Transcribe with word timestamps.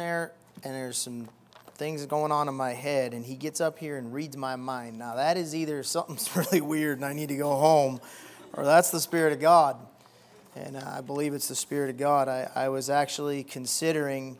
there 0.00 0.32
and 0.64 0.74
there's 0.74 0.96
some 0.96 1.28
things 1.74 2.04
going 2.06 2.32
on 2.32 2.48
in 2.48 2.54
my 2.54 2.72
head 2.72 3.12
and 3.12 3.24
he 3.24 3.36
gets 3.36 3.60
up 3.60 3.78
here 3.78 3.96
and 3.96 4.12
reads 4.12 4.36
my 4.36 4.56
mind. 4.56 4.98
Now 4.98 5.16
that 5.16 5.36
is 5.36 5.54
either 5.54 5.82
something's 5.84 6.34
really 6.34 6.60
weird 6.60 6.98
and 6.98 7.04
I 7.04 7.12
need 7.12 7.28
to 7.28 7.36
go 7.36 7.54
home 7.56 8.00
or 8.54 8.64
that's 8.64 8.90
the 8.90 9.00
Spirit 9.00 9.32
of 9.32 9.40
God. 9.40 9.76
And 10.56 10.76
uh, 10.76 10.82
I 10.96 11.00
believe 11.02 11.34
it's 11.34 11.48
the 11.48 11.54
Spirit 11.54 11.90
of 11.90 11.98
God. 11.98 12.28
I, 12.28 12.50
I 12.54 12.68
was 12.70 12.90
actually 12.90 13.44
considering 13.44 14.38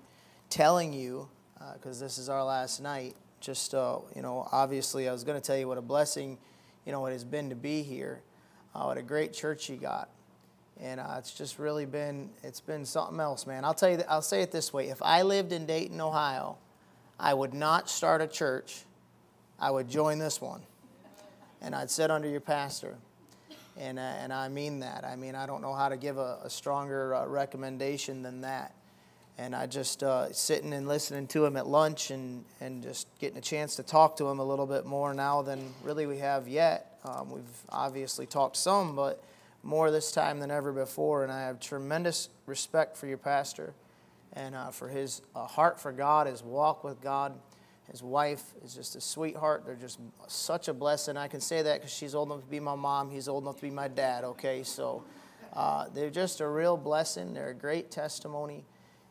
telling 0.49 0.93
you, 0.93 1.29
because 1.75 2.01
uh, 2.01 2.05
this 2.05 2.19
is 2.19 2.29
our 2.29 2.43
last 2.43 2.81
night, 2.81 3.15
just, 3.41 3.75
uh, 3.75 3.99
you 4.17 4.23
know, 4.23 4.49
obviously 4.51 5.09
I 5.09 5.13
was 5.13 5.25
going 5.25 5.41
to 5.41 5.47
tell 5.47 5.57
you 5.57 5.69
what 5.69 5.79
a 5.79 5.83
blessing, 5.83 6.39
you 6.85 6.93
know, 6.93 7.07
it 7.07 7.13
has 7.13 7.25
been 7.25 7.51
to 7.51 7.55
be 7.55 7.83
here. 7.83 8.23
Uh, 8.75 8.85
what 8.85 8.97
a 8.99 9.03
great 9.03 9.33
church 9.33 9.69
you 9.69 9.77
got 9.77 10.09
and 10.81 10.99
uh, 10.99 11.17
it's 11.19 11.33
just 11.33 11.59
really 11.59 11.85
been 11.85 12.31
it's 12.43 12.61
been 12.61 12.85
something 12.85 13.21
else 13.21 13.47
man. 13.47 13.65
I'll 13.65 13.75
tell 13.75 13.91
you 13.91 14.03
i'll 14.09 14.23
say 14.23 14.43
it 14.43 14.51
this 14.51 14.73
way. 14.73 14.89
If 14.89 15.03
i 15.03 15.23
lived 15.23 15.53
in 15.53 15.67
dayton 15.67 16.01
ohio 16.01 16.57
i 17.19 17.35
would 17.35 17.55
not 17.55 17.91
start 17.91 18.21
a 18.21 18.27
church. 18.27 18.85
I 19.59 19.71
would 19.71 19.89
join 19.89 20.19
this 20.19 20.41
one. 20.41 20.63
And 21.61 21.75
i'd 21.75 21.91
sit 21.91 22.11
under 22.11 22.29
your 22.29 22.41
pastor. 22.41 22.97
And, 23.77 23.99
uh, 23.99 24.03
and 24.03 24.33
i 24.33 24.49
mean 24.49 24.81
that. 24.81 25.05
I 25.05 25.17
mean 25.17 25.35
i 25.35 25.47
don't 25.47 25.63
know 25.63 25.75
how 25.75 25.89
to 25.89 25.97
give 25.97 26.19
a, 26.19 26.39
a 26.45 26.51
stronger 26.51 27.15
uh, 27.15 27.27
recommendation 27.27 28.23
than 28.23 28.41
that. 28.41 28.75
And 29.37 29.55
i 29.55 29.67
just 29.67 30.03
uh, 30.03 30.33
sitting 30.33 30.73
and 30.73 30.89
listening 30.89 31.27
to 31.29 31.45
him 31.45 31.57
at 31.57 31.67
lunch 31.67 32.11
and, 32.11 32.45
and 32.61 32.83
just 32.83 33.07
getting 33.19 33.37
a 33.37 33.43
chance 33.43 33.77
to 33.77 33.83
talk 33.83 34.17
to 34.17 34.27
him 34.27 34.39
a 34.39 34.45
little 34.45 34.67
bit 34.67 34.87
more 34.87 35.13
now 35.13 35.43
than 35.43 35.75
really 35.85 36.07
we 36.07 36.19
have 36.19 36.49
yet. 36.49 36.99
Um, 37.05 37.31
we've 37.31 37.43
obviously 37.71 38.27
talked 38.27 38.57
some 38.57 38.95
but 38.97 39.23
more 39.63 39.91
this 39.91 40.13
time 40.13 40.39
than 40.39 40.51
ever 40.51 40.73
before, 40.73 41.23
and 41.23 41.33
I 41.33 41.43
have 41.43 41.61
tremendous 41.61 42.29
respect 42.47 42.97
for 42.97 43.07
your 43.07 43.19
pastor 43.19 43.75
and 44.33 44.55
uh, 44.55 44.71
for 44.71 44.89
his 44.89 45.23
uh, 45.35 45.47
heart 45.47 45.81
for 45.81 45.93
God, 45.93 46.27
his 46.27 46.43
walk 46.43 46.85
with 46.85 47.01
God. 47.01 47.39
His 47.91 48.03
wife 48.03 48.43
is 48.65 48.75
just 48.75 48.95
a 48.95 49.01
sweetheart. 49.01 49.65
They're 49.67 49.75
just 49.75 49.99
such 50.29 50.69
a 50.69 50.73
blessing. 50.73 51.17
I 51.17 51.27
can 51.27 51.41
say 51.41 51.63
that 51.63 51.81
because 51.81 51.93
she's 51.93 52.15
old 52.15 52.29
enough 52.29 52.45
to 52.45 52.51
be 52.51 52.61
my 52.61 52.77
mom. 52.77 53.11
He's 53.11 53.27
old 53.27 53.43
enough 53.43 53.57
to 53.57 53.63
be 53.63 53.71
my 53.71 53.89
dad, 53.89 54.23
okay? 54.23 54.63
So 54.63 55.03
uh, 55.55 55.87
they're 55.93 56.11
just 56.11 56.41
a 56.41 56.47
real 56.47 56.77
blessing. 56.77 57.35
They're 57.35 57.51
a 57.51 57.55
great 57.55 57.91
testimony. 57.91 58.65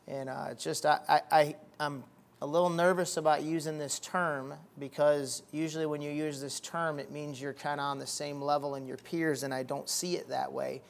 And 0.08 0.30
uh, 0.30 0.54
just, 0.54 0.86
I, 0.86 1.00
I, 1.10 1.22
I, 1.32 1.56
I'm 1.80 2.04
a 2.42 2.48
little 2.48 2.70
nervous 2.70 3.18
about 3.18 3.44
using 3.44 3.78
this 3.78 4.00
term 4.00 4.54
because 4.80 5.44
usually 5.52 5.86
when 5.86 6.02
you 6.02 6.12
use 6.12 6.40
this 6.40 6.60
term, 6.60 6.98
it 7.00 7.12
means 7.12 7.42
you're 7.42 7.54
kind 7.54 7.82
of 7.82 7.86
on 7.86 8.00
the 8.00 8.08
same 8.08 8.42
level 8.42 8.76
in 8.76 8.88
your 8.88 8.98
peers, 8.98 9.44
and 9.44 9.54
I 9.54 9.64
don't 9.64 9.90
see 9.90 10.16
it 10.16 10.30
that 10.30 10.54
way. 10.54 10.82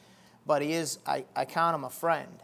But 0.46 0.62
he 0.62 0.72
is, 0.72 0.98
I, 1.06 1.24
I 1.34 1.44
count 1.44 1.74
him 1.74 1.84
a 1.84 1.90
friend. 1.90 2.40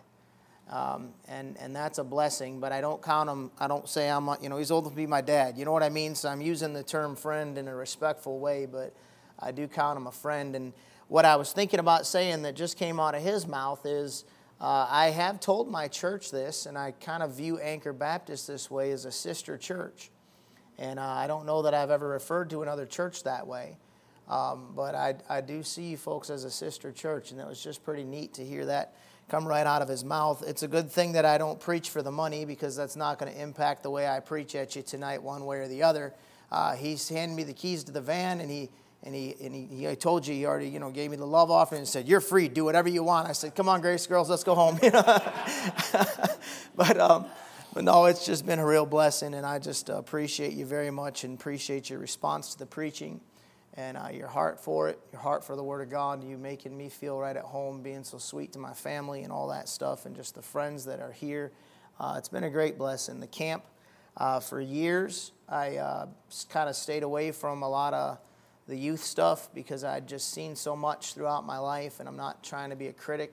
Um, 0.69 1.11
and, 1.29 1.57
and 1.61 1.77
that's 1.77 1.99
a 1.99 2.05
blessing, 2.05 2.59
but 2.59 2.73
I 2.73 2.81
don't 2.81 3.01
count 3.01 3.31
him, 3.31 3.53
I 3.61 3.69
don't 3.69 3.89
say 3.89 4.11
I'm, 4.11 4.29
you 4.43 4.49
know, 4.49 4.59
he's 4.59 4.73
old 4.73 4.85
to 4.87 4.91
be 4.91 5.07
my 5.07 5.21
dad. 5.21 5.57
You 5.57 5.65
know 5.65 5.71
what 5.71 5.85
I 5.85 5.89
mean? 5.89 6.17
So 6.17 6.29
I'm 6.29 6.41
using 6.41 6.73
the 6.73 6.83
term 6.83 7.15
friend 7.15 7.57
in 7.57 7.69
a 7.69 7.75
respectful 7.77 8.41
way, 8.41 8.67
but 8.67 8.93
I 9.39 9.53
do 9.53 9.69
count 9.69 9.97
him 9.97 10.09
a 10.09 10.13
friend. 10.13 10.57
And 10.57 10.73
what 11.07 11.25
I 11.25 11.37
was 11.37 11.53
thinking 11.53 11.79
about 11.79 12.05
saying 12.05 12.43
that 12.43 12.57
just 12.57 12.77
came 12.77 12.99
out 12.99 13.15
of 13.15 13.23
his 13.23 13.47
mouth 13.47 13.87
is, 13.87 14.25
uh, 14.61 14.87
I 14.91 15.11
have 15.11 15.41
told 15.41 15.71
my 15.71 15.89
church 15.89 16.31
this, 16.31 16.67
and 16.67 16.79
I 16.79 16.93
kind 16.93 17.23
of 17.23 17.33
view 17.33 17.59
Anchor 17.59 17.93
Baptist 17.93 18.47
this 18.47 18.71
way 18.71 18.91
as 18.93 19.05
a 19.05 19.13
sister 19.13 19.59
church. 19.59 20.11
And 20.79 20.99
uh, 20.99 21.03
I 21.03 21.27
don't 21.27 21.47
know 21.47 21.63
that 21.63 21.75
I've 21.75 21.91
ever 21.91 22.09
referred 22.09 22.51
to 22.51 22.63
another 22.63 22.87
church 22.87 23.25
that 23.25 23.47
way. 23.47 23.77
Um, 24.29 24.73
but 24.75 24.95
I, 24.95 25.15
I 25.29 25.41
do 25.41 25.63
see 25.63 25.85
you 25.91 25.97
folks 25.97 26.31
as 26.31 26.45
a 26.45 26.51
sister 26.51 26.91
church, 26.91 27.31
and 27.31 27.41
it 27.41 27.47
was 27.47 27.63
just 27.63 27.85
pretty 27.85 28.03
neat 28.03 28.35
to 28.35 28.45
hear 28.45 28.67
that 28.67 28.95
come 29.29 29.47
right 29.47 29.67
out 29.67 29.83
of 29.83 29.89
his 29.89 30.05
mouth. 30.05 30.43
It's 30.47 30.63
a 30.63 30.69
good 30.69 30.91
thing 30.91 31.13
that 31.13 31.25
I 31.25 31.37
don't 31.39 31.59
preach 31.59 31.91
for 31.91 32.03
the 32.03 32.13
money 32.13 32.45
because 32.45 32.77
that's 32.77 32.97
not 32.97 33.19
going 33.19 33.33
to 33.33 33.41
impact 33.41 33.83
the 33.83 33.91
way 33.91 34.07
I 34.07 34.21
preach 34.21 34.55
at 34.55 34.77
you 34.77 34.83
tonight, 34.83 35.23
one 35.23 35.45
way 35.47 35.59
or 35.59 35.69
the 35.69 35.83
other. 35.83 36.15
Uh, 36.51 36.77
he's 36.77 37.09
handed 37.09 37.35
me 37.35 37.43
the 37.43 37.53
keys 37.53 37.83
to 37.85 37.93
the 37.93 38.01
van, 38.01 38.41
and 38.41 38.51
he 38.51 38.71
and 39.07 39.15
he 39.15 39.37
and 39.41 39.55
he, 39.55 39.67
he 39.67 39.89
I 39.89 39.95
told 39.95 40.27
you 40.27 40.35
he 40.35 40.45
already 40.45 40.69
you 40.69 40.81
know 40.81 40.91
gave 40.91 41.13
me 41.13 41.17
the 41.17 41.27
love 41.27 41.51
offering 41.51 41.79
and 41.79 41.89
said 41.89 42.09
you're 42.09 42.21
free 42.21 42.49
do 42.49 42.65
whatever 42.65 42.89
you 42.89 43.05
want. 43.05 43.29
I 43.29 43.33
said 43.33 43.55
come 43.55 43.69
on 43.69 43.81
Grace 43.81 44.07
girls 44.07 44.29
let's 44.29 44.45
go 44.45 44.55
home. 44.55 44.79
But 46.77 47.01
um, 47.01 47.27
but 47.73 47.85
no 47.85 48.05
it's 48.05 48.27
just 48.27 48.45
been 48.45 48.59
a 48.59 48.67
real 48.67 48.85
blessing 48.85 49.33
and 49.33 49.47
I 49.47 49.59
just 49.59 49.89
appreciate 49.89 50.53
you 50.53 50.67
very 50.67 50.91
much 50.91 51.25
and 51.25 51.39
appreciate 51.39 51.89
your 51.89 51.99
response 52.01 52.53
to 52.53 52.59
the 52.59 52.67
preaching 52.67 53.21
and 53.75 53.97
uh, 53.97 54.09
your 54.13 54.29
heart 54.29 54.61
for 54.61 54.91
it 54.91 54.99
your 55.13 55.23
heart 55.23 55.43
for 55.43 55.57
the 55.57 55.63
Word 55.63 55.81
of 55.81 55.91
God 55.91 56.23
you 56.23 56.37
making 56.37 56.77
me 56.77 56.91
feel 56.91 57.19
right 57.19 57.37
at 57.37 57.45
home 57.45 57.81
being 57.81 58.05
so 58.05 58.19
sweet 58.19 58.53
to 58.53 58.59
my 58.59 58.75
family 58.75 59.23
and 59.23 59.33
all 59.33 59.49
that 59.49 59.69
stuff 59.69 60.05
and 60.05 60.15
just 60.15 60.35
the 60.35 60.43
friends 60.43 60.85
that 60.85 61.01
are 61.01 61.13
here. 61.13 61.53
Uh, 61.99 62.17
it's 62.19 62.29
been 62.29 62.45
a 62.45 62.51
great 62.51 62.77
blessing. 62.77 63.21
The 63.21 63.27
camp 63.27 63.65
uh, 64.19 64.41
for 64.41 64.61
years 64.61 65.33
I 65.49 65.77
uh, 65.77 66.07
kind 66.51 66.69
of 66.69 66.77
stayed 66.77 67.05
away 67.05 67.31
from 67.33 67.63
a 67.63 67.69
lot 67.69 67.95
of 67.95 68.19
the 68.69 68.77
youth 68.77 69.03
stuff 69.03 69.49
because 69.55 69.85
I'd 69.85 70.07
just 70.07 70.33
seen 70.33 70.57
so 70.57 70.75
much 70.75 71.15
throughout 71.15 71.47
my 71.47 71.59
life, 71.59 72.01
and 72.01 72.09
I'm 72.09 72.17
not 72.17 72.43
trying 72.43 72.71
to 72.71 72.77
be 72.77 72.89
a 72.89 72.93
critic, 72.93 73.33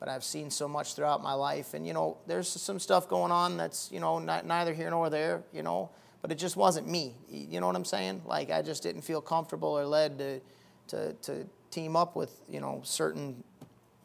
but 0.00 0.08
I've 0.08 0.24
seen 0.24 0.50
so 0.50 0.66
much 0.66 0.94
throughout 0.94 1.22
my 1.22 1.34
life. 1.34 1.74
And, 1.74 1.86
you 1.86 1.92
know, 1.92 2.18
there's 2.26 2.48
some 2.48 2.78
stuff 2.78 3.08
going 3.08 3.32
on 3.32 3.56
that's, 3.56 3.90
you 3.92 4.00
know, 4.00 4.18
neither 4.18 4.74
here 4.74 4.90
nor 4.90 5.10
there, 5.10 5.42
you 5.52 5.62
know, 5.62 5.90
but 6.20 6.32
it 6.32 6.36
just 6.36 6.56
wasn't 6.56 6.88
me. 6.88 7.14
You 7.28 7.60
know 7.60 7.66
what 7.66 7.76
I'm 7.76 7.84
saying? 7.84 8.22
Like, 8.26 8.50
I 8.50 8.62
just 8.62 8.82
didn't 8.82 9.02
feel 9.02 9.20
comfortable 9.20 9.78
or 9.78 9.86
led 9.86 10.18
to, 10.18 10.40
to, 10.88 11.12
to 11.12 11.46
team 11.70 11.94
up 11.96 12.16
with, 12.16 12.40
you 12.48 12.60
know, 12.60 12.80
certain 12.84 13.44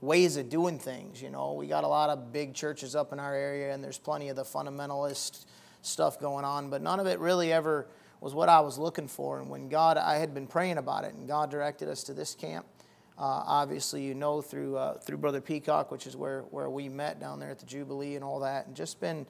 ways 0.02 0.38
of 0.38 0.50
doing 0.50 0.78
things. 0.80 1.22
You 1.22 1.32
know, 1.32 1.54
we 1.54 1.68
got 1.68 1.84
a 1.84 1.88
lot 1.88 2.10
of 2.10 2.32
big 2.32 2.54
churches 2.54 2.96
up 2.96 3.12
in 3.12 3.20
our 3.20 3.34
area, 3.34 3.74
and 3.74 3.84
there's 3.84 3.98
plenty 3.98 4.30
of 4.30 4.36
the 4.36 4.44
fundamentalist 4.44 5.46
stuff 5.82 6.20
going 6.20 6.46
on, 6.46 6.70
but 6.70 6.82
none 6.82 7.00
of 7.00 7.08
it 7.08 7.20
really 7.20 7.52
ever 7.52 7.88
was 8.22 8.34
what 8.34 8.50
I 8.50 8.60
was 8.60 8.78
looking 8.78 9.08
for. 9.08 9.40
And 9.40 9.50
when 9.50 9.70
God, 9.70 9.98
I 9.98 10.18
had 10.18 10.34
been 10.34 10.48
praying 10.48 10.78
about 10.78 11.04
it, 11.04 11.14
and 11.14 11.28
God 11.28 11.50
directed 11.50 11.88
us 11.88 12.04
to 12.06 12.14
this 12.14 12.36
camp. 12.36 12.66
Uh, 13.18 13.44
obviously, 13.46 14.02
you 14.02 14.14
know 14.14 14.42
through 14.42 14.78
uh, 14.78 14.98
through 15.00 15.18
Brother 15.18 15.42
Peacock, 15.42 15.92
which 15.92 16.08
is 16.08 16.16
where 16.16 16.42
where 16.52 16.70
we 16.70 16.88
met 16.88 17.20
down 17.20 17.40
there 17.40 17.50
at 17.50 17.60
the 17.60 17.66
Jubilee 17.66 18.16
and 18.16 18.24
all 18.24 18.40
that, 18.40 18.68
and 18.68 18.76
just 18.76 19.02
been 19.02 19.26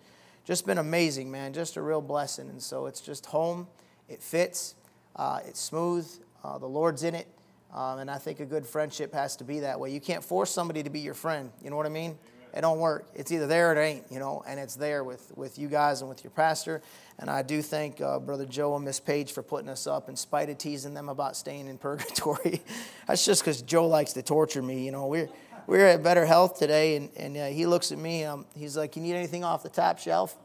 just 0.46 0.66
been 0.66 0.78
amazing, 0.78 1.30
man. 1.30 1.54
Just 1.54 1.76
a 1.76 1.82
real 1.82 2.02
blessing. 2.02 2.50
And 2.50 2.62
so 2.62 2.86
it's 2.86 3.02
just 3.02 3.26
home. 3.28 3.68
It 4.08 4.22
fits. 4.22 4.76
Uh, 5.16 5.40
it's 5.46 5.60
smooth. 5.60 6.08
Uh, 6.44 6.58
the 6.58 6.68
Lord's 6.68 7.04
in 7.04 7.14
it. 7.16 7.28
Um, 7.74 8.00
and 8.00 8.10
I 8.10 8.18
think 8.18 8.40
a 8.40 8.46
good 8.46 8.66
friendship 8.66 9.14
has 9.14 9.36
to 9.38 9.44
be 9.44 9.60
that 9.60 9.80
way. 9.80 9.92
You 9.92 10.00
can't 10.00 10.24
force 10.24 10.50
somebody 10.50 10.82
to 10.82 10.90
be 10.90 11.02
your 11.02 11.14
friend. 11.14 11.52
You 11.64 11.70
know 11.70 11.76
what 11.76 11.86
I 11.86 11.90
mean? 11.90 12.18
It 12.54 12.62
don't 12.62 12.80
work. 12.80 13.06
It's 13.16 13.32
either 13.32 13.48
there 13.48 13.72
or 13.72 13.76
it 13.76 13.80
ain't, 13.80 14.06
you 14.10 14.20
know, 14.20 14.44
and 14.48 14.60
it's 14.60 14.76
there 14.76 15.04
with, 15.04 15.32
with 15.36 15.60
you 15.60 15.68
guys 15.68 16.02
and 16.02 16.10
with 16.10 16.24
your 16.24 16.32
pastor. 16.32 16.82
And 17.20 17.30
I 17.30 17.42
do 17.42 17.62
thank 17.62 18.02
uh, 18.02 18.20
Brother 18.20 18.46
Joe 18.46 18.76
and 18.76 18.86
Miss 18.86 19.00
Page 19.00 19.32
for 19.32 19.44
putting 19.44 19.70
us 19.70 19.88
up 19.88 20.10
in 20.10 20.16
spite 20.16 20.50
of 20.50 20.58
teasing 20.58 20.94
them 20.94 21.10
about 21.10 21.36
staying 21.36 21.68
in 21.68 21.78
purgatory. 21.80 22.62
That's 23.08 23.26
just 23.26 23.42
because 23.42 23.62
Joe 23.62 23.88
likes 23.88 24.14
to 24.14 24.22
torture 24.22 24.62
me. 24.62 24.86
You 24.86 24.92
know, 24.92 25.08
we're, 25.08 25.30
we're 25.68 25.86
at 25.86 26.02
better 26.02 26.26
health 26.26 26.58
today, 26.58 26.96
and, 26.96 27.10
and 27.16 27.38
uh, 27.38 27.46
he 27.48 27.66
looks 27.66 27.92
at 27.92 27.98
me. 27.98 28.24
Um, 28.24 28.46
he's 28.56 28.76
like, 28.76 28.96
You 28.96 29.02
need 29.02 29.16
anything 29.16 29.44
off 29.44 29.64
the 29.64 29.70
top 29.70 30.00
shelf? 30.00 30.36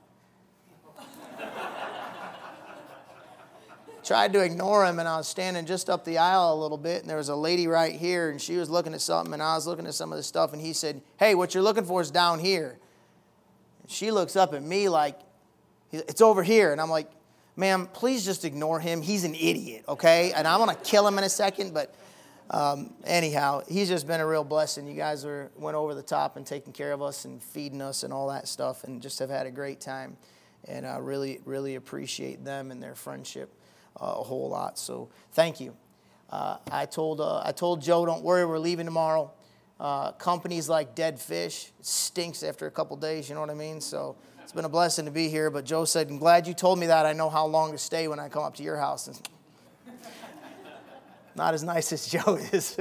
Tried 4.04 4.34
to 4.34 4.40
ignore 4.40 4.84
him, 4.84 4.98
and 4.98 5.08
I 5.08 5.16
was 5.16 5.26
standing 5.26 5.64
just 5.64 5.88
up 5.88 6.04
the 6.04 6.18
aisle 6.18 6.52
a 6.52 6.60
little 6.60 6.76
bit, 6.76 7.00
and 7.00 7.08
there 7.08 7.16
was 7.16 7.30
a 7.30 7.36
lady 7.36 7.66
right 7.66 7.94
here, 7.94 8.30
and 8.30 8.40
she 8.40 8.56
was 8.56 8.68
looking 8.68 8.92
at 8.92 9.00
something, 9.00 9.32
and 9.32 9.42
I 9.42 9.54
was 9.54 9.66
looking 9.66 9.86
at 9.86 9.94
some 9.94 10.12
of 10.12 10.18
the 10.18 10.22
stuff, 10.22 10.52
and 10.52 10.60
he 10.60 10.72
said, 10.74 11.00
Hey, 11.18 11.34
what 11.34 11.54
you're 11.54 11.62
looking 11.62 11.84
for 11.84 12.02
is 12.02 12.10
down 12.10 12.38
here. 12.38 12.78
And 13.82 13.90
she 13.90 14.10
looks 14.10 14.36
up 14.36 14.52
at 14.52 14.62
me 14.62 14.88
like, 14.88 15.18
it's 15.92 16.20
over 16.20 16.42
here. 16.42 16.72
And 16.72 16.80
I'm 16.80 16.90
like, 16.90 17.10
ma'am, 17.56 17.88
please 17.92 18.24
just 18.24 18.44
ignore 18.44 18.80
him. 18.80 19.02
He's 19.02 19.24
an 19.24 19.34
idiot, 19.34 19.84
okay? 19.88 20.32
And 20.32 20.46
I'm 20.46 20.66
to 20.68 20.74
kill 20.76 21.06
him 21.06 21.18
in 21.18 21.24
a 21.24 21.28
second. 21.28 21.72
But 21.72 21.94
um, 22.50 22.92
anyhow, 23.04 23.62
he's 23.68 23.88
just 23.88 24.06
been 24.06 24.20
a 24.20 24.26
real 24.26 24.44
blessing. 24.44 24.86
You 24.86 24.94
guys 24.94 25.24
were, 25.24 25.50
went 25.56 25.76
over 25.76 25.94
the 25.94 26.02
top 26.02 26.36
and 26.36 26.46
taking 26.46 26.72
care 26.72 26.92
of 26.92 27.02
us 27.02 27.24
and 27.24 27.42
feeding 27.42 27.80
us 27.80 28.02
and 28.02 28.12
all 28.12 28.28
that 28.28 28.48
stuff 28.48 28.84
and 28.84 29.00
just 29.00 29.18
have 29.18 29.30
had 29.30 29.46
a 29.46 29.50
great 29.50 29.80
time. 29.80 30.16
And 30.66 30.86
I 30.86 30.98
really, 30.98 31.40
really 31.44 31.74
appreciate 31.74 32.44
them 32.44 32.70
and 32.70 32.82
their 32.82 32.94
friendship 32.94 33.52
a 34.00 34.06
whole 34.06 34.48
lot. 34.48 34.78
So 34.78 35.08
thank 35.32 35.60
you. 35.60 35.76
Uh, 36.30 36.56
I, 36.70 36.86
told, 36.86 37.20
uh, 37.20 37.42
I 37.44 37.52
told 37.52 37.82
Joe, 37.82 38.04
don't 38.04 38.22
worry, 38.22 38.44
we're 38.44 38.58
leaving 38.58 38.86
tomorrow. 38.86 39.30
Uh, 39.78 40.12
companies 40.12 40.68
like 40.68 40.94
Dead 40.94 41.20
Fish, 41.20 41.72
stinks 41.80 42.42
after 42.42 42.66
a 42.66 42.70
couple 42.70 42.96
days, 42.96 43.28
you 43.28 43.34
know 43.34 43.40
what 43.40 43.50
I 43.50 43.54
mean? 43.54 43.80
So 43.80 44.16
it's 44.42 44.52
been 44.52 44.64
a 44.64 44.68
blessing 44.68 45.04
to 45.04 45.10
be 45.10 45.28
here. 45.28 45.50
But 45.50 45.64
Joe 45.64 45.84
said, 45.84 46.08
I'm 46.08 46.18
glad 46.18 46.46
you 46.46 46.54
told 46.54 46.78
me 46.78 46.86
that. 46.86 47.06
I 47.06 47.12
know 47.12 47.28
how 47.30 47.46
long 47.46 47.72
to 47.72 47.78
stay 47.78 48.08
when 48.08 48.18
I 48.18 48.28
come 48.28 48.44
up 48.44 48.56
to 48.56 48.62
your 48.62 48.76
house. 48.76 49.08
And 49.08 49.28
Not 51.36 51.54
as 51.54 51.62
nice 51.62 51.92
as 51.92 52.06
Joe 52.06 52.36
is. 52.52 52.78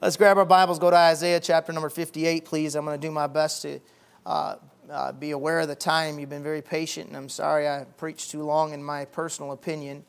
Let's 0.00 0.16
grab 0.16 0.36
our 0.38 0.44
Bibles, 0.44 0.78
go 0.78 0.90
to 0.90 0.96
Isaiah 0.96 1.40
chapter 1.40 1.72
number 1.72 1.88
58, 1.88 2.44
please. 2.44 2.74
I'm 2.74 2.84
going 2.84 3.00
to 3.00 3.06
do 3.06 3.12
my 3.12 3.26
best 3.26 3.62
to 3.62 3.80
uh, 4.26 4.56
uh, 4.90 5.12
be 5.12 5.30
aware 5.30 5.60
of 5.60 5.68
the 5.68 5.76
time. 5.76 6.18
You've 6.18 6.28
been 6.28 6.42
very 6.42 6.62
patient, 6.62 7.08
and 7.08 7.16
I'm 7.16 7.28
sorry 7.28 7.68
I 7.68 7.84
preached 7.96 8.30
too 8.30 8.42
long 8.42 8.72
in 8.72 8.82
my 8.82 9.04
personal 9.04 9.52
opinion. 9.52 10.04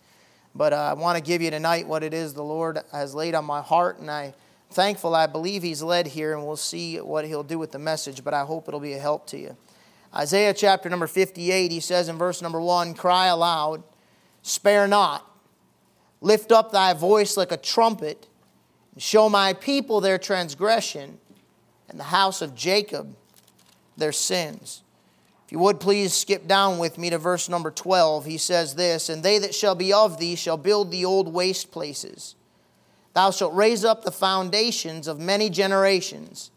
But 0.56 0.74
uh, 0.74 0.78
I 0.78 0.94
want 0.94 1.18
to 1.18 1.24
give 1.24 1.42
you 1.42 1.50
tonight 1.50 1.88
what 1.88 2.04
it 2.04 2.14
is 2.14 2.34
the 2.34 2.44
Lord 2.44 2.80
has 2.92 3.16
laid 3.16 3.34
on 3.36 3.46
my 3.46 3.62
heart, 3.62 4.00
and 4.00 4.10
I'm 4.10 4.34
thankful 4.70 5.16
I 5.16 5.26
believe 5.26 5.64
He's 5.64 5.82
led 5.82 6.08
here, 6.08 6.34
and 6.34 6.46
we'll 6.46 6.56
see 6.58 6.98
what 6.98 7.26
He'll 7.26 7.44
do 7.44 7.58
with 7.58 7.72
the 7.72 7.80
message, 7.80 8.24
but 8.24 8.34
I 8.34 8.42
hope 8.42 8.68
it'll 8.68 8.80
be 8.80 8.94
a 8.94 9.00
help 9.00 9.26
to 9.28 9.38
you. 9.40 9.58
Isaiah 10.16 10.54
chapter 10.54 10.90
number 10.90 11.08
58, 11.08 11.72
he 11.72 11.80
says 11.80 12.08
in 12.08 12.18
verse 12.18 12.42
number 12.42 12.62
1 12.62 12.94
Cry 12.94 13.28
aloud, 13.28 13.84
spare 14.44 14.88
not, 14.88 15.28
lift 16.22 16.52
up 16.52 16.72
thy 16.72 16.94
voice 16.94 17.36
like 17.36 17.52
a 17.52 17.58
trumpet, 17.58 18.28
and 18.94 19.02
show 19.02 19.30
my 19.30 19.54
people 19.54 20.02
their 20.02 20.20
transgression, 20.20 21.18
and 21.90 22.00
the 22.00 22.06
house 22.06 22.42
of 22.42 22.54
Jacob 22.54 23.16
their 23.98 24.12
sins. 24.12 24.83
You 25.54 25.60
would 25.60 25.80
please 25.80 26.14
skip 26.14 26.48
down 26.48 26.80
with 26.80 26.98
me 26.98 27.12
to 27.12 27.20
verse 27.20 27.48
number 27.48 27.70
12, 27.70 28.26
he 28.26 28.40
says 28.40 28.74
this 28.74 29.08
And 29.08 29.22
they 29.22 29.38
that 29.38 29.54
shall 29.54 29.76
be 29.76 29.94
of 29.94 30.18
thee 30.18 30.34
shall 30.34 30.58
build 30.58 30.90
the 30.90 31.06
old 31.06 31.32
waste 31.32 31.70
places. 31.70 32.34
Thou 33.14 33.30
shalt 33.30 33.54
raise 33.54 33.86
up 33.86 34.04
the 34.04 34.12
foundations 34.12 35.08
of 35.08 35.20
many 35.20 35.52
generations, 35.52 36.50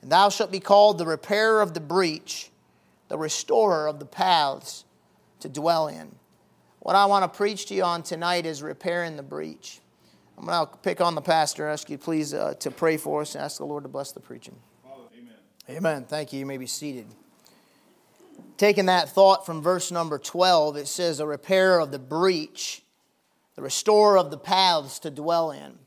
and 0.00 0.10
thou 0.10 0.30
shalt 0.30 0.50
be 0.50 0.58
called 0.58 0.96
the 0.96 1.04
repairer 1.04 1.60
of 1.60 1.74
the 1.74 1.80
breach 1.80 2.50
the 3.08 3.18
restorer 3.18 3.86
of 3.86 3.98
the 3.98 4.06
paths 4.06 4.86
to 5.40 5.50
dwell 5.50 5.88
in. 5.88 6.10
What 6.78 6.96
I 6.96 7.04
want 7.04 7.30
to 7.30 7.36
preach 7.36 7.66
to 7.66 7.74
you 7.74 7.82
on 7.82 8.02
tonight 8.02 8.46
is 8.46 8.62
repairing 8.62 9.16
the 9.16 9.22
breach. 9.22 9.80
I'm 10.38 10.46
going 10.46 10.66
to 10.66 10.76
pick 10.78 11.02
on 11.02 11.14
the 11.14 11.20
pastor, 11.20 11.68
ask 11.68 11.90
you 11.90 11.98
please 11.98 12.32
uh, 12.32 12.54
to 12.60 12.70
pray 12.70 12.96
for 12.96 13.20
us 13.20 13.34
and 13.34 13.44
ask 13.44 13.58
the 13.58 13.66
Lord 13.66 13.82
to 13.82 13.90
bless 13.90 14.12
the 14.12 14.20
preaching. 14.20 14.56
Father, 14.82 15.02
amen. 15.14 15.76
Amen. 15.76 16.04
Thank 16.04 16.32
you. 16.32 16.38
You 16.38 16.46
may 16.46 16.56
be 16.56 16.66
seated. 16.66 17.06
Taking 18.56 18.86
that 18.86 19.08
thought 19.08 19.46
from 19.46 19.62
verse 19.62 19.90
number 19.90 20.18
12, 20.18 20.76
it 20.76 20.88
says, 20.88 21.20
A 21.20 21.26
repairer 21.26 21.80
of 21.80 21.90
the 21.90 21.98
breach, 21.98 22.82
the 23.56 23.62
restorer 23.62 24.18
of 24.18 24.30
the 24.30 24.38
paths 24.38 24.98
to 25.00 25.10
dwell 25.10 25.50
in. 25.50 25.78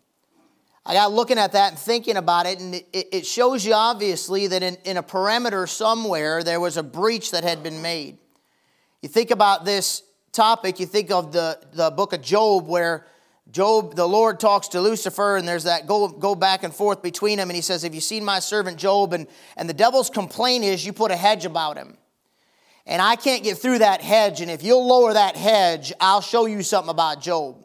I 0.86 0.94
got 0.94 1.14
looking 1.14 1.38
at 1.38 1.54
that 1.54 1.72
and 1.72 1.80
thinking 1.80 2.18
about 2.18 2.46
it, 2.46 2.60
and 2.60 2.76
it, 2.76 2.88
it 2.92 3.26
shows 3.26 3.66
you 3.66 3.74
obviously 3.74 4.48
that 4.48 4.64
in, 4.64 4.78
in 4.84 4.98
a 4.98 5.04
perimeter 5.04 5.66
somewhere 5.66 6.44
there 6.44 6.60
was 6.60 6.76
a 6.76 6.84
breach 6.84 7.32
that 7.32 7.44
had 7.44 7.64
been 7.64 7.82
made. 7.82 8.18
You 9.02 9.08
think 9.08 9.32
about 9.32 9.64
this 9.64 10.04
topic, 10.34 10.80
you 10.80 10.86
think 10.86 11.10
of 11.10 11.32
the, 11.32 11.60
the 11.74 11.90
book 11.92 12.12
of 12.12 12.22
Job 12.22 12.68
where 12.68 13.06
Job, 13.52 13.96
the 13.96 14.08
Lord 14.08 14.40
talks 14.40 14.70
to 14.70 14.82
Lucifer, 14.82 15.38
and 15.38 15.48
there's 15.48 15.66
that 15.66 15.86
go, 15.86 16.08
go 16.08 16.34
back 16.34 16.64
and 16.64 16.74
forth 16.74 17.02
between 17.02 17.38
them, 17.38 17.50
and 17.50 17.56
he 17.56 17.62
says, 17.62 17.84
Have 17.84 17.94
you 17.94 18.02
seen 18.02 18.24
my 18.24 18.40
servant 18.40 18.78
Job? 18.78 19.14
And, 19.14 19.28
and 19.58 19.70
the 19.70 19.74
devil's 19.74 20.10
complaint 20.10 20.64
is, 20.64 20.86
You 20.86 20.94
put 20.94 21.12
a 21.12 21.16
hedge 21.16 21.46
about 21.46 21.78
him. 21.78 21.98
And 22.86 23.02
I 23.02 23.16
can't 23.16 23.44
get 23.44 23.58
through 23.58 23.80
that 23.80 24.02
hedge, 24.02 24.42
and 24.42 24.52
if 24.52 24.62
you'll 24.62 24.86
lower 24.86 25.14
that 25.14 25.38
hedge, 25.38 25.94
I'll 26.02 26.22
show 26.22 26.46
you 26.46 26.62
something 26.64 26.90
about 26.90 27.22
Job. 27.22 27.56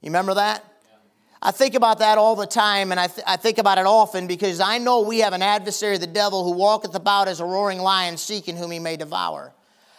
You 0.00 0.06
remember 0.10 0.34
that? 0.34 0.64
I 1.42 1.50
think 1.50 1.74
about 1.74 1.98
that 2.00 2.18
all 2.18 2.36
the 2.36 2.46
time, 2.46 2.90
and 2.90 3.00
I, 3.00 3.06
th- 3.06 3.24
I 3.26 3.36
think 3.36 3.58
about 3.58 3.78
it 3.78 3.86
often 3.86 4.26
because 4.26 4.60
I 4.60 4.78
know 4.78 5.00
we 5.00 5.20
have 5.20 5.32
an 5.32 5.42
adversary, 5.42 5.96
the 5.98 6.06
devil, 6.06 6.44
who 6.44 6.52
walketh 6.52 6.94
about 6.94 7.28
as 7.28 7.40
a 7.40 7.44
roaring 7.44 7.78
lion, 7.78 8.16
seeking 8.16 8.56
whom 8.56 8.70
he 8.70 8.78
may 8.78 8.96
devour. 8.96 9.54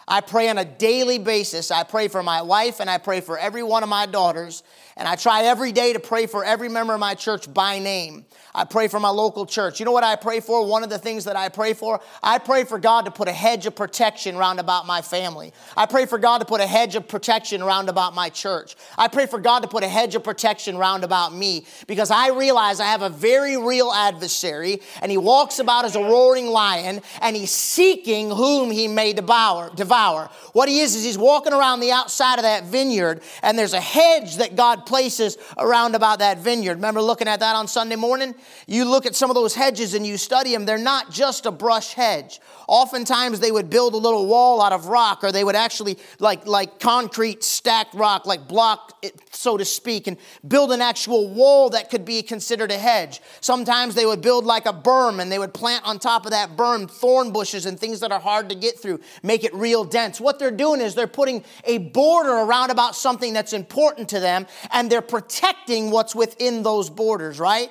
I 0.08 0.22
pray 0.22 0.50
on 0.50 0.58
a 0.58 0.66
daily 0.66 1.20
basis. 1.20 1.72
I 1.72 1.84
pray 1.84 2.08
for 2.08 2.22
my 2.22 2.42
wife 2.42 2.80
and 2.80 2.90
I 2.90 2.98
pray 2.98 3.22
for 3.22 3.38
every 3.38 3.64
one 3.64 3.82
of 3.82 3.90
my 3.90 4.06
daughters. 4.06 4.62
And 4.98 5.08
I 5.08 5.16
try 5.16 5.44
every 5.44 5.72
day 5.72 5.94
to 5.94 6.00
pray 6.00 6.28
for 6.28 6.44
every 6.44 6.70
member 6.70 6.94
of 6.94 7.00
my 7.00 7.16
church 7.16 7.52
by 7.52 7.80
name. 7.80 8.26
I 8.54 8.66
pray 8.66 8.88
for 8.88 9.00
my 9.00 9.10
local 9.10 9.46
church. 9.46 9.80
You 9.80 9.86
know 9.86 9.92
what 9.92 10.04
I 10.04 10.16
pray 10.16 10.42
for? 10.42 10.66
One 10.66 10.84
of 10.84 10.90
the 10.90 10.98
things 10.98 11.26
that 11.26 11.36
I 11.36 11.50
pray 11.50 11.74
for, 11.74 12.02
I 12.22 12.38
pray 12.38 12.66
for 12.66 12.78
God 12.78 13.06
to 13.06 13.12
put 13.12 13.28
a 13.28 13.34
hedge 13.34 13.66
of 13.66 13.76
protection 13.76 14.36
round 14.36 14.60
about 14.60 14.86
my 14.86 15.02
family. 15.02 15.54
I 15.78 15.86
pray 15.86 16.06
for 16.06 16.18
God 16.18 16.40
to 16.40 16.46
put 16.46 16.60
a 16.60 16.68
hedge 16.68 16.96
of 16.96 17.08
protection 17.08 17.64
round 17.64 17.90
about 17.90 18.14
my 18.14 18.30
church. 18.30 18.76
I 18.98 19.08
pray 19.08 19.26
for 19.26 19.40
God 19.40 19.62
to 19.62 19.70
put 19.70 19.84
a 19.84 19.88
hedge 19.88 20.16
of 20.16 20.24
protection 20.24 20.78
round 20.78 21.04
about 21.04 21.34
me 21.34 21.66
because 21.88 22.12
I 22.12 22.30
realize 22.30 22.80
I 22.80 22.88
have 22.88 23.02
a 23.02 23.10
very 23.10 23.58
real 23.58 23.92
adversary 23.92 24.82
and 25.02 25.10
he 25.12 25.18
walks 25.18 25.60
about 25.60 25.86
as 25.86 25.96
a 25.96 26.02
roaring 26.02 26.48
lion 26.48 27.02
and 27.22 27.36
he's 27.36 27.52
seeking 27.52 28.30
whom 28.30 28.70
he 28.70 28.88
may 28.88 29.14
devour. 29.14 29.72
devour. 29.76 30.30
What 30.52 30.68
he 30.68 30.82
is 30.82 30.96
is 30.96 31.06
he's 31.06 31.18
walking 31.18 31.54
around 31.54 31.80
the 31.80 31.92
outside 31.92 32.36
of 32.36 32.44
that 32.44 32.66
vineyard 32.66 33.22
and 33.42 33.58
there's 33.58 33.74
a 33.74 33.82
hedge 33.82 34.38
that 34.38 34.56
God 34.56 34.81
places 34.86 35.38
around 35.57 35.95
about 35.95 36.19
that 36.19 36.39
vineyard. 36.39 36.75
Remember 36.75 37.01
looking 37.01 37.28
at 37.28 37.39
that 37.39 37.56
on 37.56 37.68
Sunday 37.68 37.95
morning? 37.95 38.36
You 38.68 38.86
look 38.86 39.06
at 39.06 39.16
some 39.16 39.30
of 39.30 39.36
those 39.36 39.56
hedges 39.56 39.94
and 39.94 40.06
you 40.06 40.18
study 40.18 40.51
them, 40.51 40.66
they're 40.66 40.78
not 40.78 41.12
just 41.12 41.45
a 41.45 41.51
brush 41.51 41.94
hedge. 41.94 42.39
Oftentimes 42.72 43.42
they 43.42 43.52
would 43.52 43.70
build 43.70 43.96
a 43.96 43.98
little 43.98 44.28
wall 44.28 44.62
out 44.62 44.72
of 44.72 44.86
rock 44.86 45.26
or 45.26 45.34
they 45.34 45.44
would 45.44 45.58
actually 45.58 45.98
like 46.20 46.48
like 46.48 46.80
concrete 46.80 47.44
stacked 47.44 47.94
rock 47.94 48.26
like 48.26 48.48
block 48.48 49.04
so 49.32 49.58
to 49.58 49.66
speak 49.66 50.08
and 50.08 50.16
build 50.48 50.72
an 50.72 50.80
actual 50.80 51.30
wall 51.30 51.72
that 51.72 51.90
could 51.90 52.06
be 52.06 52.22
considered 52.22 52.72
a 52.72 52.78
hedge. 52.78 53.20
Sometimes 53.42 53.94
they 53.94 54.06
would 54.06 54.22
build 54.22 54.46
like 54.46 54.66
a 54.66 54.72
berm 54.72 55.22
and 55.22 55.30
they 55.30 55.38
would 55.38 55.54
plant 55.54 55.84
on 55.86 56.00
top 56.00 56.24
of 56.24 56.32
that 56.32 56.56
berm 56.56 56.90
thorn 56.90 57.34
bushes 57.34 57.66
and 57.66 57.78
things 57.78 58.00
that 58.00 58.14
are 58.14 58.22
hard 58.22 58.48
to 58.48 58.56
get 58.56 58.80
through, 58.80 59.02
make 59.22 59.44
it 59.44 59.54
real 59.54 59.84
dense. 59.84 60.22
What 60.22 60.40
they're 60.40 60.50
doing 60.50 60.80
is 60.80 60.96
they're 60.96 61.08
putting 61.08 61.44
a 61.66 61.78
border 61.78 62.32
around 62.32 62.72
about 62.72 62.96
something 62.96 63.34
that's 63.34 63.52
important 63.52 64.08
to 64.10 64.22
them 64.22 64.48
and 64.72 64.90
they're 64.90 65.02
protecting 65.02 65.92
what's 65.92 66.16
within 66.16 66.64
those 66.64 66.90
borders, 66.90 67.38
right? 67.38 67.70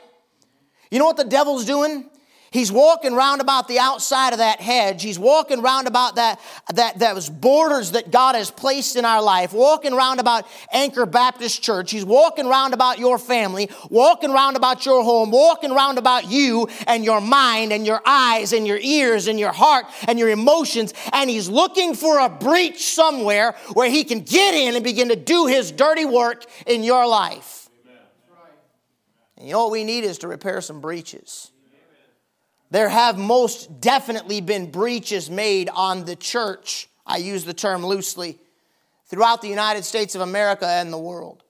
You 0.91 0.99
know 0.99 1.07
what 1.07 1.17
the 1.17 1.25
devil's 1.25 1.65
doing? 1.65 2.11
He's 2.53 2.73
walking 2.73 3.15
round 3.15 3.41
about 3.41 3.69
the 3.69 3.79
outside 3.79 4.33
of 4.33 4.41
that 4.41 4.61
hedge. 4.61 5.05
He's 5.05 5.21
walking 5.21 5.63
round 5.63 5.87
about 5.87 6.17
that, 6.17 6.41
that 6.75 6.99
those 6.99 7.29
borders 7.29 7.93
that 7.93 8.11
God 8.11 8.35
has 8.35 8.51
placed 8.51 8.97
in 8.97 9.05
our 9.05 9.23
life, 9.23 9.53
walking 9.53 9.95
round 9.95 10.19
about 10.19 10.49
Anchor 10.73 11.07
Baptist 11.07 11.63
Church. 11.63 11.93
He's 11.93 12.05
walking 12.05 12.49
round 12.49 12.75
about 12.75 12.99
your 12.99 13.19
family, 13.19 13.71
walking 13.89 14.33
round 14.33 14.57
about 14.57 14.85
your 14.85 15.05
home, 15.05 15.31
walking 15.31 15.71
round 15.71 15.97
about 15.97 16.29
you 16.29 16.69
and 16.89 17.05
your 17.05 17.21
mind 17.21 17.73
and 17.73 17.87
your 17.87 18.03
eyes 18.05 18.53
and 18.53 18.67
your 18.67 18.79
ears 18.79 19.29
and 19.29 19.39
your 19.39 19.53
heart 19.53 19.87
and 20.09 20.19
your 20.19 20.31
emotions. 20.31 20.93
And 21.13 21.31
he's 21.31 21.49
looking 21.49 21.95
for 21.95 22.19
a 22.19 22.29
breach 22.29 22.83
somewhere 22.83 23.55
where 23.75 23.89
he 23.89 24.03
can 24.03 24.23
get 24.23 24.55
in 24.55 24.75
and 24.75 24.83
begin 24.83 25.11
to 25.11 25.17
do 25.17 25.47
his 25.47 25.71
dirty 25.71 26.05
work 26.05 26.45
in 26.67 26.83
your 26.83 27.07
life. 27.07 27.71
And 29.37 29.47
you 29.47 29.53
know 29.53 29.63
what 29.63 29.71
we 29.71 29.85
need 29.85 30.03
is 30.03 30.19
to 30.19 30.29
repair 30.29 30.61
some 30.61 30.81
breaches. 30.81 31.53
There 32.71 32.89
have 32.89 33.19
most 33.19 33.81
definitely 33.81 34.41
been 34.41 34.71
breaches 34.71 35.29
made 35.29 35.69
on 35.69 36.05
the 36.05 36.17
church. 36.17 36.89
I 37.05 37.17
use 37.17 37.45
the 37.45 37.55
term 37.55 37.85
loosely 37.85 38.39
throughout 39.07 39.43
the 39.43 39.49
United 39.49 39.85
States 39.85 40.15
of 40.15 40.21
America 40.21 40.67
and 40.67 40.93
the 40.93 40.99
world. 40.99 41.43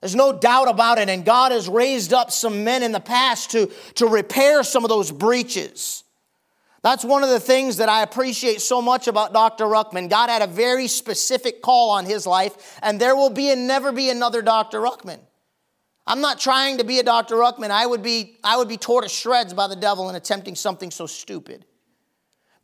There's 0.00 0.16
no 0.16 0.32
doubt 0.32 0.68
about 0.68 0.98
it, 0.98 1.08
and 1.08 1.24
God 1.24 1.52
has 1.52 1.68
raised 1.68 2.12
up 2.12 2.30
some 2.30 2.64
men 2.64 2.82
in 2.82 2.92
the 2.92 3.00
past 3.00 3.52
to, 3.52 3.70
to 3.94 4.06
repair 4.06 4.62
some 4.62 4.84
of 4.84 4.90
those 4.90 5.10
breaches. 5.10 6.04
That's 6.82 7.04
one 7.04 7.22
of 7.22 7.30
the 7.30 7.40
things 7.40 7.78
that 7.78 7.88
I 7.88 8.02
appreciate 8.02 8.60
so 8.60 8.82
much 8.82 9.08
about 9.08 9.32
Dr. 9.32 9.64
Ruckman. 9.64 10.10
God 10.10 10.28
had 10.28 10.42
a 10.42 10.46
very 10.46 10.88
specific 10.88 11.62
call 11.62 11.88
on 11.90 12.04
his 12.04 12.26
life, 12.26 12.78
and 12.82 13.00
there 13.00 13.16
will 13.16 13.30
be 13.30 13.50
and 13.50 13.66
never 13.66 13.92
be 13.92 14.10
another 14.10 14.42
Dr. 14.42 14.80
Ruckman. 14.80 15.20
I'm 16.06 16.20
not 16.20 16.38
trying 16.38 16.78
to 16.78 16.84
be 16.84 16.98
a 16.98 17.02
Dr. 17.02 17.36
Ruckman. 17.36 17.70
I 17.70 17.86
would 17.86 18.02
be, 18.02 18.36
I 18.44 18.56
would 18.56 18.68
be 18.68 18.76
tore 18.76 19.02
to 19.02 19.08
shreds 19.08 19.54
by 19.54 19.68
the 19.68 19.76
devil 19.76 20.10
in 20.10 20.16
attempting 20.16 20.54
something 20.54 20.90
so 20.90 21.06
stupid. 21.06 21.64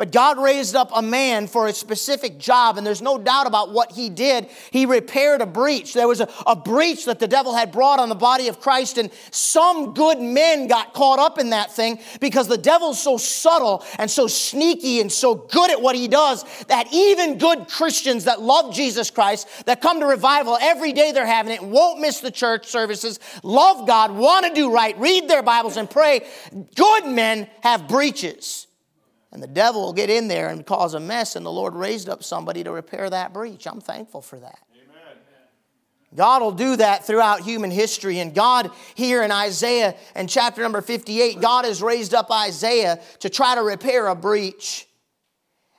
But 0.00 0.12
God 0.12 0.42
raised 0.42 0.74
up 0.76 0.92
a 0.94 1.02
man 1.02 1.46
for 1.46 1.66
a 1.66 1.74
specific 1.74 2.38
job, 2.38 2.78
and 2.78 2.86
there's 2.86 3.02
no 3.02 3.18
doubt 3.18 3.46
about 3.46 3.70
what 3.70 3.92
he 3.92 4.08
did. 4.08 4.48
He 4.70 4.86
repaired 4.86 5.42
a 5.42 5.46
breach. 5.46 5.92
There 5.92 6.08
was 6.08 6.22
a, 6.22 6.28
a, 6.46 6.56
breach 6.56 7.04
that 7.04 7.18
the 7.18 7.28
devil 7.28 7.54
had 7.54 7.70
brought 7.70 7.98
on 7.98 8.08
the 8.08 8.14
body 8.14 8.48
of 8.48 8.60
Christ, 8.60 8.96
and 8.96 9.10
some 9.30 9.92
good 9.92 10.18
men 10.18 10.68
got 10.68 10.94
caught 10.94 11.18
up 11.18 11.38
in 11.38 11.50
that 11.50 11.70
thing 11.70 11.98
because 12.18 12.48
the 12.48 12.56
devil's 12.56 12.98
so 12.98 13.18
subtle 13.18 13.84
and 13.98 14.10
so 14.10 14.26
sneaky 14.26 15.02
and 15.02 15.12
so 15.12 15.34
good 15.34 15.70
at 15.70 15.82
what 15.82 15.94
he 15.94 16.08
does 16.08 16.46
that 16.68 16.88
even 16.94 17.36
good 17.36 17.68
Christians 17.68 18.24
that 18.24 18.40
love 18.40 18.72
Jesus 18.74 19.10
Christ, 19.10 19.66
that 19.66 19.82
come 19.82 20.00
to 20.00 20.06
revival 20.06 20.56
every 20.62 20.94
day 20.94 21.12
they're 21.12 21.26
having 21.26 21.52
it, 21.52 21.62
won't 21.62 22.00
miss 22.00 22.20
the 22.20 22.30
church 22.30 22.64
services, 22.68 23.20
love 23.42 23.86
God, 23.86 24.12
want 24.12 24.46
to 24.46 24.54
do 24.54 24.72
right, 24.72 24.98
read 24.98 25.28
their 25.28 25.42
Bibles 25.42 25.76
and 25.76 25.90
pray, 25.90 26.26
good 26.74 27.04
men 27.04 27.50
have 27.60 27.86
breaches. 27.86 28.66
And 29.32 29.42
the 29.42 29.48
devil 29.48 29.82
will 29.82 29.92
get 29.92 30.10
in 30.10 30.28
there 30.28 30.48
and 30.48 30.66
cause 30.66 30.94
a 30.94 31.00
mess, 31.00 31.36
and 31.36 31.46
the 31.46 31.52
Lord 31.52 31.74
raised 31.74 32.08
up 32.08 32.24
somebody 32.24 32.64
to 32.64 32.72
repair 32.72 33.08
that 33.08 33.32
breach. 33.32 33.66
I'm 33.66 33.80
thankful 33.80 34.22
for 34.22 34.40
that. 34.40 34.58
Amen. 34.74 35.16
God 36.14 36.42
will 36.42 36.52
do 36.52 36.76
that 36.76 37.06
throughout 37.06 37.40
human 37.42 37.70
history. 37.70 38.18
And 38.18 38.34
God, 38.34 38.72
here 38.96 39.22
in 39.22 39.30
Isaiah 39.30 39.94
and 40.16 40.28
chapter 40.28 40.62
number 40.62 40.80
58, 40.80 41.40
God 41.40 41.64
has 41.64 41.80
raised 41.80 42.12
up 42.12 42.30
Isaiah 42.30 43.00
to 43.20 43.30
try 43.30 43.54
to 43.54 43.62
repair 43.62 44.08
a 44.08 44.16
breach. 44.16 44.88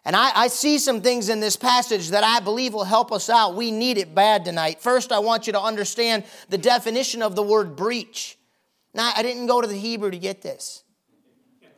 And 0.06 0.16
I, 0.16 0.32
I, 0.34 0.48
see 0.48 0.80
some 0.80 1.02
things 1.02 1.30
in 1.30 1.42
this 1.42 1.56
passage 1.56 2.10
that 2.10 2.24
I 2.24 2.40
believe 2.40 2.74
will 2.74 2.86
help 2.86 3.12
us 3.12 3.30
out. 3.30 3.56
We 3.56 3.70
need 3.70 4.00
it 4.00 4.16
bad 4.16 4.46
tonight. 4.46 4.82
First, 4.82 5.12
I 5.12 5.20
want 5.20 5.46
you 5.46 5.54
to 5.54 5.62
understand 5.62 6.24
the 6.50 6.58
definition 6.58 7.22
of 7.22 7.36
the 7.36 7.44
word 7.44 7.76
breach. 7.76 8.36
Now, 8.96 9.12
I 9.16 9.22
didn't 9.22 9.46
go 9.46 9.62
to 9.62 9.68
the 9.68 9.78
Hebrew 9.78 10.10
to 10.10 10.18
get 10.18 10.42
this. 10.42 10.84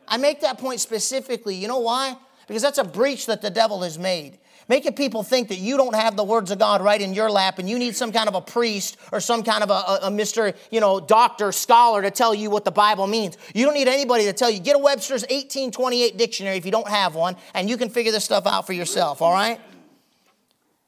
I 0.08 0.16
make 0.16 0.40
that 0.40 0.58
point 0.58 0.80
specifically. 0.80 1.54
You 1.54 1.68
know 1.68 1.78
why? 1.78 2.16
Because 2.46 2.62
that's 2.62 2.78
a 2.78 2.84
breach 2.84 3.26
that 3.26 3.42
the 3.42 3.50
devil 3.50 3.82
has 3.82 3.98
made. 3.98 4.38
making 4.68 4.94
people 4.94 5.22
think 5.22 5.48
that 5.48 5.58
you 5.58 5.76
don't 5.76 5.94
have 5.94 6.16
the 6.16 6.24
words 6.24 6.50
of 6.50 6.58
God 6.58 6.82
right 6.82 7.00
in 7.00 7.12
your 7.14 7.30
lap 7.30 7.58
and 7.58 7.68
you 7.68 7.78
need 7.78 7.94
some 7.94 8.12
kind 8.12 8.28
of 8.28 8.34
a 8.34 8.40
priest 8.40 8.96
or 9.12 9.20
some 9.20 9.42
kind 9.42 9.62
of 9.62 9.70
a, 9.70 9.72
a, 9.72 9.98
a 10.04 10.10
Mr. 10.10 10.54
You 10.70 10.80
know, 10.80 11.00
doctor, 11.00 11.52
scholar 11.52 12.02
to 12.02 12.10
tell 12.10 12.34
you 12.34 12.50
what 12.50 12.64
the 12.64 12.70
Bible 12.70 13.06
means. 13.06 13.36
You 13.54 13.64
don't 13.64 13.74
need 13.74 13.88
anybody 13.88 14.24
to 14.24 14.32
tell 14.32 14.50
you. 14.50 14.60
Get 14.60 14.76
a 14.76 14.78
Webster's 14.78 15.22
1828 15.22 16.16
dictionary 16.16 16.56
if 16.56 16.64
you 16.64 16.72
don't 16.72 16.88
have 16.88 17.14
one, 17.14 17.36
and 17.52 17.68
you 17.68 17.76
can 17.76 17.88
figure 17.90 18.12
this 18.12 18.24
stuff 18.24 18.46
out 18.46 18.66
for 18.66 18.72
yourself, 18.72 19.20
all 19.20 19.32
right? 19.32 19.60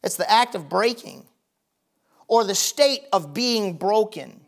It's 0.03 0.17
the 0.17 0.31
act 0.31 0.55
of 0.55 0.69
breaking 0.69 1.25
or 2.29 2.45
the 2.45 2.55
state 2.55 3.03
of 3.13 3.35
being 3.35 3.75
broken. 3.75 4.41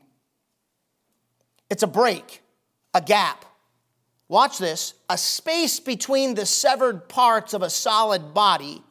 It's 1.71 1.83
a 1.83 1.87
break, 1.87 2.43
a 2.95 3.01
gap. 3.01 3.45
Watch 4.29 4.59
this 4.59 4.95
a 5.09 5.17
space 5.17 5.81
between 5.81 6.35
the 6.35 6.47
severed 6.47 7.09
parts 7.09 7.55
of 7.55 7.63
a 7.63 7.71
solid 7.71 8.35
body 8.35 8.83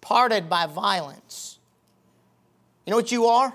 parted 0.00 0.48
by 0.48 0.66
violence. 0.66 1.58
You 2.84 2.90
know 2.90 2.96
what 2.96 3.12
you 3.12 3.26
are? 3.26 3.54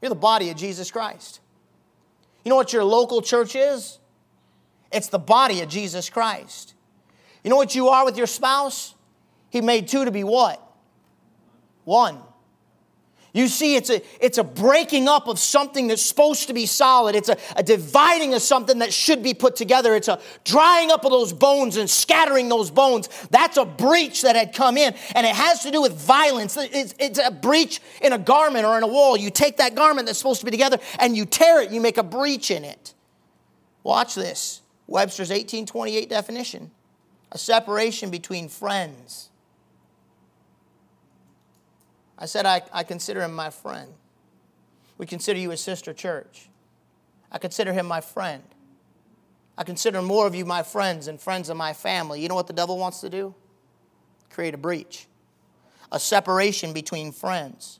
You're 0.00 0.08
the 0.08 0.14
body 0.14 0.50
of 0.50 0.56
Jesus 0.56 0.90
Christ. 0.90 1.40
You 2.44 2.50
know 2.50 2.56
what 2.56 2.72
your 2.72 2.84
local 2.84 3.20
church 3.20 3.54
is? 3.54 3.98
It's 4.90 5.08
the 5.08 5.18
body 5.18 5.60
of 5.60 5.68
Jesus 5.68 6.08
Christ. 6.08 6.72
You 7.44 7.50
know 7.50 7.56
what 7.56 7.74
you 7.74 7.88
are 7.88 8.04
with 8.04 8.16
your 8.16 8.26
spouse? 8.26 8.94
He 9.50 9.60
made 9.60 9.88
two 9.88 10.04
to 10.06 10.10
be 10.10 10.24
what? 10.24 10.62
One. 11.84 12.18
You 13.34 13.46
see, 13.46 13.76
it's 13.76 13.90
a, 13.90 14.00
it's 14.20 14.38
a 14.38 14.44
breaking 14.44 15.06
up 15.06 15.28
of 15.28 15.38
something 15.38 15.86
that's 15.86 16.02
supposed 16.02 16.48
to 16.48 16.54
be 16.54 16.64
solid. 16.64 17.14
It's 17.14 17.28
a, 17.28 17.36
a 17.56 17.62
dividing 17.62 18.34
of 18.34 18.40
something 18.40 18.78
that 18.78 18.92
should 18.92 19.22
be 19.22 19.34
put 19.34 19.54
together. 19.54 19.94
It's 19.94 20.08
a 20.08 20.18
drying 20.44 20.90
up 20.90 21.04
of 21.04 21.10
those 21.10 21.32
bones 21.32 21.76
and 21.76 21.88
scattering 21.88 22.48
those 22.48 22.70
bones. 22.70 23.08
That's 23.30 23.58
a 23.58 23.66
breach 23.66 24.22
that 24.22 24.34
had 24.34 24.54
come 24.54 24.78
in, 24.78 24.94
and 25.14 25.26
it 25.26 25.34
has 25.34 25.62
to 25.64 25.70
do 25.70 25.82
with 25.82 25.92
violence. 25.92 26.56
It's, 26.56 26.94
it's 26.98 27.18
a 27.18 27.30
breach 27.30 27.80
in 28.00 28.12
a 28.12 28.18
garment 28.18 28.64
or 28.64 28.78
in 28.78 28.82
a 28.82 28.88
wall. 28.88 29.16
You 29.16 29.30
take 29.30 29.58
that 29.58 29.74
garment 29.74 30.06
that's 30.06 30.18
supposed 30.18 30.40
to 30.40 30.46
be 30.46 30.50
together 30.50 30.78
and 30.98 31.16
you 31.16 31.26
tear 31.26 31.62
it, 31.62 31.70
you 31.70 31.80
make 31.80 31.98
a 31.98 32.02
breach 32.02 32.50
in 32.50 32.64
it. 32.64 32.94
Watch 33.82 34.14
this 34.14 34.62
Webster's 34.86 35.30
1828 35.30 36.08
definition 36.08 36.70
a 37.30 37.38
separation 37.38 38.10
between 38.10 38.48
friends 38.48 39.28
I 42.18 42.26
said, 42.26 42.46
I, 42.46 42.62
I 42.72 42.82
consider 42.82 43.22
him 43.22 43.34
my 43.34 43.50
friend. 43.50 43.92
We 44.98 45.06
consider 45.06 45.38
you 45.38 45.52
a 45.52 45.56
sister 45.56 45.94
church. 45.94 46.48
I 47.30 47.38
consider 47.38 47.72
him 47.72 47.86
my 47.86 48.00
friend. 48.00 48.42
I 49.56 49.64
consider 49.64 50.02
more 50.02 50.26
of 50.26 50.34
you 50.34 50.44
my 50.44 50.62
friends 50.62 51.08
and 51.08 51.20
friends 51.20 51.48
of 51.48 51.56
my 51.56 51.72
family. 51.72 52.20
You 52.20 52.28
know 52.28 52.34
what 52.34 52.48
the 52.48 52.52
devil 52.52 52.78
wants 52.78 53.00
to 53.02 53.10
do? 53.10 53.34
Create 54.30 54.54
a 54.54 54.58
breach, 54.58 55.06
a 55.92 56.00
separation 56.00 56.72
between 56.72 57.12
friends 57.12 57.78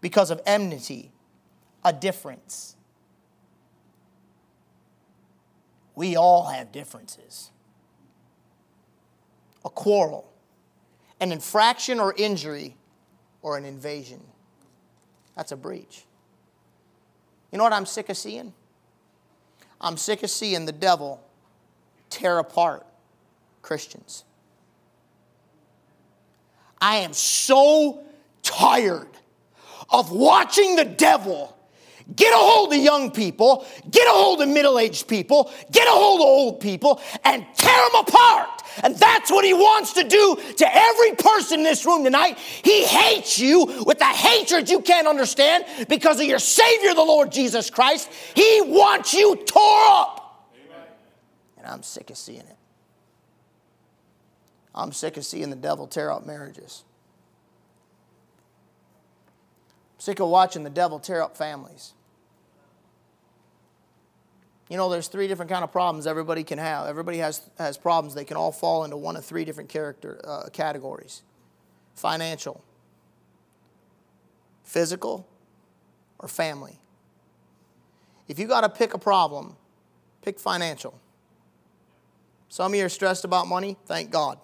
because 0.00 0.30
of 0.30 0.40
enmity, 0.46 1.12
a 1.84 1.92
difference. 1.92 2.76
We 5.94 6.16
all 6.16 6.46
have 6.46 6.72
differences. 6.72 7.50
A 9.64 9.70
quarrel, 9.70 10.30
an 11.20 11.32
infraction 11.32 12.00
or 12.00 12.14
injury 12.16 12.76
or 13.44 13.58
an 13.58 13.66
invasion. 13.66 14.20
That's 15.36 15.52
a 15.52 15.56
breach. 15.56 16.04
You 17.52 17.58
know 17.58 17.64
what 17.64 17.74
I'm 17.74 17.86
sick 17.86 18.08
of 18.08 18.16
seeing? 18.16 18.54
I'm 19.80 19.98
sick 19.98 20.22
of 20.22 20.30
seeing 20.30 20.64
the 20.64 20.72
devil 20.72 21.22
tear 22.08 22.38
apart 22.38 22.86
Christians. 23.60 24.24
I 26.80 26.96
am 26.96 27.12
so 27.12 28.02
tired 28.42 29.08
of 29.90 30.10
watching 30.10 30.76
the 30.76 30.86
devil 30.86 31.53
get 32.14 32.32
a 32.32 32.36
hold 32.36 32.72
of 32.72 32.78
young 32.78 33.10
people, 33.10 33.66
get 33.90 34.06
a 34.06 34.10
hold 34.10 34.42
of 34.42 34.48
middle 34.48 34.78
aged 34.78 35.08
people, 35.08 35.50
get 35.72 35.86
a 35.86 35.90
hold 35.90 36.20
of 36.20 36.26
old 36.26 36.60
people, 36.60 37.00
and 37.24 37.44
tear 37.56 37.88
them 37.90 38.00
apart. 38.00 38.62
And 38.82 38.96
that's 38.96 39.30
what 39.30 39.44
he 39.44 39.54
wants 39.54 39.92
to 39.94 40.04
do 40.04 40.36
to 40.56 40.68
every 40.70 41.12
person 41.12 41.60
in 41.60 41.64
this 41.64 41.86
room 41.86 42.04
tonight. 42.04 42.38
He 42.38 42.84
hates 42.84 43.38
you 43.38 43.84
with 43.86 44.00
a 44.00 44.04
hatred 44.04 44.68
you 44.68 44.80
can't 44.80 45.06
understand 45.06 45.64
because 45.88 46.20
of 46.20 46.26
your 46.26 46.38
Savior, 46.38 46.94
the 46.94 47.02
Lord 47.02 47.30
Jesus 47.30 47.70
Christ. 47.70 48.10
He 48.34 48.60
wants 48.62 49.14
you 49.14 49.36
tore 49.36 49.84
up. 49.86 50.50
Amen. 50.54 50.86
And 51.58 51.66
I'm 51.66 51.82
sick 51.82 52.10
of 52.10 52.16
seeing 52.16 52.40
it. 52.40 52.56
I'm 54.74 54.92
sick 54.92 55.16
of 55.16 55.24
seeing 55.24 55.50
the 55.50 55.56
devil 55.56 55.86
tear 55.86 56.10
up 56.10 56.26
marriages. 56.26 56.82
I'm 59.94 60.00
sick 60.00 60.18
of 60.20 60.28
watching 60.28 60.64
the 60.64 60.70
devil 60.70 60.98
tear 60.98 61.22
up 61.22 61.36
families. 61.36 61.93
You 64.68 64.76
know, 64.76 64.88
there's 64.88 65.08
three 65.08 65.28
different 65.28 65.50
kind 65.50 65.62
of 65.62 65.70
problems 65.70 66.06
everybody 66.06 66.42
can 66.42 66.58
have. 66.58 66.86
Everybody 66.86 67.18
has, 67.18 67.42
has 67.58 67.76
problems. 67.76 68.14
They 68.14 68.24
can 68.24 68.36
all 68.36 68.52
fall 68.52 68.84
into 68.84 68.96
one 68.96 69.16
of 69.16 69.24
three 69.24 69.44
different 69.44 69.68
character 69.68 70.20
uh, 70.24 70.48
categories: 70.52 71.22
financial, 71.94 72.64
physical, 74.62 75.28
or 76.18 76.28
family. 76.28 76.78
If 78.26 78.38
you 78.38 78.46
got 78.46 78.62
to 78.62 78.70
pick 78.70 78.94
a 78.94 78.98
problem, 78.98 79.56
pick 80.22 80.40
financial. 80.40 80.98
Some 82.48 82.72
of 82.72 82.78
you 82.78 82.84
are 82.86 82.88
stressed 82.88 83.24
about 83.24 83.46
money. 83.46 83.76
Thank 83.84 84.10
God. 84.10 84.38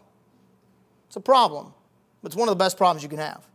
It's 1.06 1.16
a 1.16 1.20
problem, 1.20 1.72
but 2.22 2.30
it's 2.30 2.36
one 2.36 2.48
of 2.48 2.52
the 2.52 2.62
best 2.62 2.76
problems 2.76 3.02
you 3.02 3.08
can 3.08 3.18
have. 3.18 3.46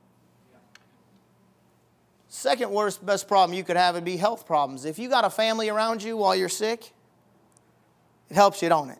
Second 2.36 2.72
worst, 2.72 3.04
best 3.06 3.30
problem 3.30 3.58
you 3.58 3.63
could 3.63 3.77
have 3.77 3.96
would 3.96 4.04
be 4.04 4.18
health 4.18 4.46
problems. 4.46 4.84
If 4.84 5.00
you 5.00 5.08
got 5.08 5.24
a 5.24 5.30
family 5.30 5.70
around 5.70 6.04
you 6.04 6.18
while 6.18 6.36
you're 6.36 6.50
sick, 6.50 6.92
it 8.30 8.36
helps 8.36 8.62
you, 8.62 8.68
don't 8.68 8.89
it? 8.89 9.00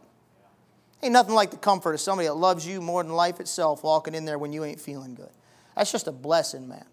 Ain't 1.04 1.12
nothing 1.12 1.36
like 1.36 1.52
the 1.52 1.58
comfort 1.58 1.96
of 1.96 2.00
somebody 2.00 2.30
that 2.30 2.36
loves 2.36 2.66
you 2.66 2.80
more 2.80 3.04
than 3.04 3.12
life 3.12 3.42
itself 3.42 3.84
walking 3.84 4.16
in 4.16 4.24
there 4.24 4.40
when 4.40 4.54
you 4.54 4.64
ain't 4.64 4.80
feeling 4.80 5.16
good. 5.16 5.32
That's 5.76 5.92
just 5.92 6.08
a 6.08 6.14
blessing, 6.14 6.70
man. 6.70 6.86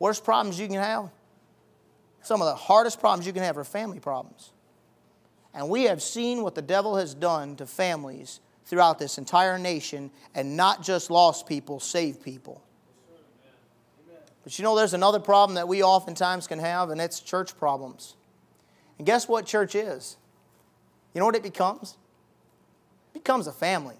Worst 0.00 0.24
problems 0.24 0.58
you 0.58 0.66
can 0.66 0.80
have? 0.80 1.08
Some 2.20 2.42
of 2.42 2.48
the 2.48 2.56
hardest 2.56 2.98
problems 2.98 3.24
you 3.24 3.32
can 3.32 3.44
have 3.44 3.56
are 3.56 3.64
family 3.64 4.00
problems. 4.00 4.50
And 5.54 5.68
we 5.68 5.84
have 5.84 6.02
seen 6.02 6.42
what 6.42 6.56
the 6.56 6.62
devil 6.62 6.96
has 6.96 7.14
done 7.14 7.54
to 7.56 7.66
families 7.66 8.40
throughout 8.64 8.98
this 8.98 9.18
entire 9.18 9.56
nation, 9.56 10.10
and 10.34 10.56
not 10.56 10.82
just 10.82 11.12
lost 11.12 11.46
people, 11.46 11.78
saved 11.78 12.24
people. 12.24 12.60
But 14.48 14.58
you 14.58 14.62
know, 14.62 14.74
there's 14.74 14.94
another 14.94 15.20
problem 15.20 15.56
that 15.56 15.68
we 15.68 15.82
oftentimes 15.82 16.46
can 16.46 16.58
have, 16.58 16.88
and 16.88 17.02
it's 17.02 17.20
church 17.20 17.54
problems. 17.58 18.16
And 18.96 19.06
guess 19.06 19.28
what 19.28 19.44
church 19.44 19.74
is? 19.74 20.16
You 21.12 21.18
know 21.18 21.26
what 21.26 21.36
it 21.36 21.42
becomes? 21.42 21.98
It 23.14 23.18
becomes 23.18 23.46
a 23.46 23.52
family. 23.52 23.96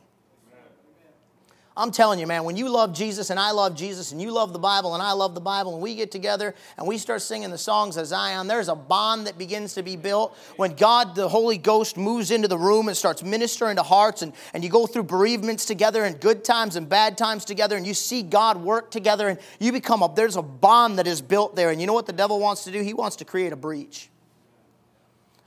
I'm 1.78 1.92
telling 1.92 2.18
you, 2.18 2.26
man, 2.26 2.42
when 2.42 2.56
you 2.56 2.68
love 2.68 2.92
Jesus 2.92 3.30
and 3.30 3.38
I 3.38 3.52
love 3.52 3.76
Jesus 3.76 4.10
and 4.10 4.20
you 4.20 4.32
love 4.32 4.52
the 4.52 4.58
Bible 4.58 4.94
and 4.94 5.02
I 5.02 5.12
love 5.12 5.36
the 5.36 5.40
Bible 5.40 5.74
and 5.74 5.80
we 5.80 5.94
get 5.94 6.10
together 6.10 6.52
and 6.76 6.88
we 6.88 6.98
start 6.98 7.22
singing 7.22 7.50
the 7.50 7.56
songs 7.56 7.96
of 7.96 8.04
Zion, 8.08 8.48
there's 8.48 8.66
a 8.66 8.74
bond 8.74 9.28
that 9.28 9.38
begins 9.38 9.74
to 9.74 9.84
be 9.84 9.94
built. 9.94 10.36
When 10.56 10.74
God, 10.74 11.14
the 11.14 11.28
Holy 11.28 11.56
Ghost, 11.56 11.96
moves 11.96 12.32
into 12.32 12.48
the 12.48 12.58
room 12.58 12.88
and 12.88 12.96
starts 12.96 13.22
ministering 13.22 13.76
to 13.76 13.84
hearts 13.84 14.22
and, 14.22 14.32
and 14.52 14.64
you 14.64 14.70
go 14.70 14.88
through 14.88 15.04
bereavements 15.04 15.66
together 15.66 16.02
and 16.02 16.20
good 16.20 16.42
times 16.42 16.74
and 16.74 16.88
bad 16.88 17.16
times 17.16 17.44
together 17.44 17.76
and 17.76 17.86
you 17.86 17.94
see 17.94 18.24
God 18.24 18.56
work 18.56 18.90
together 18.90 19.28
and 19.28 19.38
you 19.60 19.70
become 19.70 20.02
a, 20.02 20.12
there's 20.12 20.34
a 20.34 20.42
bond 20.42 20.98
that 20.98 21.06
is 21.06 21.22
built 21.22 21.54
there. 21.54 21.70
And 21.70 21.80
you 21.80 21.86
know 21.86 21.94
what 21.94 22.06
the 22.06 22.12
devil 22.12 22.40
wants 22.40 22.64
to 22.64 22.72
do? 22.72 22.82
He 22.82 22.92
wants 22.92 23.14
to 23.16 23.24
create 23.24 23.52
a 23.52 23.56
breach. 23.56 24.10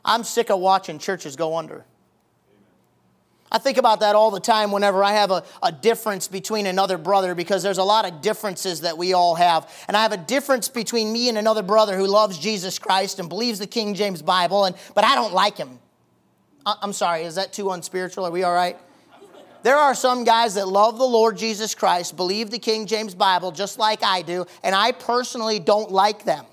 I'm 0.06 0.24
sick 0.24 0.50
of 0.50 0.62
watching 0.62 0.98
churches 0.98 1.36
go 1.36 1.58
under. 1.58 1.84
I 3.52 3.58
think 3.58 3.78
about 3.78 4.00
that 4.00 4.16
all 4.16 4.32
the 4.32 4.40
time 4.40 4.72
whenever 4.72 5.04
I 5.04 5.12
have 5.12 5.30
a, 5.30 5.44
a 5.62 5.74
difference 5.74 6.30
between 6.30 6.66
another 6.66 6.98
brother 6.98 7.36
because 7.36 7.62
there's 7.62 7.80
a 7.80 7.84
lot 7.84 8.06
of 8.06 8.22
differences 8.22 8.82
that 8.82 8.98
we 8.98 9.12
all 9.12 9.36
have. 9.36 9.70
And 9.90 9.98
I 9.98 10.04
have 10.04 10.14
a 10.14 10.18
difference 10.18 10.70
between 10.70 11.12
me 11.12 11.28
and 11.28 11.38
another 11.38 11.62
brother 11.62 11.98
who 11.98 12.08
loves 12.08 12.38
Jesus 12.38 12.80
Christ 12.80 13.20
and 13.20 13.28
believes 13.28 13.60
the 13.60 13.68
King 13.68 13.94
James 13.94 14.22
Bible, 14.22 14.66
and, 14.66 14.76
but 14.96 15.04
I 15.04 15.16
don't 15.16 15.34
like 15.34 15.58
him. 15.58 15.80
I'm 16.66 16.94
sorry, 16.94 17.24
is 17.24 17.36
that 17.36 17.52
too 17.52 17.72
unspiritual? 17.72 18.26
Are 18.26 18.32
we 18.32 18.44
all 18.44 18.54
right? 18.54 18.78
There 19.64 19.76
are 19.76 19.94
some 19.94 20.24
guys 20.24 20.56
that 20.56 20.68
love 20.68 20.98
the 20.98 21.04
Lord 21.04 21.38
Jesus 21.38 21.76
Christ, 21.76 22.16
believe 22.16 22.52
the 22.52 22.60
King 22.60 22.86
James 22.88 23.14
Bible 23.14 23.52
just 23.52 23.78
like 23.78 24.02
I 24.02 24.22
do, 24.22 24.46
and 24.64 24.74
I 24.74 24.92
personally 24.92 25.60
don't 25.60 25.92
like 25.92 26.24
them. 26.24 26.46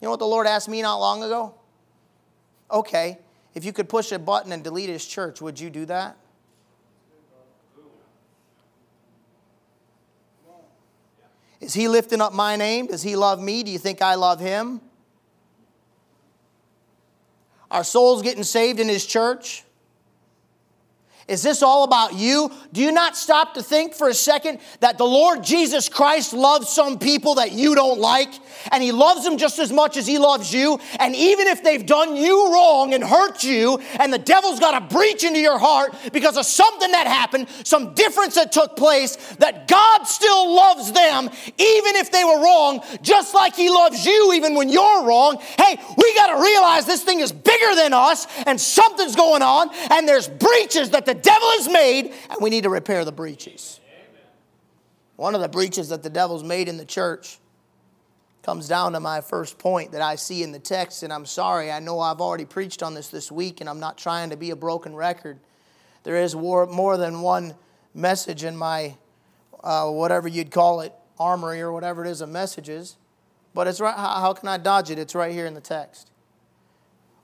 You 0.00 0.06
know 0.06 0.10
what 0.10 0.18
the 0.18 0.26
Lord 0.26 0.46
asked 0.46 0.68
me 0.68 0.82
not 0.82 0.96
long 0.96 1.22
ago? 1.22 1.54
Okay, 2.70 3.18
if 3.54 3.64
you 3.64 3.72
could 3.72 3.88
push 3.88 4.12
a 4.12 4.18
button 4.18 4.52
and 4.52 4.62
delete 4.62 4.88
his 4.88 5.06
church, 5.06 5.40
would 5.40 5.58
you 5.58 5.70
do 5.70 5.84
that? 5.86 6.16
Is 11.60 11.72
he 11.72 11.88
lifting 11.88 12.20
up 12.20 12.34
my 12.34 12.56
name? 12.56 12.88
Does 12.88 13.02
he 13.02 13.16
love 13.16 13.40
me? 13.40 13.62
Do 13.62 13.70
you 13.70 13.78
think 13.78 14.02
I 14.02 14.16
love 14.16 14.38
him? 14.38 14.82
Our 17.70 17.84
souls 17.84 18.22
getting 18.22 18.44
saved 18.44 18.80
in 18.80 18.88
his 18.88 19.06
church? 19.06 19.63
Is 21.26 21.42
this 21.42 21.62
all 21.62 21.84
about 21.84 22.14
you? 22.14 22.50
Do 22.72 22.82
you 22.82 22.92
not 22.92 23.16
stop 23.16 23.54
to 23.54 23.62
think 23.62 23.94
for 23.94 24.08
a 24.08 24.14
second 24.14 24.58
that 24.80 24.98
the 24.98 25.06
Lord 25.06 25.42
Jesus 25.42 25.88
Christ 25.88 26.34
loves 26.34 26.68
some 26.68 26.98
people 26.98 27.36
that 27.36 27.52
you 27.52 27.74
don't 27.74 27.98
like? 27.98 28.28
And 28.70 28.82
He 28.82 28.92
loves 28.92 29.24
them 29.24 29.38
just 29.38 29.58
as 29.58 29.72
much 29.72 29.96
as 29.96 30.06
He 30.06 30.18
loves 30.18 30.52
you. 30.52 30.78
And 31.00 31.16
even 31.16 31.46
if 31.46 31.62
they've 31.62 31.84
done 31.84 32.14
you 32.14 32.52
wrong 32.52 32.92
and 32.92 33.02
hurt 33.02 33.42
you, 33.42 33.78
and 33.98 34.12
the 34.12 34.18
devil's 34.18 34.60
got 34.60 34.82
a 34.82 34.94
breach 34.94 35.24
into 35.24 35.38
your 35.38 35.58
heart 35.58 35.94
because 36.12 36.36
of 36.36 36.44
something 36.44 36.90
that 36.92 37.06
happened, 37.06 37.48
some 37.64 37.94
difference 37.94 38.34
that 38.34 38.52
took 38.52 38.76
place, 38.76 39.16
that 39.36 39.66
God 39.66 40.04
still 40.04 40.54
loves 40.54 40.92
them 40.92 41.30
even 41.56 41.96
if 41.96 42.10
they 42.10 42.24
were 42.24 42.42
wrong, 42.42 42.80
just 43.00 43.34
like 43.34 43.56
He 43.56 43.70
loves 43.70 44.04
you 44.04 44.34
even 44.34 44.54
when 44.54 44.68
you're 44.68 45.04
wrong. 45.04 45.38
Hey, 45.58 45.80
we 45.96 46.14
got 46.14 46.36
to 46.36 46.42
realize 46.42 46.84
this 46.84 47.02
thing 47.02 47.20
is 47.20 47.32
bigger 47.32 47.74
than 47.76 47.94
us, 47.94 48.26
and 48.46 48.60
something's 48.60 49.16
going 49.16 49.42
on, 49.42 49.70
and 49.90 50.06
there's 50.06 50.28
breaches 50.28 50.90
that 50.90 51.06
the 51.06 51.13
the 51.14 51.20
devil 51.20 51.48
has 51.52 51.68
made, 51.68 52.12
and 52.30 52.38
we 52.40 52.50
need 52.50 52.64
to 52.64 52.70
repair 52.70 53.04
the 53.04 53.12
breaches. 53.12 53.80
One 55.16 55.34
of 55.34 55.40
the 55.40 55.48
breaches 55.48 55.90
that 55.90 56.02
the 56.02 56.10
devil's 56.10 56.42
made 56.42 56.68
in 56.68 56.76
the 56.76 56.84
church 56.84 57.38
comes 58.42 58.68
down 58.68 58.92
to 58.92 59.00
my 59.00 59.20
first 59.20 59.58
point 59.58 59.92
that 59.92 60.02
I 60.02 60.16
see 60.16 60.42
in 60.42 60.52
the 60.52 60.58
text, 60.58 61.02
and 61.02 61.12
I'm 61.12 61.24
sorry, 61.24 61.70
I 61.70 61.78
know 61.78 62.00
I've 62.00 62.20
already 62.20 62.44
preached 62.44 62.82
on 62.82 62.94
this 62.94 63.08
this 63.08 63.30
week, 63.30 63.60
and 63.60 63.70
I'm 63.70 63.80
not 63.80 63.96
trying 63.96 64.30
to 64.30 64.36
be 64.36 64.50
a 64.50 64.56
broken 64.56 64.94
record. 64.94 65.38
There 66.02 66.16
is 66.16 66.34
more 66.34 66.96
than 66.96 67.22
one 67.22 67.54
message 67.94 68.44
in 68.44 68.56
my, 68.56 68.96
uh, 69.62 69.88
whatever 69.88 70.28
you'd 70.28 70.50
call 70.50 70.80
it, 70.80 70.92
armory 71.18 71.60
or 71.60 71.72
whatever 71.72 72.04
it 72.04 72.10
is 72.10 72.20
of 72.20 72.28
messages, 72.28 72.96
but 73.54 73.68
it's 73.68 73.80
right. 73.80 73.96
How 73.96 74.32
can 74.32 74.48
I 74.48 74.58
dodge 74.58 74.90
it? 74.90 74.98
It's 74.98 75.14
right 75.14 75.32
here 75.32 75.46
in 75.46 75.54
the 75.54 75.60
text. 75.60 76.10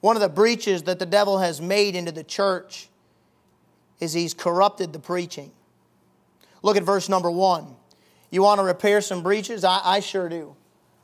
One 0.00 0.16
of 0.16 0.22
the 0.22 0.28
breaches 0.28 0.84
that 0.84 1.00
the 1.00 1.06
devil 1.06 1.38
has 1.38 1.60
made 1.60 1.96
into 1.96 2.12
the 2.12 2.22
church 2.24 2.89
is 4.00 4.12
he's 4.12 4.34
corrupted 4.34 4.92
the 4.92 4.98
preaching. 4.98 5.52
Look 6.62 6.76
at 6.76 6.82
verse 6.82 7.08
number 7.08 7.30
one. 7.30 7.76
You 8.30 8.42
want 8.42 8.58
to 8.58 8.64
repair 8.64 9.00
some 9.00 9.22
breaches? 9.22 9.64
I, 9.64 9.80
I 9.82 10.00
sure 10.00 10.28
do. 10.28 10.56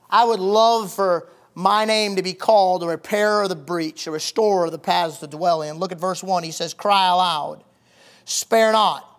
I 0.08 0.24
would 0.24 0.40
love 0.40 0.92
for 0.92 1.28
my 1.54 1.84
name 1.84 2.16
to 2.16 2.22
be 2.22 2.34
called 2.34 2.82
a 2.82 2.86
repairer 2.86 3.42
of 3.42 3.48
the 3.48 3.56
breach, 3.56 4.06
a 4.06 4.10
restorer 4.10 4.66
of 4.66 4.72
the 4.72 4.78
paths 4.78 5.18
to 5.18 5.26
dwell 5.26 5.62
in. 5.62 5.78
Look 5.78 5.90
at 5.90 5.98
verse 5.98 6.22
1. 6.22 6.44
He 6.44 6.50
says, 6.50 6.74
Cry 6.74 7.08
aloud, 7.08 7.64
spare 8.24 8.72
not. 8.72 9.12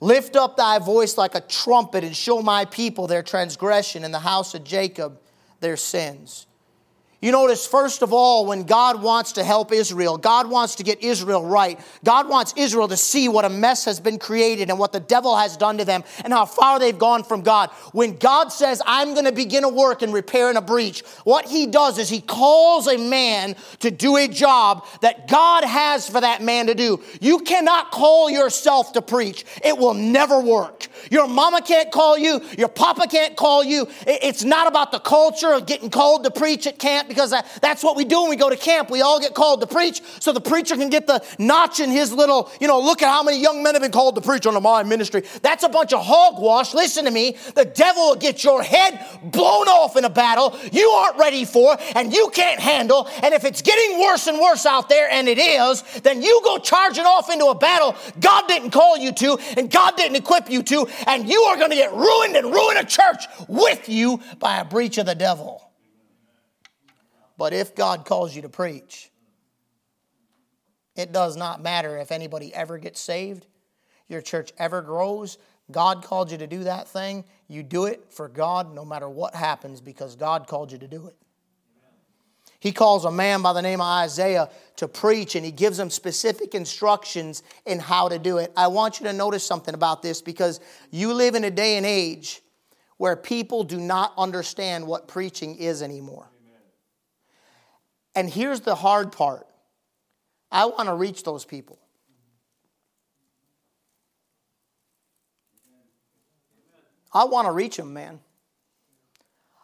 Lift 0.00 0.36
up 0.36 0.56
thy 0.56 0.78
voice 0.78 1.16
like 1.16 1.34
a 1.34 1.40
trumpet 1.40 2.04
and 2.04 2.14
show 2.14 2.42
my 2.42 2.64
people 2.64 3.06
their 3.06 3.22
transgression 3.22 4.04
and 4.04 4.12
the 4.12 4.18
house 4.18 4.54
of 4.54 4.64
Jacob 4.64 5.20
their 5.60 5.76
sins. 5.76 6.46
You 7.22 7.32
notice, 7.32 7.66
first 7.66 8.02
of 8.02 8.12
all, 8.12 8.44
when 8.44 8.64
God 8.64 9.00
wants 9.02 9.32
to 9.32 9.44
help 9.44 9.72
Israel, 9.72 10.18
God 10.18 10.50
wants 10.50 10.74
to 10.74 10.82
get 10.82 11.02
Israel 11.02 11.46
right. 11.46 11.80
God 12.04 12.28
wants 12.28 12.52
Israel 12.56 12.88
to 12.88 12.96
see 12.96 13.28
what 13.28 13.46
a 13.46 13.48
mess 13.48 13.86
has 13.86 14.00
been 14.00 14.18
created 14.18 14.68
and 14.68 14.78
what 14.78 14.92
the 14.92 15.00
devil 15.00 15.34
has 15.36 15.56
done 15.56 15.78
to 15.78 15.84
them 15.86 16.04
and 16.24 16.32
how 16.32 16.44
far 16.44 16.78
they've 16.78 16.98
gone 16.98 17.24
from 17.24 17.40
God. 17.40 17.70
When 17.92 18.16
God 18.16 18.48
says, 18.48 18.82
I'm 18.84 19.14
going 19.14 19.24
to 19.24 19.32
begin 19.32 19.64
a 19.64 19.68
work 19.70 20.02
and 20.02 20.12
repair 20.12 20.42
repairing 20.42 20.56
a 20.56 20.62
breach, 20.62 21.02
what 21.24 21.46
he 21.46 21.66
does 21.66 21.98
is 21.98 22.08
he 22.08 22.20
calls 22.20 22.86
a 22.88 22.96
man 22.96 23.54
to 23.80 23.90
do 23.90 24.16
a 24.16 24.26
job 24.26 24.86
that 25.02 25.28
God 25.28 25.62
has 25.64 26.08
for 26.08 26.20
that 26.20 26.42
man 26.42 26.66
to 26.66 26.74
do. 26.74 27.02
You 27.20 27.40
cannot 27.40 27.90
call 27.90 28.30
yourself 28.30 28.94
to 28.94 29.02
preach, 29.02 29.44
it 29.64 29.76
will 29.76 29.94
never 29.94 30.40
work. 30.40 30.88
Your 31.10 31.28
mama 31.28 31.60
can't 31.62 31.90
call 31.90 32.18
you, 32.18 32.40
your 32.58 32.68
papa 32.68 33.06
can't 33.08 33.36
call 33.36 33.62
you. 33.62 33.86
It's 34.06 34.42
not 34.42 34.66
about 34.66 34.90
the 34.90 34.98
culture 34.98 35.52
of 35.52 35.66
getting 35.66 35.90
called 35.90 36.24
to 36.24 36.30
preach 36.30 36.66
at 36.66 36.78
camp 36.78 37.11
because 37.12 37.34
that's 37.60 37.82
what 37.82 37.96
we 37.96 38.04
do 38.04 38.22
when 38.22 38.30
we 38.30 38.36
go 38.36 38.50
to 38.50 38.56
camp. 38.56 38.90
We 38.90 39.02
all 39.02 39.20
get 39.20 39.34
called 39.34 39.60
to 39.60 39.66
preach 39.66 40.02
so 40.20 40.32
the 40.32 40.40
preacher 40.40 40.76
can 40.76 40.90
get 40.90 41.06
the 41.06 41.24
notch 41.38 41.80
in 41.80 41.90
his 41.90 42.12
little, 42.12 42.50
you 42.60 42.66
know, 42.66 42.80
look 42.80 43.02
at 43.02 43.08
how 43.08 43.22
many 43.22 43.40
young 43.40 43.62
men 43.62 43.74
have 43.74 43.82
been 43.82 43.92
called 43.92 44.14
to 44.16 44.20
preach 44.20 44.46
under 44.46 44.60
my 44.60 44.82
ministry. 44.82 45.22
That's 45.42 45.62
a 45.64 45.68
bunch 45.68 45.92
of 45.92 46.04
hogwash. 46.04 46.74
Listen 46.74 47.04
to 47.04 47.10
me. 47.10 47.36
The 47.54 47.64
devil 47.64 48.08
will 48.08 48.16
get 48.16 48.44
your 48.44 48.62
head 48.62 49.04
blown 49.22 49.68
off 49.68 49.96
in 49.96 50.04
a 50.04 50.10
battle 50.10 50.56
you 50.72 50.88
aren't 50.88 51.18
ready 51.18 51.44
for 51.44 51.76
and 51.94 52.12
you 52.12 52.30
can't 52.32 52.60
handle. 52.60 53.08
And 53.22 53.34
if 53.34 53.44
it's 53.44 53.62
getting 53.62 54.00
worse 54.00 54.26
and 54.26 54.40
worse 54.40 54.66
out 54.66 54.88
there, 54.88 55.10
and 55.10 55.28
it 55.28 55.38
is, 55.38 55.82
then 56.02 56.22
you 56.22 56.40
go 56.44 56.58
charging 56.58 57.04
off 57.04 57.30
into 57.30 57.46
a 57.46 57.54
battle 57.54 57.94
God 58.20 58.46
didn't 58.48 58.70
call 58.70 58.96
you 58.96 59.12
to 59.12 59.38
and 59.56 59.70
God 59.70 59.96
didn't 59.96 60.16
equip 60.16 60.50
you 60.50 60.62
to, 60.64 60.86
and 61.06 61.28
you 61.28 61.40
are 61.42 61.56
going 61.56 61.70
to 61.70 61.76
get 61.76 61.92
ruined 61.92 62.36
and 62.36 62.46
ruin 62.46 62.76
a 62.76 62.84
church 62.84 63.24
with 63.48 63.88
you 63.88 64.20
by 64.38 64.58
a 64.58 64.64
breach 64.64 64.98
of 64.98 65.06
the 65.06 65.14
devil. 65.14 65.71
But 67.42 67.52
if 67.52 67.74
God 67.74 68.04
calls 68.04 68.36
you 68.36 68.42
to 68.42 68.48
preach, 68.48 69.10
it 70.94 71.10
does 71.10 71.36
not 71.36 71.60
matter 71.60 71.98
if 71.98 72.12
anybody 72.12 72.54
ever 72.54 72.78
gets 72.78 73.00
saved, 73.00 73.48
your 74.06 74.20
church 74.20 74.52
ever 74.58 74.80
grows. 74.80 75.38
God 75.68 76.04
called 76.04 76.30
you 76.30 76.38
to 76.38 76.46
do 76.46 76.62
that 76.62 76.86
thing. 76.86 77.24
You 77.48 77.64
do 77.64 77.86
it 77.86 78.12
for 78.12 78.28
God 78.28 78.72
no 78.72 78.84
matter 78.84 79.08
what 79.08 79.34
happens 79.34 79.80
because 79.80 80.14
God 80.14 80.46
called 80.46 80.70
you 80.70 80.78
to 80.78 80.86
do 80.86 81.08
it. 81.08 81.16
He 82.60 82.70
calls 82.70 83.04
a 83.04 83.10
man 83.10 83.42
by 83.42 83.52
the 83.52 83.60
name 83.60 83.80
of 83.80 83.88
Isaiah 83.88 84.48
to 84.76 84.86
preach 84.86 85.34
and 85.34 85.44
he 85.44 85.50
gives 85.50 85.80
him 85.80 85.90
specific 85.90 86.54
instructions 86.54 87.42
in 87.66 87.80
how 87.80 88.08
to 88.08 88.20
do 88.20 88.38
it. 88.38 88.52
I 88.56 88.68
want 88.68 89.00
you 89.00 89.06
to 89.06 89.12
notice 89.12 89.44
something 89.44 89.74
about 89.74 90.00
this 90.00 90.22
because 90.22 90.60
you 90.92 91.12
live 91.12 91.34
in 91.34 91.42
a 91.42 91.50
day 91.50 91.76
and 91.76 91.84
age 91.84 92.40
where 92.98 93.16
people 93.16 93.64
do 93.64 93.78
not 93.78 94.12
understand 94.16 94.86
what 94.86 95.08
preaching 95.08 95.56
is 95.56 95.82
anymore. 95.82 96.31
And 98.14 98.28
here's 98.28 98.60
the 98.60 98.74
hard 98.74 99.12
part 99.12 99.46
I 100.50 100.66
want 100.66 100.88
to 100.88 100.94
reach 100.94 101.22
those 101.22 101.44
people. 101.44 101.78
I 107.14 107.24
want 107.24 107.46
to 107.46 107.52
reach 107.52 107.76
them, 107.76 107.92
man. 107.92 108.20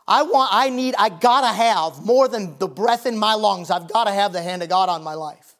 I 0.06 0.22
want, 0.22 0.50
I 0.52 0.70
need, 0.70 0.94
I 0.98 1.10
gotta 1.10 1.48
have 1.48 2.04
more 2.04 2.28
than 2.28 2.56
the 2.58 2.68
breath 2.68 3.04
in 3.04 3.18
my 3.18 3.34
lungs. 3.34 3.70
I've 3.70 3.92
gotta 3.92 4.10
have 4.10 4.32
the 4.32 4.40
hand 4.40 4.62
of 4.62 4.70
God 4.70 4.88
on 4.88 5.02
my 5.02 5.14
life 5.14 5.57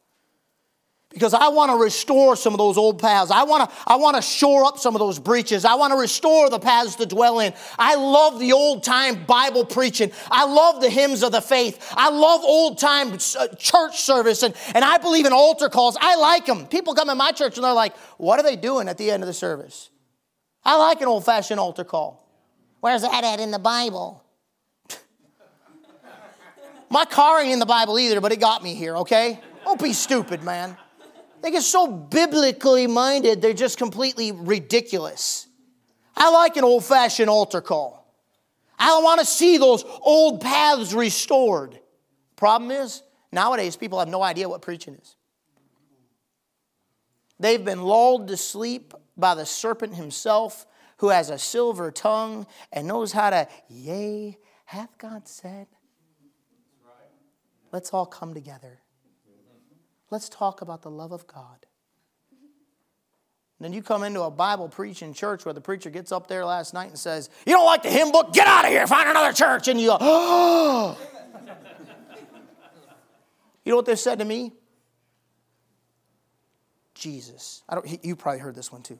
because 1.11 1.33
I 1.33 1.47
want 1.47 1.71
to 1.71 1.77
restore 1.77 2.35
some 2.35 2.53
of 2.53 2.59
those 2.59 2.77
old 2.77 3.01
paths. 3.01 3.31
I 3.31 3.43
want 3.43 3.69
to 3.69 3.75
I 3.87 3.95
want 3.95 4.15
to 4.15 4.21
shore 4.21 4.65
up 4.65 4.77
some 4.77 4.95
of 4.95 4.99
those 4.99 5.17
breaches. 5.17 5.65
I 5.65 5.75
want 5.75 5.91
to 5.91 5.97
restore 5.97 6.49
the 6.49 6.59
paths 6.59 6.95
to 6.95 7.05
dwell 7.05 7.39
in. 7.39 7.53
I 7.79 7.95
love 7.95 8.39
the 8.39 8.53
old 8.53 8.83
time 8.83 9.25
Bible 9.25 9.65
preaching. 9.65 10.11
I 10.29 10.45
love 10.45 10.81
the 10.81 10.89
hymns 10.89 11.23
of 11.23 11.31
the 11.31 11.41
faith. 11.41 11.93
I 11.97 12.09
love 12.09 12.41
old 12.43 12.77
time 12.77 13.13
uh, 13.13 13.47
church 13.57 14.01
service 14.01 14.43
and, 14.43 14.53
and 14.75 14.85
I 14.85 14.99
believe 14.99 15.25
in 15.25 15.33
altar 15.33 15.69
calls. 15.69 15.97
I 15.99 16.15
like 16.15 16.45
them. 16.45 16.67
People 16.67 16.93
come 16.93 17.09
in 17.09 17.17
my 17.17 17.31
church 17.31 17.57
and 17.57 17.63
they're 17.63 17.73
like, 17.73 17.97
"What 18.17 18.39
are 18.39 18.43
they 18.43 18.55
doing 18.55 18.87
at 18.87 18.97
the 18.97 19.09
end 19.09 19.23
of 19.23 19.27
the 19.27 19.33
service?" 19.33 19.89
I 20.63 20.77
like 20.77 21.01
an 21.01 21.07
old-fashioned 21.07 21.59
altar 21.59 21.85
call. 21.85 22.27
Where's 22.81 23.01
that 23.01 23.23
at 23.23 23.39
in 23.39 23.49
the 23.49 23.59
Bible? 23.59 24.23
my 26.89 27.05
car 27.05 27.41
ain't 27.41 27.53
in 27.53 27.59
the 27.59 27.65
Bible 27.65 27.97
either, 27.97 28.21
but 28.21 28.31
it 28.31 28.39
got 28.39 28.61
me 28.61 28.75
here, 28.75 28.97
okay? 28.97 29.39
Don't 29.63 29.81
be 29.81 29.93
stupid, 29.93 30.43
man. 30.43 30.77
They 31.41 31.51
get 31.51 31.63
so 31.63 31.87
biblically 31.87 32.87
minded, 32.87 33.41
they're 33.41 33.53
just 33.53 33.77
completely 33.77 34.31
ridiculous. 34.31 35.47
I 36.15 36.29
like 36.31 36.57
an 36.57 36.63
old 36.63 36.83
fashioned 36.83 37.29
altar 37.29 37.61
call. 37.61 37.99
I 38.77 38.99
want 39.01 39.19
to 39.19 39.25
see 39.25 39.57
those 39.57 39.83
old 40.01 40.41
paths 40.41 40.93
restored. 40.93 41.79
Problem 42.35 42.71
is, 42.71 43.03
nowadays 43.31 43.75
people 43.75 43.99
have 43.99 44.07
no 44.07 44.21
idea 44.21 44.47
what 44.49 44.61
preaching 44.61 44.95
is. 44.95 45.15
They've 47.39 47.63
been 47.63 47.83
lulled 47.83 48.27
to 48.29 48.37
sleep 48.37 48.93
by 49.15 49.35
the 49.35 49.45
serpent 49.45 49.95
himself, 49.95 50.65
who 50.97 51.09
has 51.09 51.29
a 51.29 51.37
silver 51.37 51.91
tongue 51.91 52.45
and 52.73 52.87
knows 52.87 53.13
how 53.13 53.29
to, 53.29 53.47
yea, 53.69 54.37
hath 54.65 54.97
God 54.97 55.27
said. 55.27 55.67
Let's 57.71 57.93
all 57.93 58.05
come 58.05 58.33
together. 58.33 58.79
Let's 60.11 60.29
talk 60.29 60.61
about 60.61 60.81
the 60.81 60.89
love 60.89 61.11
of 61.11 61.27
God. 61.27 61.65
And 63.59 63.65
then 63.65 63.73
you 63.73 63.81
come 63.83 64.03
into 64.03 64.21
a 64.21 64.31
Bible 64.31 64.69
preaching 64.69 65.13
church 65.13 65.43
where 65.43 65.53
the 65.53 65.61
preacher 65.61 65.89
gets 65.89 66.13
up 66.13 66.27
there 66.27 66.45
last 66.45 66.73
night 66.73 66.87
and 66.89 66.97
says, 66.97 67.29
You 67.45 67.53
don't 67.53 67.65
like 67.65 67.83
the 67.83 67.89
hymn 67.89 68.11
book? 68.11 68.33
Get 68.33 68.47
out 68.47 68.63
of 68.63 68.71
here, 68.71 68.87
find 68.87 69.09
another 69.09 69.33
church. 69.33 69.67
And 69.67 69.79
you 69.79 69.87
go, 69.87 69.97
Oh. 69.99 70.97
you 73.65 73.71
know 73.71 73.75
what 73.75 73.85
they 73.85 73.97
said 73.97 74.19
to 74.19 74.25
me? 74.25 74.53
Jesus. 76.93 77.63
I 77.67 77.75
don't, 77.75 78.05
you 78.05 78.15
probably 78.15 78.39
heard 78.39 78.55
this 78.55 78.71
one 78.71 78.81
too. 78.81 78.97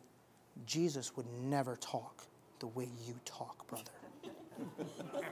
Jesus 0.66 1.16
would 1.16 1.28
never 1.42 1.78
talk 1.78 2.26
the 2.60 2.68
way 2.68 2.90
you 3.08 3.16
talk, 3.24 3.66
brother. 3.68 3.92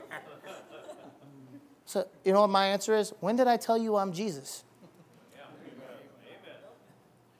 so, 1.84 2.08
you 2.24 2.32
know 2.32 2.40
what 2.40 2.50
my 2.50 2.68
answer 2.68 2.94
is? 2.94 3.12
When 3.20 3.36
did 3.36 3.46
I 3.46 3.58
tell 3.58 3.76
you 3.76 3.96
I'm 3.96 4.14
Jesus? 4.14 4.64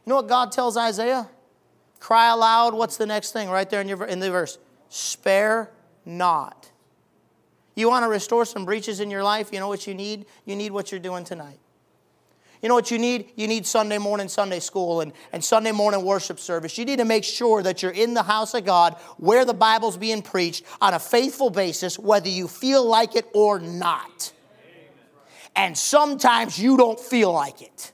Know 0.09 0.17
what 0.17 0.27
God 0.27 0.53
tells 0.53 0.79
Isaiah? 0.79 1.29
Cry 2.01 2.33
aloud. 2.33 2.73
What's 2.73 2.97
the 2.97 3.05
next 3.05 3.33
thing 3.33 3.51
right 3.51 3.69
there 3.69 3.83
in, 3.83 3.89
your, 3.89 4.07
in 4.07 4.21
the 4.21 4.31
verse? 4.31 4.59
Spare 4.89 5.71
not. 6.07 6.71
You 7.75 7.91
want 7.91 8.05
to 8.05 8.09
restore 8.09 8.47
some 8.47 8.65
breaches 8.65 9.01
in 9.01 9.11
your 9.11 9.23
life? 9.23 9.51
You 9.53 9.61
know 9.61 9.69
what 9.69 9.87
you 9.87 9.93
need? 9.93 10.25
You 10.47 10.57
need 10.57 10.73
what 10.73 10.91
you're 10.91 10.99
doing 10.99 11.25
tonight. 11.25 11.59
You 12.63 12.71
know 12.71 12.75
what 12.75 12.91
you 12.91 12.99
need? 12.99 13.33
You 13.37 13.47
need 13.47 13.67
Sunday 13.67 13.99
morning 13.99 14.29
Sunday 14.29 14.61
school 14.61 15.03
and, 15.03 15.13
and 15.31 15.45
Sunday 15.45 15.73
morning 15.73 16.03
worship 16.03 16.41
service. 16.41 16.79
You 16.79 16.87
need 16.87 17.01
to 17.01 17.05
make 17.05 17.23
sure 17.23 17.63
that 17.63 17.83
you're 17.83 17.93
in 17.93 18.15
the 18.15 18.23
house 18.23 18.55
of 18.55 18.65
God 18.65 18.95
where 19.19 19.45
the 19.45 19.53
Bible's 19.53 19.99
being 19.99 20.23
preached 20.23 20.65
on 20.81 20.95
a 20.95 20.99
faithful 20.99 21.51
basis, 21.51 21.99
whether 21.99 22.31
you 22.31 22.49
feel 22.49 22.83
like 22.83 23.15
it 23.15 23.27
or 23.35 23.59
not. 23.59 24.33
And 25.55 25.77
sometimes 25.77 26.59
you 26.59 26.79
don't 26.79 26.99
feel 26.99 27.31
like 27.31 27.61
it. 27.61 27.93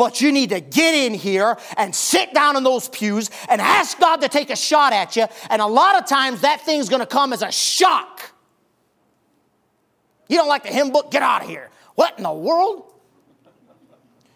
But 0.00 0.22
you 0.22 0.32
need 0.32 0.48
to 0.48 0.60
get 0.60 0.94
in 0.94 1.12
here 1.12 1.58
and 1.76 1.94
sit 1.94 2.32
down 2.32 2.56
in 2.56 2.64
those 2.64 2.88
pews 2.88 3.30
and 3.50 3.60
ask 3.60 4.00
God 4.00 4.22
to 4.22 4.30
take 4.30 4.48
a 4.48 4.56
shot 4.56 4.94
at 4.94 5.14
you. 5.14 5.26
And 5.50 5.60
a 5.60 5.66
lot 5.66 5.98
of 5.98 6.06
times 6.06 6.40
that 6.40 6.62
thing's 6.62 6.88
gonna 6.88 7.04
come 7.04 7.34
as 7.34 7.42
a 7.42 7.52
shock. 7.52 8.32
You 10.26 10.38
don't 10.38 10.48
like 10.48 10.62
the 10.62 10.70
hymn 10.70 10.90
book? 10.90 11.10
Get 11.10 11.22
out 11.22 11.42
of 11.42 11.50
here. 11.50 11.68
What 11.96 12.16
in 12.16 12.22
the 12.22 12.32
world? 12.32 12.90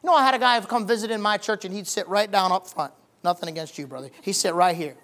You 0.03 0.11
know, 0.11 0.15
I 0.15 0.23
had 0.23 0.35
a 0.35 0.39
guy 0.39 0.61
come 0.61 0.87
visit 0.87 1.11
in 1.11 1.23
my 1.23 1.39
church 1.39 1.65
and 1.65 1.75
he'd 1.75 1.87
sit 1.87 2.07
right 2.09 2.31
down 2.31 2.53
up 2.53 2.69
front. 2.69 2.93
Nothing 3.23 3.49
against 3.49 3.79
you, 3.79 3.87
brother. 3.87 4.11
He'd 4.21 4.35
sit 4.35 4.53
right 4.53 4.77
here. 4.77 4.97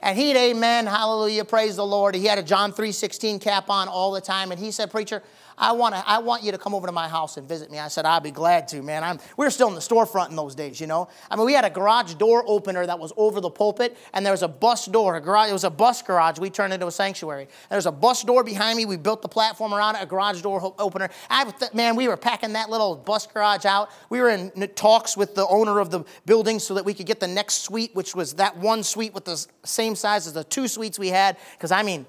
And 0.00 0.18
he'd 0.18 0.34
amen, 0.34 0.86
hallelujah, 0.86 1.44
praise 1.44 1.76
the 1.76 1.84
Lord. 1.84 2.14
He 2.14 2.24
had 2.24 2.38
a 2.38 2.42
John 2.42 2.72
3.16 2.72 3.38
cap 3.38 3.68
on 3.68 3.88
all 3.88 4.12
the 4.12 4.22
time. 4.22 4.50
And 4.50 4.58
he 4.58 4.70
said, 4.70 4.90
Preacher, 4.90 5.22
I 5.56 5.72
want, 5.72 5.94
to, 5.94 6.02
I 6.06 6.18
want 6.18 6.42
you 6.42 6.50
to 6.52 6.58
come 6.58 6.74
over 6.74 6.86
to 6.86 6.92
my 6.92 7.08
house 7.08 7.36
and 7.36 7.48
visit 7.48 7.70
me. 7.70 7.78
I 7.78 7.88
said, 7.88 8.04
I'd 8.04 8.22
be 8.22 8.32
glad 8.32 8.66
to, 8.68 8.82
man. 8.82 9.04
I'm, 9.04 9.18
we 9.36 9.46
were 9.46 9.50
still 9.50 9.68
in 9.68 9.74
the 9.74 9.80
storefront 9.80 10.30
in 10.30 10.36
those 10.36 10.54
days, 10.54 10.80
you 10.80 10.86
know. 10.86 11.08
I 11.30 11.36
mean, 11.36 11.46
we 11.46 11.52
had 11.52 11.64
a 11.64 11.70
garage 11.70 12.14
door 12.14 12.42
opener 12.46 12.84
that 12.84 12.98
was 12.98 13.12
over 13.16 13.40
the 13.40 13.50
pulpit, 13.50 13.96
and 14.12 14.26
there 14.26 14.32
was 14.32 14.42
a 14.42 14.48
bus 14.48 14.86
door. 14.86 15.16
A 15.16 15.20
garage, 15.20 15.50
it 15.50 15.52
was 15.52 15.64
a 15.64 15.70
bus 15.70 16.02
garage. 16.02 16.38
We 16.38 16.50
turned 16.50 16.72
into 16.72 16.86
a 16.86 16.90
sanctuary. 16.90 17.48
There's 17.70 17.86
a 17.86 17.92
bus 17.92 18.24
door 18.24 18.42
behind 18.42 18.76
me. 18.76 18.84
We 18.84 18.96
built 18.96 19.22
the 19.22 19.28
platform 19.28 19.72
around 19.72 19.96
it, 19.96 20.02
a 20.02 20.06
garage 20.06 20.42
door 20.42 20.74
opener. 20.78 21.08
I, 21.30 21.52
man, 21.72 21.94
we 21.94 22.08
were 22.08 22.16
packing 22.16 22.54
that 22.54 22.68
little 22.68 22.96
bus 22.96 23.26
garage 23.26 23.64
out. 23.64 23.90
We 24.10 24.20
were 24.20 24.30
in 24.30 24.50
talks 24.74 25.16
with 25.16 25.36
the 25.36 25.46
owner 25.46 25.78
of 25.78 25.90
the 25.90 26.04
building 26.26 26.58
so 26.58 26.74
that 26.74 26.84
we 26.84 26.94
could 26.94 27.06
get 27.06 27.20
the 27.20 27.28
next 27.28 27.62
suite, 27.62 27.94
which 27.94 28.14
was 28.14 28.34
that 28.34 28.56
one 28.56 28.82
suite 28.82 29.14
with 29.14 29.24
the 29.24 29.46
same 29.64 29.94
size 29.94 30.26
as 30.26 30.32
the 30.32 30.44
two 30.44 30.66
suites 30.66 30.98
we 30.98 31.08
had. 31.08 31.36
Because, 31.52 31.70
I 31.70 31.82
mean, 31.82 32.06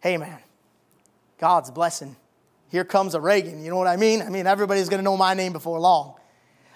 hey, 0.00 0.16
man, 0.16 0.38
God's 1.38 1.70
blessing 1.70 2.16
here 2.70 2.84
comes 2.84 3.14
a 3.14 3.20
Reagan. 3.20 3.62
You 3.62 3.70
know 3.70 3.76
what 3.76 3.88
I 3.88 3.96
mean? 3.96 4.22
I 4.22 4.28
mean, 4.28 4.46
everybody's 4.46 4.88
going 4.88 4.98
to 4.98 5.04
know 5.04 5.16
my 5.16 5.34
name 5.34 5.52
before 5.52 5.78
long. 5.78 6.14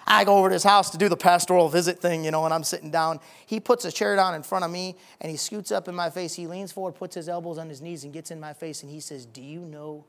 I 0.07 0.23
go 0.23 0.37
over 0.37 0.49
to 0.49 0.53
his 0.53 0.63
house 0.63 0.91
to 0.91 0.97
do 0.97 1.09
the 1.09 1.17
pastoral 1.17 1.67
visit 1.67 1.99
thing, 1.99 2.23
you 2.23 2.31
know, 2.31 2.45
and 2.45 2.53
I'm 2.53 2.63
sitting 2.63 2.91
down. 2.91 3.19
He 3.47 3.59
puts 3.59 3.85
a 3.85 3.91
chair 3.91 4.15
down 4.15 4.35
in 4.35 4.43
front 4.43 4.63
of 4.63 4.69
me 4.69 4.95
and 5.19 5.31
he 5.31 5.37
scoots 5.37 5.71
up 5.71 5.87
in 5.87 5.95
my 5.95 6.11
face. 6.11 6.35
He 6.35 6.45
leans 6.45 6.71
forward, 6.71 6.93
puts 6.93 7.15
his 7.15 7.27
elbows 7.27 7.57
on 7.57 7.69
his 7.69 7.81
knees, 7.81 8.03
and 8.03 8.13
gets 8.13 8.29
in 8.29 8.39
my 8.39 8.53
face 8.53 8.83
and 8.83 8.91
he 8.91 8.99
says, 8.99 9.25
Do 9.25 9.41
you 9.41 9.61
know 9.61 10.05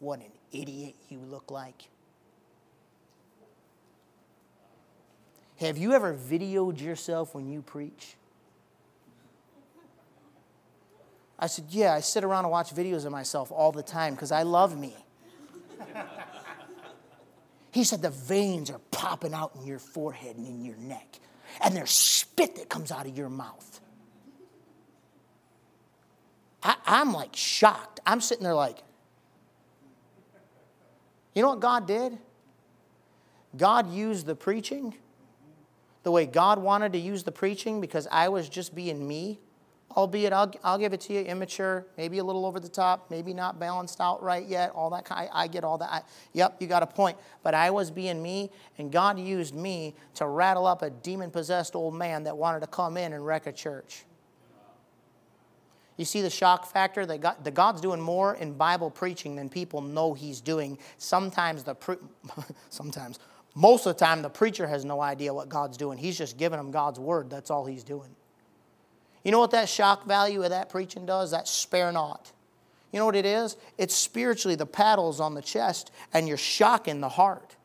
what 0.00 0.18
an 0.18 0.32
idiot 0.50 0.96
you 1.08 1.18
look 1.18 1.50
like? 1.50 1.84
Have 5.60 5.78
you 5.78 5.92
ever 5.92 6.12
videoed 6.14 6.80
yourself 6.80 7.34
when 7.34 7.46
you 7.46 7.62
preach? 7.62 8.16
I 11.38 11.46
said, 11.46 11.66
Yeah, 11.68 11.94
I 11.94 12.00
sit 12.00 12.24
around 12.24 12.46
and 12.46 12.50
watch 12.50 12.74
videos 12.74 13.04
of 13.04 13.12
myself 13.12 13.52
all 13.52 13.70
the 13.70 13.82
time 13.82 14.14
because 14.14 14.32
I 14.32 14.42
love 14.42 14.76
me. 14.76 14.96
He 17.72 17.84
said 17.84 18.02
the 18.02 18.10
veins 18.10 18.70
are 18.70 18.80
popping 18.90 19.34
out 19.34 19.52
in 19.54 19.66
your 19.66 19.78
forehead 19.78 20.36
and 20.36 20.46
in 20.46 20.64
your 20.64 20.76
neck, 20.76 21.20
and 21.62 21.74
there's 21.76 21.90
spit 21.90 22.56
that 22.56 22.68
comes 22.68 22.90
out 22.90 23.06
of 23.06 23.16
your 23.16 23.28
mouth. 23.28 23.80
I, 26.62 26.76
am 26.86 27.12
like 27.12 27.34
shocked. 27.34 28.00
I'm 28.04 28.20
sitting 28.20 28.44
there 28.44 28.54
like, 28.54 28.78
you 31.34 31.42
know 31.42 31.50
what 31.50 31.60
God 31.60 31.86
did? 31.86 32.18
God 33.56 33.90
used 33.92 34.26
the 34.26 34.34
preaching 34.34 34.94
the 36.02 36.10
way 36.10 36.26
God 36.26 36.58
wanted 36.58 36.92
to 36.94 36.98
use 36.98 37.22
the 37.22 37.32
preaching 37.32 37.80
because 37.80 38.06
I 38.10 38.28
was 38.28 38.48
just 38.48 38.74
being 38.74 39.06
me 39.06 39.38
albeit 39.96 40.32
I'll, 40.32 40.52
I'll 40.62 40.78
give 40.78 40.92
it 40.92 41.00
to 41.02 41.12
you 41.12 41.20
immature, 41.20 41.86
maybe 41.96 42.18
a 42.18 42.24
little 42.24 42.46
over 42.46 42.60
the 42.60 42.68
top, 42.68 43.10
maybe 43.10 43.34
not 43.34 43.58
balanced 43.58 44.00
out 44.00 44.22
right 44.22 44.46
yet, 44.46 44.70
all 44.70 44.90
that 44.90 45.04
kind. 45.04 45.28
I, 45.32 45.44
I 45.44 45.46
get 45.48 45.64
all 45.64 45.78
that. 45.78 45.90
I, 45.90 46.02
yep, 46.32 46.56
you 46.60 46.66
got 46.66 46.82
a 46.82 46.86
point. 46.86 47.18
But 47.42 47.54
I 47.54 47.70
was 47.70 47.90
being 47.90 48.22
me, 48.22 48.50
and 48.78 48.92
God 48.92 49.18
used 49.18 49.54
me 49.54 49.94
to 50.14 50.26
rattle 50.26 50.66
up 50.66 50.82
a 50.82 50.90
demon 50.90 51.30
possessed 51.30 51.74
old 51.74 51.94
man 51.94 52.24
that 52.24 52.36
wanted 52.36 52.60
to 52.60 52.66
come 52.66 52.96
in 52.96 53.12
and 53.12 53.24
wreck 53.24 53.46
a 53.46 53.52
church. 53.52 54.04
You 55.96 56.06
see 56.06 56.22
the 56.22 56.30
shock 56.30 56.66
factor 56.72 57.04
that 57.04 57.20
God, 57.20 57.44
the 57.44 57.50
God's 57.50 57.82
doing 57.82 58.00
more 58.00 58.34
in 58.36 58.54
Bible 58.54 58.90
preaching 58.90 59.36
than 59.36 59.50
people 59.50 59.82
know 59.82 60.14
He's 60.14 60.40
doing. 60.40 60.78
Sometimes 60.96 61.62
the 61.62 61.74
pre- 61.74 61.96
sometimes 62.70 63.18
most 63.54 63.86
of 63.86 63.96
the 63.96 64.04
time 64.04 64.22
the 64.22 64.30
preacher 64.30 64.66
has 64.66 64.84
no 64.84 65.00
idea 65.00 65.34
what 65.34 65.48
God's 65.48 65.76
doing. 65.76 65.98
He's 65.98 66.16
just 66.16 66.38
giving 66.38 66.58
them 66.58 66.70
God's 66.70 66.98
word. 66.98 67.28
That's 67.28 67.50
all 67.50 67.66
he's 67.66 67.84
doing. 67.84 68.14
You 69.22 69.32
know 69.32 69.40
what 69.40 69.50
that 69.50 69.68
shock 69.68 70.06
value 70.06 70.42
of 70.42 70.50
that 70.50 70.70
preaching 70.70 71.06
does? 71.06 71.30
That 71.30 71.46
spare 71.46 71.92
not. 71.92 72.32
You 72.92 72.98
know 72.98 73.06
what 73.06 73.16
it 73.16 73.26
is? 73.26 73.56
It's 73.78 73.94
spiritually 73.94 74.56
the 74.56 74.66
paddles 74.66 75.20
on 75.20 75.34
the 75.34 75.42
chest, 75.42 75.92
and 76.12 76.26
you're 76.26 76.36
shocking 76.36 77.00
the 77.00 77.08
heart. 77.08 77.56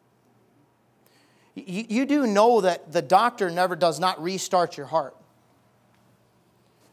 You, 1.55 1.85
you 1.87 2.05
do 2.05 2.27
know 2.27 2.61
that 2.61 2.91
the 2.91 3.01
doctor 3.01 3.49
never 3.49 3.75
does 3.75 3.99
not 3.99 4.21
restart 4.21 4.77
your 4.77 4.85
heart. 4.85 5.15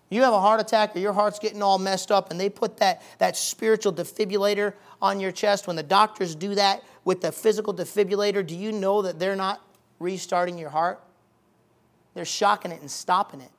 You 0.08 0.22
have 0.22 0.34
a 0.34 0.40
heart 0.40 0.60
attack 0.60 0.94
or 0.94 0.98
your 0.98 1.14
heart's 1.14 1.38
getting 1.38 1.62
all 1.62 1.78
messed 1.78 2.12
up, 2.12 2.30
and 2.30 2.38
they 2.38 2.48
put 2.48 2.76
that, 2.78 3.02
that 3.18 3.36
spiritual 3.36 3.92
defibrillator 3.92 4.74
on 5.00 5.20
your 5.20 5.32
chest. 5.32 5.66
When 5.66 5.74
the 5.74 5.82
doctors 5.82 6.34
do 6.34 6.54
that 6.54 6.82
with 7.04 7.22
the 7.22 7.32
physical 7.32 7.74
defibrillator, 7.74 8.46
do 8.46 8.56
you 8.56 8.72
know 8.72 9.02
that 9.02 9.18
they're 9.18 9.36
not 9.36 9.66
restarting 9.98 10.58
your 10.58 10.70
heart? 10.70 11.02
They're 12.14 12.24
shocking 12.24 12.70
it 12.70 12.80
and 12.80 12.90
stopping 12.90 13.40
it. 13.40 13.50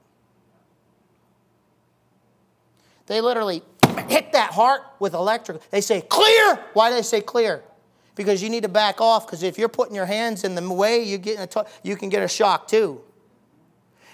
They 3.08 3.22
literally 3.22 3.62
hit 4.08 4.32
that 4.34 4.52
heart 4.52 4.82
with 5.00 5.13
electric. 5.13 5.70
They 5.70 5.82
say, 5.82 6.02
clear. 6.02 6.60
Why 6.74 6.89
do 6.89 6.96
they 6.96 7.02
say 7.02 7.22
clear? 7.22 7.63
Because 8.16 8.44
you 8.44 8.50
need 8.50 8.63
to 8.63 8.70
back 8.70 9.02
off, 9.02 9.26
because 9.26 9.42
if 9.44 9.58
you're 9.58 9.70
putting 9.70 9.96
your 9.96 10.06
hands 10.06 10.44
in 10.44 10.56
the 10.56 10.72
way, 10.72 11.04
you, 11.04 11.18
get 11.18 11.56
you 11.84 11.96
can 11.96 12.10
get 12.10 12.22
a 12.22 12.28
shock 12.28 12.68
too. 12.68 13.02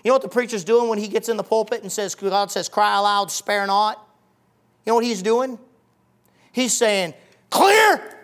You 0.03 0.09
know 0.09 0.13
what 0.13 0.21
the 0.21 0.29
preacher's 0.29 0.63
doing 0.63 0.87
when 0.87 0.97
he 0.97 1.09
gets 1.09 1.27
in 1.27 1.35
the 1.35 1.43
pulpit 1.43 1.81
and 1.81 1.91
says, 1.91 2.15
God 2.15 2.51
says, 2.51 2.69
cry 2.69 2.97
aloud, 2.97 3.29
spare 3.31 3.67
not? 3.67 3.97
You 4.85 4.91
know 4.91 4.95
what 4.95 5.03
he's 5.03 5.21
doing? 5.21 5.59
He's 6.53 6.73
saying, 6.73 7.13
clear, 7.49 8.18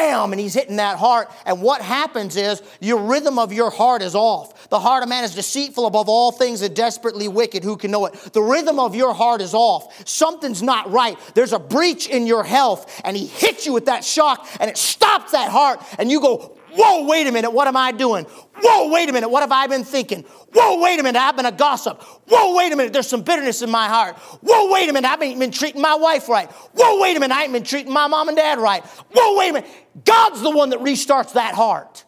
bam, 0.00 0.32
and 0.32 0.40
he's 0.40 0.54
hitting 0.54 0.76
that 0.76 0.98
heart. 0.98 1.30
And 1.44 1.60
what 1.62 1.82
happens 1.82 2.36
is 2.36 2.62
your 2.80 3.02
rhythm 3.02 3.38
of 3.38 3.52
your 3.52 3.70
heart 3.70 4.02
is 4.02 4.14
off. 4.14 4.68
The 4.70 4.80
heart 4.80 5.02
of 5.02 5.08
man 5.08 5.24
is 5.24 5.34
deceitful 5.34 5.86
above 5.86 6.08
all 6.08 6.32
things 6.32 6.62
and 6.62 6.74
desperately 6.74 7.28
wicked. 7.28 7.64
Who 7.64 7.76
can 7.76 7.90
know 7.90 8.06
it? 8.06 8.14
The 8.32 8.42
rhythm 8.42 8.78
of 8.78 8.94
your 8.94 9.14
heart 9.14 9.40
is 9.40 9.54
off. 9.54 10.08
Something's 10.08 10.62
not 10.62 10.90
right. 10.90 11.18
There's 11.34 11.52
a 11.52 11.58
breach 11.58 12.08
in 12.08 12.26
your 12.26 12.44
health, 12.44 13.00
and 13.04 13.16
he 13.16 13.26
hits 13.26 13.66
you 13.66 13.72
with 13.72 13.86
that 13.86 14.04
shock, 14.04 14.48
and 14.58 14.70
it 14.70 14.78
stops 14.78 15.32
that 15.32 15.50
heart, 15.50 15.82
and 15.98 16.10
you 16.10 16.20
go, 16.20 16.56
Whoa, 16.72 17.06
wait 17.06 17.26
a 17.26 17.32
minute, 17.32 17.50
what 17.50 17.66
am 17.68 17.76
I 17.76 17.92
doing? 17.92 18.24
Whoa, 18.24 18.90
wait 18.90 19.08
a 19.08 19.12
minute, 19.12 19.28
what 19.28 19.40
have 19.40 19.52
I 19.52 19.66
been 19.66 19.84
thinking? 19.84 20.22
Whoa, 20.52 20.80
wait 20.80 21.00
a 21.00 21.02
minute, 21.02 21.18
I've 21.18 21.36
been 21.36 21.46
a 21.46 21.52
gossip. 21.52 22.02
Whoa, 22.28 22.56
wait 22.56 22.72
a 22.72 22.76
minute, 22.76 22.92
there's 22.92 23.08
some 23.08 23.22
bitterness 23.22 23.62
in 23.62 23.70
my 23.70 23.88
heart. 23.88 24.16
Whoa, 24.16 24.72
wait 24.72 24.88
a 24.88 24.92
minute, 24.92 25.06
I 25.06 25.10
haven't 25.10 25.38
been 25.38 25.50
treating 25.50 25.80
my 25.80 25.94
wife 25.94 26.28
right. 26.28 26.50
Whoa, 26.50 27.00
wait 27.00 27.16
a 27.16 27.20
minute, 27.20 27.34
I 27.34 27.44
ain't 27.44 27.52
been 27.52 27.64
treating 27.64 27.92
my 27.92 28.06
mom 28.06 28.28
and 28.28 28.36
dad 28.36 28.58
right. 28.58 28.84
Whoa, 28.84 29.38
wait 29.38 29.50
a 29.50 29.52
minute. 29.54 29.70
God's 30.04 30.40
the 30.42 30.50
one 30.50 30.70
that 30.70 30.80
restarts 30.80 31.34
that 31.34 31.54
heart. 31.54 32.04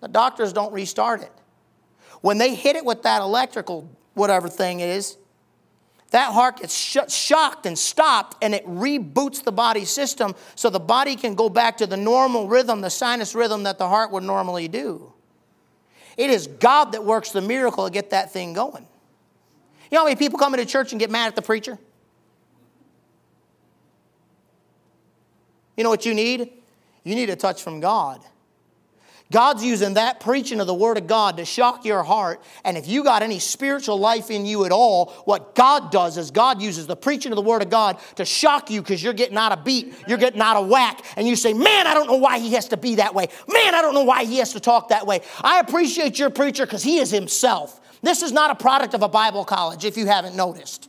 The 0.00 0.08
doctors 0.08 0.52
don't 0.52 0.72
restart 0.72 1.22
it. 1.22 1.32
When 2.20 2.38
they 2.38 2.54
hit 2.54 2.76
it 2.76 2.84
with 2.84 3.02
that 3.02 3.22
electrical, 3.22 3.90
whatever 4.14 4.48
thing 4.48 4.80
is, 4.80 5.16
that 6.10 6.32
heart 6.32 6.58
gets 6.58 6.74
sh- 6.74 6.98
shocked 7.08 7.66
and 7.66 7.78
stopped, 7.78 8.36
and 8.42 8.54
it 8.54 8.66
reboots 8.66 9.42
the 9.42 9.52
body 9.52 9.84
system 9.84 10.34
so 10.54 10.70
the 10.70 10.80
body 10.80 11.16
can 11.16 11.34
go 11.34 11.48
back 11.48 11.78
to 11.78 11.86
the 11.86 11.96
normal 11.96 12.48
rhythm, 12.48 12.80
the 12.80 12.90
sinus 12.90 13.34
rhythm 13.34 13.64
that 13.64 13.78
the 13.78 13.88
heart 13.88 14.12
would 14.12 14.22
normally 14.22 14.68
do. 14.68 15.12
It 16.16 16.30
is 16.30 16.46
God 16.46 16.92
that 16.92 17.04
works 17.04 17.30
the 17.30 17.42
miracle 17.42 17.84
to 17.84 17.90
get 17.90 18.10
that 18.10 18.32
thing 18.32 18.52
going. 18.52 18.86
You 19.90 19.96
know 19.96 20.00
how 20.00 20.04
many 20.04 20.16
people 20.16 20.38
come 20.38 20.54
into 20.54 20.66
church 20.66 20.92
and 20.92 20.98
get 20.98 21.10
mad 21.10 21.28
at 21.28 21.36
the 21.36 21.42
preacher? 21.42 21.78
You 25.76 25.84
know 25.84 25.90
what 25.90 26.06
you 26.06 26.14
need? 26.14 26.52
You 27.04 27.14
need 27.14 27.30
a 27.30 27.36
touch 27.36 27.62
from 27.62 27.80
God. 27.80 28.20
God's 29.32 29.64
using 29.64 29.94
that 29.94 30.20
preaching 30.20 30.60
of 30.60 30.68
the 30.68 30.74
Word 30.74 30.98
of 30.98 31.08
God 31.08 31.38
to 31.38 31.44
shock 31.44 31.84
your 31.84 32.04
heart. 32.04 32.40
And 32.64 32.78
if 32.78 32.86
you 32.86 33.02
got 33.02 33.22
any 33.22 33.40
spiritual 33.40 33.98
life 33.98 34.30
in 34.30 34.46
you 34.46 34.64
at 34.64 34.72
all, 34.72 35.06
what 35.24 35.56
God 35.56 35.90
does 35.90 36.16
is 36.16 36.30
God 36.30 36.62
uses 36.62 36.86
the 36.86 36.94
preaching 36.94 37.32
of 37.32 37.36
the 37.36 37.42
Word 37.42 37.62
of 37.62 37.68
God 37.68 37.98
to 38.16 38.24
shock 38.24 38.70
you 38.70 38.80
because 38.80 39.02
you're 39.02 39.12
getting 39.12 39.36
out 39.36 39.50
of 39.50 39.64
beat, 39.64 39.94
you're 40.06 40.18
getting 40.18 40.40
out 40.40 40.56
of 40.56 40.68
whack, 40.68 41.04
and 41.16 41.26
you 41.26 41.34
say, 41.34 41.52
Man, 41.52 41.86
I 41.86 41.94
don't 41.94 42.06
know 42.06 42.16
why 42.16 42.38
he 42.38 42.54
has 42.54 42.68
to 42.68 42.76
be 42.76 42.96
that 42.96 43.14
way. 43.14 43.28
Man, 43.48 43.74
I 43.74 43.82
don't 43.82 43.94
know 43.94 44.04
why 44.04 44.24
he 44.24 44.38
has 44.38 44.52
to 44.52 44.60
talk 44.60 44.90
that 44.90 45.06
way. 45.06 45.20
I 45.42 45.58
appreciate 45.58 46.18
your 46.18 46.30
preacher 46.30 46.64
because 46.64 46.84
he 46.84 46.98
is 46.98 47.10
himself. 47.10 47.80
This 48.02 48.22
is 48.22 48.30
not 48.30 48.50
a 48.50 48.54
product 48.54 48.94
of 48.94 49.02
a 49.02 49.08
Bible 49.08 49.44
college, 49.44 49.84
if 49.84 49.96
you 49.96 50.06
haven't 50.06 50.36
noticed. 50.36 50.85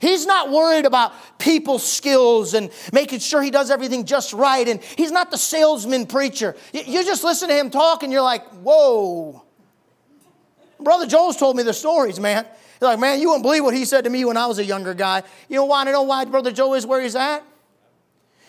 He's 0.00 0.26
not 0.26 0.50
worried 0.50 0.86
about 0.86 1.12
people's 1.38 1.84
skills 1.84 2.54
and 2.54 2.70
making 2.92 3.18
sure 3.18 3.42
he 3.42 3.50
does 3.50 3.70
everything 3.70 4.04
just 4.04 4.32
right. 4.32 4.66
And 4.68 4.80
he's 4.80 5.10
not 5.10 5.30
the 5.30 5.38
salesman 5.38 6.06
preacher. 6.06 6.54
You 6.72 7.04
just 7.04 7.24
listen 7.24 7.48
to 7.48 7.54
him 7.54 7.70
talk 7.70 8.02
and 8.04 8.12
you're 8.12 8.22
like, 8.22 8.46
whoa. 8.48 9.42
Brother 10.80 11.06
Joel's 11.06 11.36
told 11.36 11.56
me 11.56 11.64
the 11.64 11.74
stories, 11.74 12.20
man. 12.20 12.46
He's 12.74 12.82
like, 12.82 13.00
man, 13.00 13.20
you 13.20 13.28
wouldn't 13.28 13.42
believe 13.42 13.64
what 13.64 13.74
he 13.74 13.84
said 13.84 14.04
to 14.04 14.10
me 14.10 14.24
when 14.24 14.36
I 14.36 14.46
was 14.46 14.60
a 14.60 14.64
younger 14.64 14.94
guy. 14.94 15.24
You 15.48 15.56
know 15.56 15.64
why? 15.64 15.80
I 15.80 15.84
know 15.90 16.02
why 16.02 16.24
Brother 16.26 16.52
Joel 16.52 16.74
is 16.74 16.86
where 16.86 17.00
he's 17.00 17.16
at? 17.16 17.42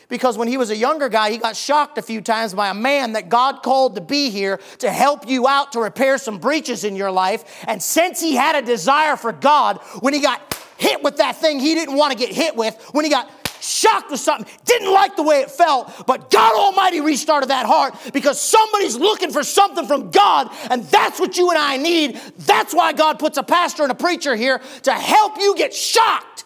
Because 0.07 0.38
when 0.38 0.47
he 0.47 0.57
was 0.57 0.69
a 0.71 0.75
younger 0.75 1.07
guy, 1.07 1.31
he 1.31 1.38
got 1.38 1.55
shocked 1.55 1.97
a 1.97 2.01
few 2.01 2.21
times 2.21 2.53
by 2.53 2.69
a 2.69 2.73
man 2.73 3.13
that 3.13 3.29
God 3.29 3.62
called 3.63 3.95
to 3.95 4.01
be 4.01 4.29
here 4.29 4.59
to 4.79 4.91
help 4.91 5.27
you 5.27 5.47
out 5.47 5.71
to 5.73 5.79
repair 5.79 6.17
some 6.17 6.39
breaches 6.39 6.83
in 6.83 6.95
your 6.95 7.12
life. 7.12 7.63
And 7.67 7.81
since 7.81 8.19
he 8.19 8.35
had 8.35 8.55
a 8.55 8.65
desire 8.65 9.15
for 9.15 9.31
God, 9.31 9.77
when 9.99 10.15
he 10.15 10.19
got 10.19 10.49
hit 10.79 11.03
with 11.03 11.17
that 11.17 11.35
thing 11.35 11.59
he 11.59 11.75
didn't 11.75 11.95
want 11.95 12.11
to 12.11 12.17
get 12.17 12.33
hit 12.33 12.55
with, 12.55 12.75
when 12.91 13.05
he 13.05 13.11
got 13.11 13.29
shocked 13.61 14.09
with 14.11 14.19
something, 14.19 14.51
didn't 14.65 14.91
like 14.91 15.15
the 15.15 15.23
way 15.23 15.41
it 15.41 15.51
felt, 15.51 16.05
but 16.07 16.31
God 16.31 16.53
Almighty 16.55 17.01
restarted 17.01 17.49
that 17.49 17.65
heart 17.65 17.95
because 18.13 18.39
somebody's 18.39 18.95
looking 18.95 19.31
for 19.31 19.43
something 19.43 19.85
from 19.85 20.11
God, 20.11 20.49
and 20.69 20.83
that's 20.85 21.19
what 21.19 21.37
you 21.37 21.49
and 21.49 21.59
I 21.59 21.77
need. 21.77 22.15
That's 22.37 22.73
why 22.73 22.93
God 22.93 23.19
puts 23.19 23.37
a 23.37 23.43
pastor 23.43 23.83
and 23.83 23.91
a 23.91 23.95
preacher 23.95 24.35
here 24.35 24.61
to 24.83 24.93
help 24.93 25.37
you 25.37 25.55
get 25.55 25.73
shocked 25.73 26.45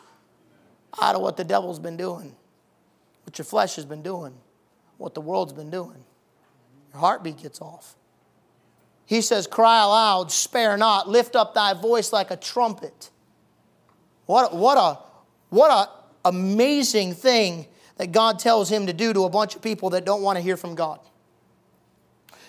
out 1.02 1.15
of 1.15 1.22
what 1.22 1.38
the 1.38 1.43
devil's 1.43 1.80
been 1.80 1.98
doing, 1.98 2.36
what 3.26 3.38
your 3.38 3.46
flesh 3.46 3.76
has 3.76 3.86
been 3.86 4.02
doing, 4.02 4.34
what 4.98 5.13
the 5.13 5.22
world's 5.22 5.54
been 5.54 5.69
doing. 5.69 6.04
Your 6.91 7.00
heartbeat 7.00 7.38
gets 7.41 7.62
off. 7.62 7.96
He 9.06 9.22
says, 9.22 9.48
Cry 9.48 9.84
aloud, 9.84 10.32
spare 10.32 10.78
not, 10.78 11.10
lift 11.10 11.36
up 11.36 11.54
thy 11.54 11.74
voice 11.74 12.13
like 12.13 12.32
a 12.32 12.38
trumpet. 12.38 13.10
What, 14.26 14.56
what 14.56 14.78
a 14.78 15.00
what 15.50 15.70
a 15.70 16.28
amazing 16.28 17.14
thing 17.14 17.68
that 17.98 18.12
God 18.12 18.40
tells 18.40 18.70
him 18.72 18.88
to 18.88 18.94
do 18.94 19.14
to 19.14 19.26
a 19.26 19.30
bunch 19.30 19.56
of 19.56 19.62
people 19.62 19.92
that 19.92 20.06
don't 20.06 20.22
want 20.22 20.38
to 20.38 20.42
hear 20.42 20.58
from 20.58 20.76
God. 20.76 21.00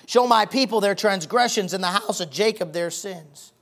Show 0.07 0.27
my 0.27 0.47
people 0.47 0.81
their 0.81 0.95
transgressions 0.95 1.75
in 1.75 1.81
the 1.81 1.89
house 1.89 2.21
of 2.21 2.31
Jacob 2.31 2.73
their 2.73 2.91
sins. 2.91 3.53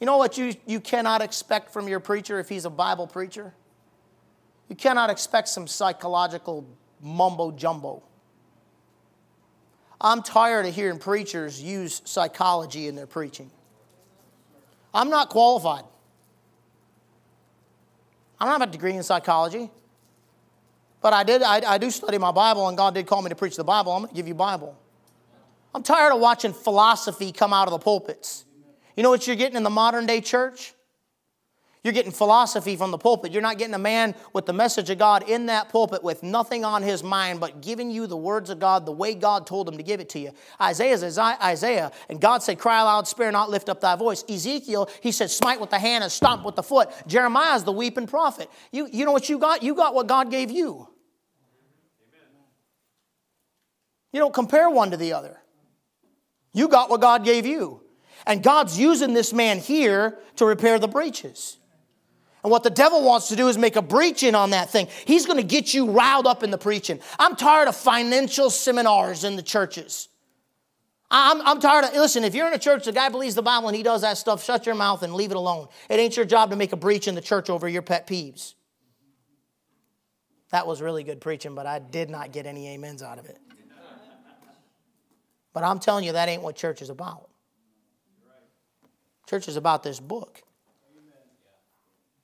You 0.00 0.06
know 0.06 0.18
what 0.18 0.36
you, 0.36 0.54
you 0.66 0.80
cannot 0.80 1.22
expect 1.22 1.72
from 1.72 1.88
your 1.88 2.00
preacher 2.00 2.38
if 2.38 2.48
he's 2.48 2.64
a 2.64 2.70
Bible 2.70 3.06
preacher? 3.06 3.54
You 4.68 4.76
cannot 4.76 5.10
expect 5.10 5.48
some 5.48 5.66
psychological 5.66 6.66
mumbo 7.00 7.52
jumbo. 7.52 8.02
I'm 10.00 10.22
tired 10.22 10.66
of 10.66 10.74
hearing 10.74 10.98
preachers 10.98 11.62
use 11.62 12.02
psychology 12.04 12.86
in 12.86 12.96
their 12.96 13.06
preaching. 13.06 13.50
I'm 14.92 15.08
not 15.08 15.30
qualified. 15.30 15.84
I 18.38 18.44
don't 18.44 18.60
have 18.60 18.68
a 18.68 18.72
degree 18.72 18.92
in 18.92 19.02
psychology. 19.02 19.70
But 21.00 21.12
I 21.12 21.22
did, 21.22 21.42
I, 21.42 21.74
I 21.74 21.78
do 21.78 21.90
study 21.90 22.18
my 22.18 22.32
Bible, 22.32 22.68
and 22.68 22.76
God 22.76 22.94
did 22.94 23.06
call 23.06 23.22
me 23.22 23.28
to 23.28 23.34
preach 23.34 23.56
the 23.56 23.64
Bible. 23.64 23.92
I'm 23.92 24.02
going 24.02 24.10
to 24.10 24.14
give 24.14 24.28
you 24.28 24.34
Bible. 24.34 24.76
I'm 25.74 25.82
tired 25.82 26.12
of 26.12 26.20
watching 26.20 26.52
philosophy 26.52 27.32
come 27.32 27.52
out 27.52 27.68
of 27.68 27.72
the 27.72 27.78
pulpits. 27.78 28.44
You 28.96 29.02
know 29.02 29.10
what 29.10 29.26
you're 29.26 29.36
getting 29.36 29.56
in 29.56 29.62
the 29.62 29.70
modern 29.70 30.06
day 30.06 30.20
church? 30.20 30.74
You're 31.86 31.92
getting 31.92 32.10
philosophy 32.10 32.74
from 32.74 32.90
the 32.90 32.98
pulpit. 32.98 33.30
You're 33.30 33.42
not 33.42 33.58
getting 33.58 33.74
a 33.74 33.78
man 33.78 34.16
with 34.32 34.44
the 34.44 34.52
message 34.52 34.90
of 34.90 34.98
God 34.98 35.22
in 35.28 35.46
that 35.46 35.68
pulpit 35.68 36.02
with 36.02 36.24
nothing 36.24 36.64
on 36.64 36.82
his 36.82 37.04
mind 37.04 37.38
but 37.38 37.62
giving 37.62 37.92
you 37.92 38.08
the 38.08 38.16
words 38.16 38.50
of 38.50 38.58
God 38.58 38.84
the 38.84 38.90
way 38.90 39.14
God 39.14 39.46
told 39.46 39.68
him 39.68 39.76
to 39.76 39.84
give 39.84 40.00
it 40.00 40.08
to 40.08 40.18
you. 40.18 40.32
Isaiah 40.60 40.94
is 40.94 41.16
Isaiah, 41.16 41.92
and 42.08 42.20
God 42.20 42.42
said, 42.42 42.58
Cry 42.58 42.80
aloud, 42.80 43.06
spare 43.06 43.30
not, 43.30 43.50
lift 43.50 43.68
up 43.68 43.80
thy 43.80 43.94
voice. 43.94 44.24
Ezekiel, 44.28 44.90
he 45.00 45.12
said, 45.12 45.30
Smite 45.30 45.60
with 45.60 45.70
the 45.70 45.78
hand 45.78 46.02
and 46.02 46.12
stomp 46.12 46.44
with 46.44 46.56
the 46.56 46.62
foot. 46.64 46.90
Jeremiah 47.06 47.54
is 47.54 47.62
the 47.62 47.70
weeping 47.70 48.08
prophet. 48.08 48.50
You, 48.72 48.88
you 48.92 49.04
know 49.04 49.12
what 49.12 49.28
you 49.28 49.38
got? 49.38 49.62
You 49.62 49.76
got 49.76 49.94
what 49.94 50.08
God 50.08 50.28
gave 50.28 50.50
you. 50.50 50.88
You 54.12 54.18
don't 54.18 54.34
compare 54.34 54.68
one 54.68 54.90
to 54.90 54.96
the 54.96 55.12
other. 55.12 55.40
You 56.52 56.66
got 56.66 56.90
what 56.90 57.00
God 57.00 57.24
gave 57.24 57.46
you. 57.46 57.84
And 58.26 58.42
God's 58.42 58.76
using 58.76 59.14
this 59.14 59.32
man 59.32 59.60
here 59.60 60.18
to 60.34 60.44
repair 60.44 60.80
the 60.80 60.88
breaches. 60.88 61.58
And 62.46 62.52
what 62.52 62.62
the 62.62 62.70
devil 62.70 63.02
wants 63.02 63.26
to 63.30 63.34
do 63.34 63.48
is 63.48 63.58
make 63.58 63.74
a 63.74 63.82
breach 63.82 64.22
in 64.22 64.36
on 64.36 64.50
that 64.50 64.70
thing. 64.70 64.86
He's 65.04 65.26
going 65.26 65.38
to 65.38 65.42
get 65.42 65.74
you 65.74 65.90
riled 65.90 66.28
up 66.28 66.44
in 66.44 66.52
the 66.52 66.56
preaching. 66.58 67.00
I'm 67.18 67.34
tired 67.34 67.66
of 67.66 67.74
financial 67.74 68.50
seminars 68.50 69.24
in 69.24 69.34
the 69.34 69.42
churches. 69.42 70.08
I'm, 71.10 71.40
I'm 71.40 71.58
tired 71.58 71.86
of, 71.86 71.94
listen, 71.94 72.22
if 72.22 72.36
you're 72.36 72.46
in 72.46 72.54
a 72.54 72.58
church, 72.58 72.84
the 72.84 72.92
guy 72.92 73.08
believes 73.08 73.34
the 73.34 73.42
Bible 73.42 73.66
and 73.66 73.76
he 73.76 73.82
does 73.82 74.02
that 74.02 74.16
stuff, 74.16 74.44
shut 74.44 74.64
your 74.64 74.76
mouth 74.76 75.02
and 75.02 75.12
leave 75.12 75.32
it 75.32 75.36
alone. 75.36 75.66
It 75.90 75.98
ain't 75.98 76.16
your 76.16 76.24
job 76.24 76.50
to 76.50 76.56
make 76.56 76.72
a 76.72 76.76
breach 76.76 77.08
in 77.08 77.16
the 77.16 77.20
church 77.20 77.50
over 77.50 77.68
your 77.68 77.82
pet 77.82 78.06
peeves. 78.06 78.54
That 80.52 80.68
was 80.68 80.80
really 80.80 81.02
good 81.02 81.20
preaching, 81.20 81.56
but 81.56 81.66
I 81.66 81.80
did 81.80 82.10
not 82.10 82.30
get 82.30 82.46
any 82.46 82.72
amens 82.72 83.02
out 83.02 83.18
of 83.18 83.26
it. 83.26 83.40
But 85.52 85.64
I'm 85.64 85.80
telling 85.80 86.04
you, 86.04 86.12
that 86.12 86.28
ain't 86.28 86.42
what 86.42 86.54
church 86.54 86.80
is 86.80 86.90
about. 86.90 87.28
Church 89.28 89.48
is 89.48 89.56
about 89.56 89.82
this 89.82 89.98
book. 89.98 90.42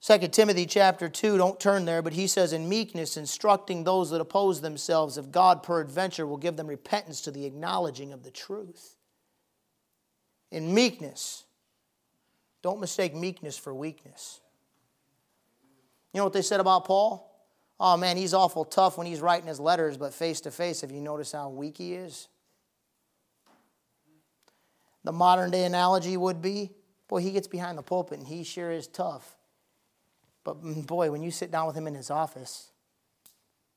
2 0.03 0.19
Timothy 0.29 0.67
chapter 0.67 1.09
2, 1.09 1.39
don't 1.39 1.61
turn 1.61 1.85
there, 1.85 2.03
but 2.03 2.13
he 2.13 2.27
says, 2.27 2.53
In 2.53 2.69
meekness, 2.69 3.17
instructing 3.17 3.85
those 3.85 4.11
that 4.11 4.21
oppose 4.21 4.61
themselves, 4.61 5.17
if 5.17 5.31
God 5.31 5.63
peradventure 5.63 6.27
will 6.27 6.39
give 6.39 6.57
them 6.57 6.67
repentance 6.67 7.21
to 7.21 7.31
the 7.31 7.45
acknowledging 7.45 8.13
of 8.13 8.25
the 8.25 8.31
truth. 8.33 8.97
In 10.51 10.75
meekness, 10.75 11.45
don't 12.63 12.81
mistake 12.81 13.15
meekness 13.15 13.57
for 13.57 13.73
weakness. 13.73 14.41
You 16.13 16.19
know 16.19 16.25
what 16.25 16.33
they 16.33 16.43
said 16.43 16.59
about 16.59 16.85
Paul? 16.85 17.29
Oh 17.79 17.97
man, 17.97 18.17
he's 18.17 18.35
awful 18.35 18.65
tough 18.65 18.99
when 18.99 19.07
he's 19.07 19.21
writing 19.21 19.47
his 19.47 19.61
letters, 19.61 19.97
but 19.97 20.13
face 20.13 20.41
to 20.43 20.51
face, 20.51 20.81
have 20.81 20.91
you 20.91 21.01
noticed 21.01 21.33
how 21.33 21.49
weak 21.49 21.79
he 21.79 21.95
is? 21.95 22.27
The 25.05 25.13
modern 25.13 25.53
day 25.53 25.65
analogy 25.65 26.17
would 26.17 26.43
be 26.43 26.73
boy, 27.09 27.21
he 27.21 27.31
gets 27.31 27.47
behind 27.47 27.79
the 27.79 27.83
pulpit 27.83 28.19
and 28.19 28.27
he 28.27 28.43
sure 28.43 28.73
is 28.73 28.89
tough. 28.89 29.37
But 30.45 30.63
mm, 30.63 30.87
boy, 30.87 31.11
when 31.11 31.23
you 31.23 31.31
sit 31.31 31.51
down 31.51 31.67
with 31.67 31.77
him 31.77 31.87
in 31.87 31.95
his 31.95 32.11
office, 32.11 32.71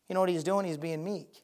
you 0.10 0.14
know 0.14 0.20
what 0.20 0.30
he's 0.30 0.44
doing? 0.44 0.66
He's 0.66 0.78
being 0.78 1.04
meek. 1.04 1.44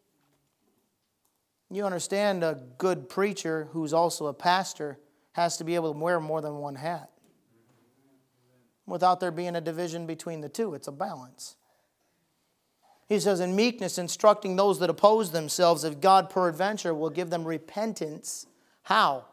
You 1.70 1.86
understand 1.86 2.44
a 2.44 2.62
good 2.78 3.10
preacher 3.10 3.70
who's 3.72 3.94
also 3.94 4.28
a 4.28 4.34
pastor 4.34 5.00
has 5.34 5.58
to 5.58 5.64
be 5.64 5.76
able 5.76 5.94
to 5.94 6.00
wear 6.00 6.20
more 6.20 6.42
than 6.42 6.56
one 6.56 6.76
hat. 6.76 7.10
Without 8.86 9.20
there 9.22 9.32
being 9.32 9.56
a 9.56 9.62
division 9.62 10.06
between 10.06 10.42
the 10.42 10.50
two, 10.50 10.74
it's 10.74 10.88
a 10.88 10.92
balance. 10.92 11.56
He 13.08 13.20
says, 13.20 13.40
In 13.40 13.56
meekness, 13.56 13.98
instructing 13.98 14.56
those 14.56 14.80
that 14.80 14.90
oppose 14.90 15.32
themselves, 15.32 15.84
if 15.84 16.02
God 16.02 16.30
peradventure 16.30 16.94
will 16.94 17.10
give 17.10 17.30
them 17.30 17.46
repentance. 17.46 18.48
How? 18.84 19.26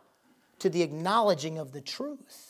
To 0.60 0.70
the 0.70 0.82
acknowledging 0.82 1.58
of 1.58 1.72
the 1.72 1.80
truth. 1.80 2.47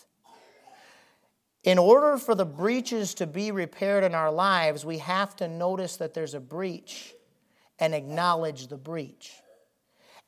In 1.68 1.76
order 1.76 2.16
for 2.16 2.35
the 2.35 2.46
breaches 2.46 3.12
to 3.16 3.26
be 3.26 3.50
repaired 3.50 4.02
in 4.02 4.14
our 4.14 4.33
lives, 4.33 4.87
we 4.87 4.96
have 4.98 5.37
to 5.37 5.46
notice 5.46 5.98
that 5.98 6.14
there's 6.14 6.33
a 6.33 6.40
breach 6.40 7.12
and 7.78 7.94
acknowledge 7.94 8.68
the 8.68 8.78
breach. 8.78 9.35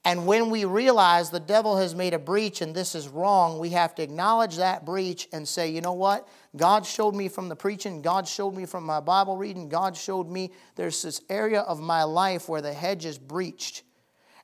And 0.05 0.27
when 0.27 0.51
we 0.51 0.67
realize 0.67 1.31
the 1.31 1.41
devil 1.41 1.79
has 1.79 1.95
made 1.95 2.13
a 2.13 2.19
breach 2.19 2.61
and 2.61 2.75
this 2.75 2.95
is 2.95 3.09
wrong, 3.09 3.59
we 3.59 3.71
have 3.71 3.95
to 3.95 4.03
acknowledge 4.03 4.57
that 4.57 4.85
breach 4.85 5.29
and 5.33 5.49
say, 5.49 5.71
you 5.71 5.81
know 5.81 5.95
what? 5.95 6.29
God 6.59 6.85
showed 6.85 7.15
me 7.15 7.27
from 7.31 7.49
the 7.49 7.57
preaching, 7.57 8.03
God 8.03 8.29
showed 8.29 8.55
me 8.55 8.67
from 8.67 8.85
my 8.85 9.01
Bible 9.01 9.39
reading, 9.39 9.71
God 9.71 9.97
showed 9.97 10.29
me 10.29 10.53
there's 10.77 11.01
this 11.01 11.23
area 11.31 11.61
of 11.61 11.81
my 11.81 12.03
life 12.03 12.51
where 12.51 12.61
the 12.61 12.75
hedge 12.75 13.07
is 13.07 13.17
breached 13.17 13.83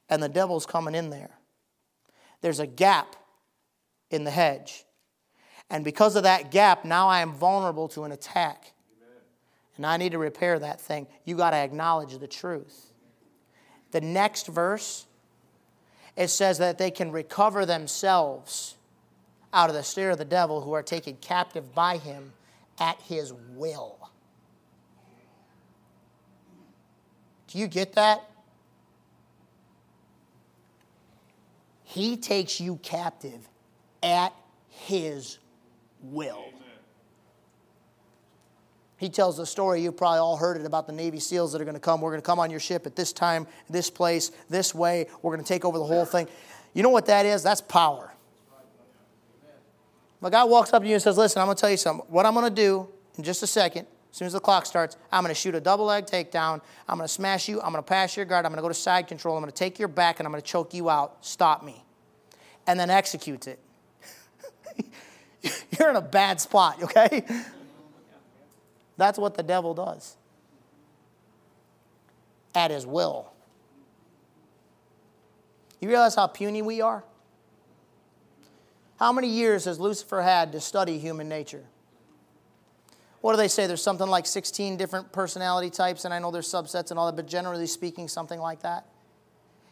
and 0.08 0.22
the 0.22 0.30
devil's 0.30 0.64
coming 0.64 0.94
in 0.94 1.10
there. 1.10 1.36
There's 2.40 2.60
a 2.60 2.66
gap 2.66 3.16
in 4.10 4.24
the 4.24 4.30
hedge. 4.30 4.85
And 5.70 5.84
because 5.84 6.16
of 6.16 6.22
that 6.22 6.50
gap, 6.50 6.84
now 6.84 7.08
I 7.08 7.20
am 7.20 7.32
vulnerable 7.32 7.88
to 7.88 8.04
an 8.04 8.12
attack. 8.12 8.72
And 9.76 9.84
I 9.84 9.96
need 9.96 10.12
to 10.12 10.18
repair 10.18 10.58
that 10.58 10.80
thing. 10.80 11.06
You 11.24 11.36
got 11.36 11.50
to 11.50 11.56
acknowledge 11.56 12.16
the 12.16 12.26
truth. 12.26 12.92
The 13.90 14.00
next 14.00 14.46
verse, 14.46 15.06
it 16.16 16.28
says 16.28 16.58
that 16.58 16.78
they 16.78 16.90
can 16.90 17.12
recover 17.12 17.66
themselves 17.66 18.76
out 19.52 19.68
of 19.68 19.76
the 19.76 19.82
snare 19.82 20.10
of 20.10 20.18
the 20.18 20.24
devil 20.24 20.60
who 20.60 20.72
are 20.72 20.82
taken 20.82 21.16
captive 21.16 21.74
by 21.74 21.98
him 21.98 22.32
at 22.78 23.00
his 23.02 23.32
will. 23.54 24.10
Do 27.48 27.58
you 27.58 27.68
get 27.68 27.94
that? 27.94 28.28
He 31.84 32.16
takes 32.16 32.60
you 32.60 32.76
captive 32.82 33.48
at 34.02 34.34
his 34.68 35.38
will. 36.10 36.44
He 38.98 39.10
tells 39.10 39.36
the 39.36 39.44
story, 39.44 39.82
you've 39.82 39.96
probably 39.96 40.20
all 40.20 40.36
heard 40.36 40.56
it 40.56 40.64
about 40.64 40.86
the 40.86 40.92
Navy 40.92 41.20
SEALs 41.20 41.52
that 41.52 41.60
are 41.60 41.64
going 41.64 41.74
to 41.74 41.80
come. 41.80 42.00
We're 42.00 42.12
going 42.12 42.22
to 42.22 42.26
come 42.26 42.38
on 42.38 42.50
your 42.50 42.60
ship 42.60 42.86
at 42.86 42.96
this 42.96 43.12
time, 43.12 43.46
this 43.68 43.90
place, 43.90 44.30
this 44.48 44.74
way. 44.74 45.06
We're 45.20 45.34
going 45.34 45.44
to 45.44 45.48
take 45.48 45.64
over 45.66 45.76
the 45.78 45.84
whole 45.84 46.06
thing. 46.06 46.28
You 46.72 46.82
know 46.82 46.88
what 46.88 47.06
that 47.06 47.26
is? 47.26 47.42
That's 47.42 47.60
power. 47.60 48.12
A 50.22 50.30
guy 50.30 50.44
walks 50.44 50.72
up 50.72 50.82
to 50.82 50.88
you 50.88 50.94
and 50.94 51.02
says, 51.02 51.16
Listen, 51.16 51.40
I'm 51.40 51.46
going 51.46 51.56
to 51.56 51.60
tell 51.60 51.70
you 51.70 51.76
something. 51.76 52.04
What 52.08 52.26
I'm 52.26 52.34
going 52.34 52.48
to 52.48 52.54
do 52.54 52.88
in 53.16 53.22
just 53.22 53.42
a 53.42 53.46
second, 53.46 53.86
as 54.10 54.16
soon 54.16 54.26
as 54.26 54.32
the 54.32 54.40
clock 54.40 54.66
starts, 54.66 54.96
I'm 55.12 55.22
going 55.22 55.32
to 55.32 55.40
shoot 55.40 55.54
a 55.54 55.60
double 55.60 55.84
leg 55.84 56.06
takedown. 56.06 56.62
I'm 56.88 56.96
going 56.96 57.06
to 57.06 57.12
smash 57.12 57.48
you. 57.48 57.60
I'm 57.60 57.70
going 57.70 57.84
to 57.84 57.88
pass 57.88 58.16
your 58.16 58.24
guard. 58.24 58.44
I'm 58.44 58.50
going 58.50 58.56
to 58.56 58.62
go 58.62 58.68
to 58.68 58.74
side 58.74 59.06
control. 59.06 59.36
I'm 59.36 59.42
going 59.42 59.52
to 59.52 59.56
take 59.56 59.78
your 59.78 59.88
back 59.88 60.18
and 60.18 60.26
I'm 60.26 60.32
going 60.32 60.42
to 60.42 60.48
choke 60.48 60.74
you 60.74 60.90
out. 60.90 61.18
Stop 61.24 61.62
me. 61.62 61.84
And 62.66 62.80
then 62.80 62.90
executes 62.90 63.46
it. 63.46 63.60
You're 65.78 65.90
in 65.90 65.96
a 65.96 66.02
bad 66.02 66.40
spot, 66.40 66.82
okay? 66.82 67.24
That's 68.96 69.18
what 69.18 69.34
the 69.34 69.42
devil 69.42 69.74
does 69.74 70.16
at 72.54 72.70
his 72.70 72.86
will. 72.86 73.30
You 75.80 75.88
realize 75.88 76.14
how 76.14 76.26
puny 76.26 76.62
we 76.62 76.80
are? 76.80 77.04
How 78.98 79.12
many 79.12 79.28
years 79.28 79.66
has 79.66 79.78
Lucifer 79.78 80.22
had 80.22 80.52
to 80.52 80.60
study 80.60 80.98
human 80.98 81.28
nature? 81.28 81.64
What 83.20 83.32
do 83.32 83.36
they 83.36 83.48
say? 83.48 83.66
There's 83.66 83.82
something 83.82 84.08
like 84.08 84.24
16 84.24 84.78
different 84.78 85.12
personality 85.12 85.68
types, 85.68 86.06
and 86.06 86.14
I 86.14 86.18
know 86.18 86.30
there's 86.30 86.48
subsets 86.48 86.90
and 86.90 86.98
all 86.98 87.06
that, 87.06 87.16
but 87.16 87.26
generally 87.26 87.66
speaking, 87.66 88.08
something 88.08 88.40
like 88.40 88.62
that. 88.62 88.86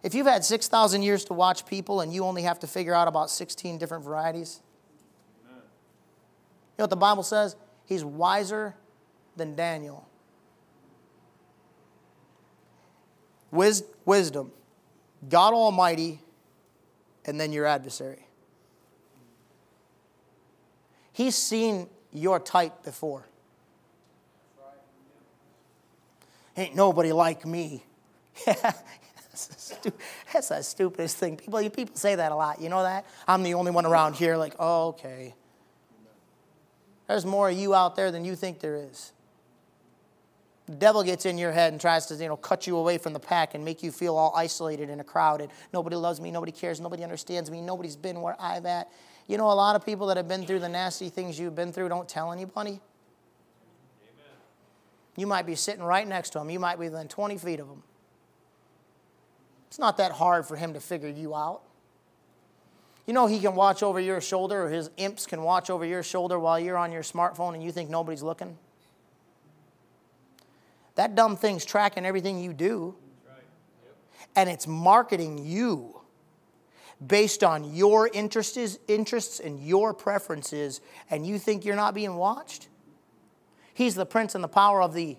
If 0.03 0.15
you've 0.15 0.27
had 0.27 0.45
6,000 0.45 1.03
years 1.03 1.25
to 1.27 1.33
watch 1.33 1.65
people 1.65 2.03
and 2.03 2.13
you 2.13 2.25
only 2.25 2.43
have 2.43 2.59
to 2.61 2.67
figure 2.67 2.95
out 2.95 3.09
about 3.09 3.31
16 3.31 3.79
different 3.79 4.05
varieties, 4.05 4.61
know 6.79 6.85
what 6.85 6.91
the 6.91 6.97
Bible 6.97 7.23
says? 7.23 7.57
He's 7.87 8.05
wiser 8.05 8.75
than 9.37 9.55
Daniel. 9.55 10.09
Wis- 13.51 13.85
wisdom, 14.05 14.51
God 15.29 15.55
Almighty, 15.55 16.21
and 17.25 17.41
then 17.41 17.53
your 17.53 17.67
adversary. 17.67 18.27
He's 21.13 21.37
seen 21.37 21.89
your 22.13 22.41
type 22.41 22.83
before. 22.83 23.25
Ain't 26.57 26.75
nobody 26.75 27.13
like 27.13 27.47
me. 27.47 27.85
that's 28.47 30.49
the 30.49 30.63
stupidest 30.63 31.17
thing. 31.17 31.37
People, 31.37 31.69
people 31.71 31.97
say 31.97 32.15
that 32.15 32.33
a 32.33 32.35
lot. 32.35 32.61
You 32.61 32.69
know 32.69 32.83
that? 32.83 33.07
I'm 33.27 33.43
the 33.43 33.55
only 33.55 33.71
one 33.71 33.87
around 33.87 34.15
here, 34.15 34.37
like, 34.37 34.55
oh, 34.59 34.89
okay. 34.89 35.35
There's 37.07 37.27
more 37.27 37.51
of 37.51 37.57
you 37.57 37.75
out 37.75 37.97
there 37.97 38.11
than 38.11 38.25
you 38.25 38.35
think 38.35 38.61
there 38.61 38.77
is. 38.77 39.13
The 40.67 40.77
devil 40.77 41.03
gets 41.03 41.27
in 41.27 41.37
your 41.37 41.53
head 41.53 41.73
and 41.73 41.81
tries 41.81 42.07
to, 42.07 42.15
you 42.15 42.29
know, 42.29 42.37
cut 42.37 42.67
you 42.67 42.79
away 42.79 42.97
from 42.97 43.13
the 43.13 43.21
pack 43.21 43.55
and 43.55 43.65
make 43.65 43.83
you 43.83 43.93
feel 43.93 44.17
all 44.17 44.33
isolated 44.35 44.89
in 44.89 44.99
a 44.99 45.05
crowd 45.05 45.43
and 45.43 45.51
nobody 45.75 45.97
loves 45.97 46.21
me, 46.21 46.31
nobody 46.31 46.53
cares, 46.53 46.81
nobody 46.81 47.03
understands 47.03 47.51
me, 47.51 47.61
nobody's 47.61 47.97
been 47.97 48.23
where 48.23 48.37
I'm 48.41 48.65
at. 48.65 48.91
You 49.27 49.37
know, 49.37 49.51
a 49.51 49.53
lot 49.53 49.77
of 49.77 49.85
people 49.85 50.07
that 50.07 50.17
have 50.17 50.29
been 50.29 50.47
through 50.47 50.61
the 50.61 50.69
nasty 50.69 51.11
things 51.11 51.39
you've 51.39 51.55
been 51.55 51.73
through 51.73 51.91
don't 51.91 52.09
tell 52.09 52.33
anybody. 52.33 52.71
Amen. 52.71 52.81
You 55.17 55.27
might 55.27 55.45
be 55.45 55.55
sitting 55.55 55.83
right 55.83 56.09
next 56.09 56.31
to 56.31 56.39
them. 56.39 56.49
You 56.49 56.61
might 56.61 56.79
be 56.79 56.89
within 56.89 57.09
20 57.09 57.37
feet 57.37 57.61
of 57.61 57.69
them. 57.69 57.83
It's 59.69 59.79
not 59.79 59.99
that 59.99 60.13
hard 60.13 60.47
for 60.47 60.57
him 60.57 60.73
to 60.75 60.81
figure 60.81 61.11
you 61.11 61.35
out. 61.35 61.61
You 63.07 63.13
know, 63.13 63.27
he 63.27 63.39
can 63.39 63.55
watch 63.55 63.83
over 63.83 64.01
your 64.01 64.21
shoulder, 64.21 64.65
or 64.65 64.71
his 64.71 64.91
imps 64.97 65.27
can 65.27 65.43
watch 65.43 65.69
over 65.69 65.85
your 65.85 66.03
shoulder 66.03 66.39
while 66.39 66.59
you're 66.59 66.79
on 66.79 66.91
your 66.91 67.03
smartphone 67.03 67.55
and 67.55 67.63
you 67.63 67.71
think 67.71 67.91
nobody's 67.91 68.23
looking. 68.23 68.57
That 70.95 71.15
dumb 71.15 71.37
thing's 71.37 71.65
tracking 71.65 72.07
everything 72.07 72.39
you 72.39 72.53
do. 72.53 72.95
And 74.37 74.49
it's 74.49 74.67
marketing 74.67 75.45
you 75.45 76.01
based 77.05 77.45
on 77.45 77.75
your 77.75 78.09
interests, 78.13 78.79
interests 78.89 79.41
and 79.41 79.61
your 79.61 79.93
preferences, 79.93 80.81
and 81.11 81.27
you 81.27 81.39
think 81.39 81.65
you're 81.65 81.77
not 81.77 81.95
being 81.95 82.17
watched? 82.17 82.69
He's 83.75 83.95
the 83.95 84.07
prince 84.07 84.35
and 84.35 84.43
the 84.43 84.49
power 84.49 84.83
of 84.83 84.95
the. 84.95 85.17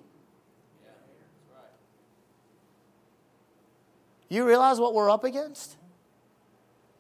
You 4.30 4.45
realize 4.45 4.80
what 4.80 4.93
we're 4.93 5.10
up 5.10 5.24
against? 5.24 5.76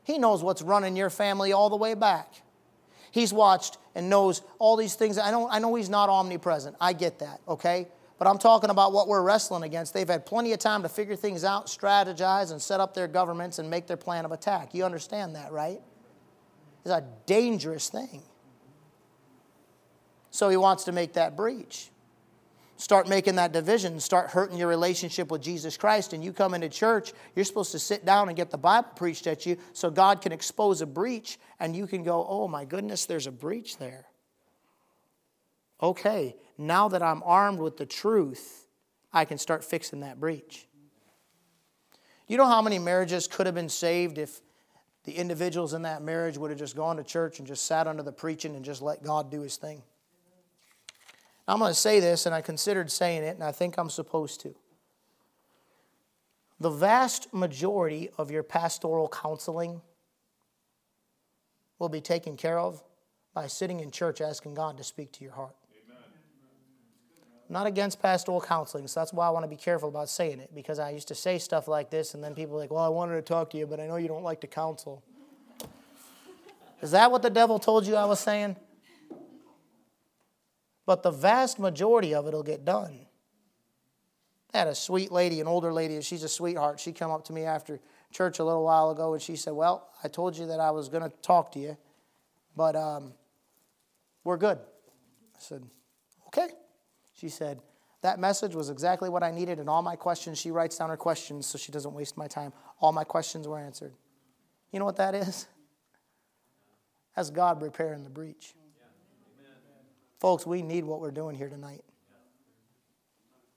He 0.05 0.17
knows 0.17 0.41
what's 0.43 0.61
running 0.61 0.95
your 0.95 1.09
family 1.09 1.51
all 1.51 1.69
the 1.69 1.75
way 1.75 1.95
back. 1.95 2.31
He's 3.11 3.33
watched 3.33 3.77
and 3.95 4.09
knows 4.09 4.41
all 4.59 4.77
these 4.77 4.95
things. 4.95 5.17
I 5.17 5.31
know, 5.31 5.49
I 5.49 5.59
know 5.59 5.73
he's 5.75 5.89
not 5.89 6.09
omnipresent. 6.09 6.75
I 6.79 6.93
get 6.93 7.19
that, 7.19 7.41
okay? 7.47 7.87
But 8.17 8.27
I'm 8.27 8.37
talking 8.37 8.69
about 8.69 8.93
what 8.93 9.07
we're 9.07 9.23
wrestling 9.23 9.63
against. 9.63 9.93
They've 9.93 10.07
had 10.07 10.25
plenty 10.25 10.53
of 10.53 10.59
time 10.59 10.83
to 10.83 10.89
figure 10.89 11.15
things 11.15 11.43
out, 11.43 11.67
strategize, 11.67 12.51
and 12.51 12.61
set 12.61 12.79
up 12.79 12.93
their 12.93 13.07
governments 13.07 13.59
and 13.59 13.69
make 13.69 13.87
their 13.87 13.97
plan 13.97 14.25
of 14.25 14.31
attack. 14.31 14.73
You 14.73 14.85
understand 14.85 15.35
that, 15.35 15.51
right? 15.51 15.81
It's 16.81 16.93
a 16.93 17.03
dangerous 17.25 17.89
thing. 17.89 18.21
So 20.29 20.49
he 20.49 20.57
wants 20.57 20.83
to 20.83 20.91
make 20.91 21.13
that 21.13 21.35
breach. 21.35 21.89
Start 22.77 23.07
making 23.07 23.35
that 23.35 23.53
division, 23.53 23.99
start 23.99 24.31
hurting 24.31 24.57
your 24.57 24.67
relationship 24.67 25.31
with 25.31 25.41
Jesus 25.41 25.77
Christ, 25.77 26.11
and 26.11 26.23
you 26.23 26.33
come 26.33 26.53
into 26.53 26.67
church, 26.67 27.13
you're 27.35 27.45
supposed 27.45 27.71
to 27.71 27.79
sit 27.79 28.05
down 28.05 28.27
and 28.27 28.35
get 28.35 28.51
the 28.51 28.57
Bible 28.57 28.89
preached 28.95 29.27
at 29.27 29.45
you 29.45 29.57
so 29.71 29.89
God 29.89 30.21
can 30.21 30.33
expose 30.33 30.81
a 30.81 30.85
breach 30.85 31.39
and 31.59 31.75
you 31.75 31.87
can 31.87 32.03
go, 32.03 32.25
oh 32.27 32.47
my 32.47 32.65
goodness, 32.65 33.05
there's 33.05 33.27
a 33.27 33.31
breach 33.31 33.77
there 33.77 34.07
okay, 35.81 36.35
now 36.57 36.87
that 36.89 37.03
I'm 37.03 37.21
armed 37.23 37.59
with 37.59 37.77
the 37.77 37.85
truth, 37.85 38.67
I 39.11 39.25
can 39.25 39.37
start 39.37 39.63
fixing 39.63 40.01
that 40.01 40.19
breach. 40.19 40.67
You 42.27 42.37
know 42.37 42.47
how 42.47 42.61
many 42.61 42.79
marriages 42.79 43.27
could 43.27 43.45
have 43.45 43.55
been 43.55 43.69
saved 43.69 44.17
if 44.17 44.41
the 45.03 45.13
individuals 45.13 45.73
in 45.73 45.83
that 45.83 46.01
marriage 46.01 46.37
would 46.37 46.49
have 46.49 46.59
just 46.59 46.75
gone 46.75 46.97
to 46.97 47.03
church 47.03 47.37
and 47.39 47.47
just 47.47 47.65
sat 47.65 47.87
under 47.87 48.01
the 48.01 48.11
preaching 48.11 48.55
and 48.55 48.65
just 48.65 48.81
let 48.81 49.03
God 49.03 49.29
do 49.29 49.41
his 49.41 49.57
thing? 49.57 49.83
I'm 51.47 51.59
going 51.59 51.71
to 51.71 51.79
say 51.79 51.99
this, 51.99 52.25
and 52.25 52.33
I 52.33 52.41
considered 52.41 52.91
saying 52.91 53.23
it, 53.23 53.35
and 53.35 53.43
I 53.43 53.51
think 53.51 53.77
I'm 53.77 53.89
supposed 53.89 54.41
to. 54.41 54.55
The 56.59 56.69
vast 56.69 57.33
majority 57.33 58.09
of 58.17 58.31
your 58.31 58.43
pastoral 58.43 59.07
counseling 59.09 59.81
will 61.77 61.89
be 61.89 62.01
taken 62.01 62.37
care 62.37 62.57
of 62.57 62.81
by 63.33 63.47
sitting 63.47 63.81
in 63.81 63.91
church 63.91 64.21
asking 64.21 64.53
God 64.53 64.77
to 64.77 64.83
speak 64.83 65.11
to 65.13 65.23
your 65.23 65.33
heart. 65.33 65.55
I'm 67.47 67.53
not 67.53 67.67
against 67.67 68.01
pastoral 68.01 68.41
counseling, 68.41 68.87
so 68.87 68.99
that's 68.99 69.13
why 69.13 69.27
I 69.27 69.29
want 69.29 69.43
to 69.43 69.49
be 69.49 69.57
careful 69.57 69.89
about 69.89 70.09
saying 70.09 70.39
it 70.39 70.55
because 70.55 70.79
I 70.79 70.89
used 70.91 71.09
to 71.09 71.15
say 71.15 71.37
stuff 71.37 71.67
like 71.67 71.91
this, 71.91 72.15
and 72.15 72.23
then 72.23 72.33
people 72.33 72.55
are 72.55 72.59
like, 72.59 72.71
Well, 72.71 72.83
I 72.83 72.87
wanted 72.87 73.15
to 73.15 73.21
talk 73.21 73.51
to 73.51 73.57
you, 73.57 73.67
but 73.67 73.79
I 73.79 73.85
know 73.85 73.97
you 73.97 74.07
don't 74.07 74.23
like 74.23 74.41
to 74.41 74.47
counsel. 74.47 75.03
Is 76.81 76.91
that 76.91 77.11
what 77.11 77.21
the 77.21 77.29
devil 77.29 77.59
told 77.59 77.85
you 77.85 77.95
I 77.95 78.05
was 78.05 78.19
saying? 78.19 78.55
But 80.85 81.03
the 81.03 81.11
vast 81.11 81.59
majority 81.59 82.13
of 82.13 82.27
it 82.27 82.33
will 82.33 82.43
get 82.43 82.63
done. 82.63 83.07
I 84.53 84.59
had 84.59 84.67
a 84.67 84.75
sweet 84.75 85.11
lady, 85.11 85.41
an 85.41 85.47
older 85.47 85.73
lady, 85.73 85.99
she's 86.01 86.23
a 86.23 86.29
sweetheart. 86.29 86.79
She 86.79 86.91
came 86.91 87.09
up 87.09 87.25
to 87.25 87.33
me 87.33 87.43
after 87.43 87.79
church 88.11 88.39
a 88.39 88.43
little 88.43 88.63
while 88.63 88.89
ago, 88.91 89.13
and 89.13 89.21
she 89.21 89.35
said, 89.35 89.53
Well, 89.53 89.89
I 90.03 90.07
told 90.07 90.37
you 90.37 90.47
that 90.47 90.59
I 90.59 90.71
was 90.71 90.87
going 90.87 91.03
to 91.03 91.15
talk 91.17 91.51
to 91.53 91.59
you, 91.59 91.75
but 92.55 92.75
um, 92.75 93.13
we're 94.23 94.37
good. 94.37 94.57
I 94.57 95.39
said, 95.39 95.63
Okay. 96.27 96.49
She 97.13 97.29
said, 97.29 97.59
That 98.01 98.19
message 98.19 98.55
was 98.55 98.69
exactly 98.69 99.09
what 99.09 99.23
I 99.23 99.31
needed, 99.31 99.59
and 99.59 99.69
all 99.69 99.81
my 99.81 99.95
questions, 99.95 100.37
she 100.37 100.51
writes 100.51 100.77
down 100.77 100.89
her 100.89 100.97
questions 100.97 101.45
so 101.45 101.57
she 101.57 101.71
doesn't 101.71 101.93
waste 101.93 102.15
my 102.17 102.27
time. 102.27 102.53
All 102.79 102.93
my 102.93 103.03
questions 103.03 103.47
were 103.47 103.59
answered. 103.59 103.93
You 104.71 104.79
know 104.79 104.85
what 104.85 104.97
that 104.97 105.15
is? 105.15 105.47
That's 107.15 107.29
God 107.29 107.61
repairing 107.61 108.03
the 108.03 108.09
breach. 108.09 108.53
Folks, 110.25 110.43
we 110.43 110.63
need 110.63 110.85
what 110.85 111.01
we're 111.01 111.11
doing 111.11 111.35
here 111.35 111.49
tonight. 111.49 111.83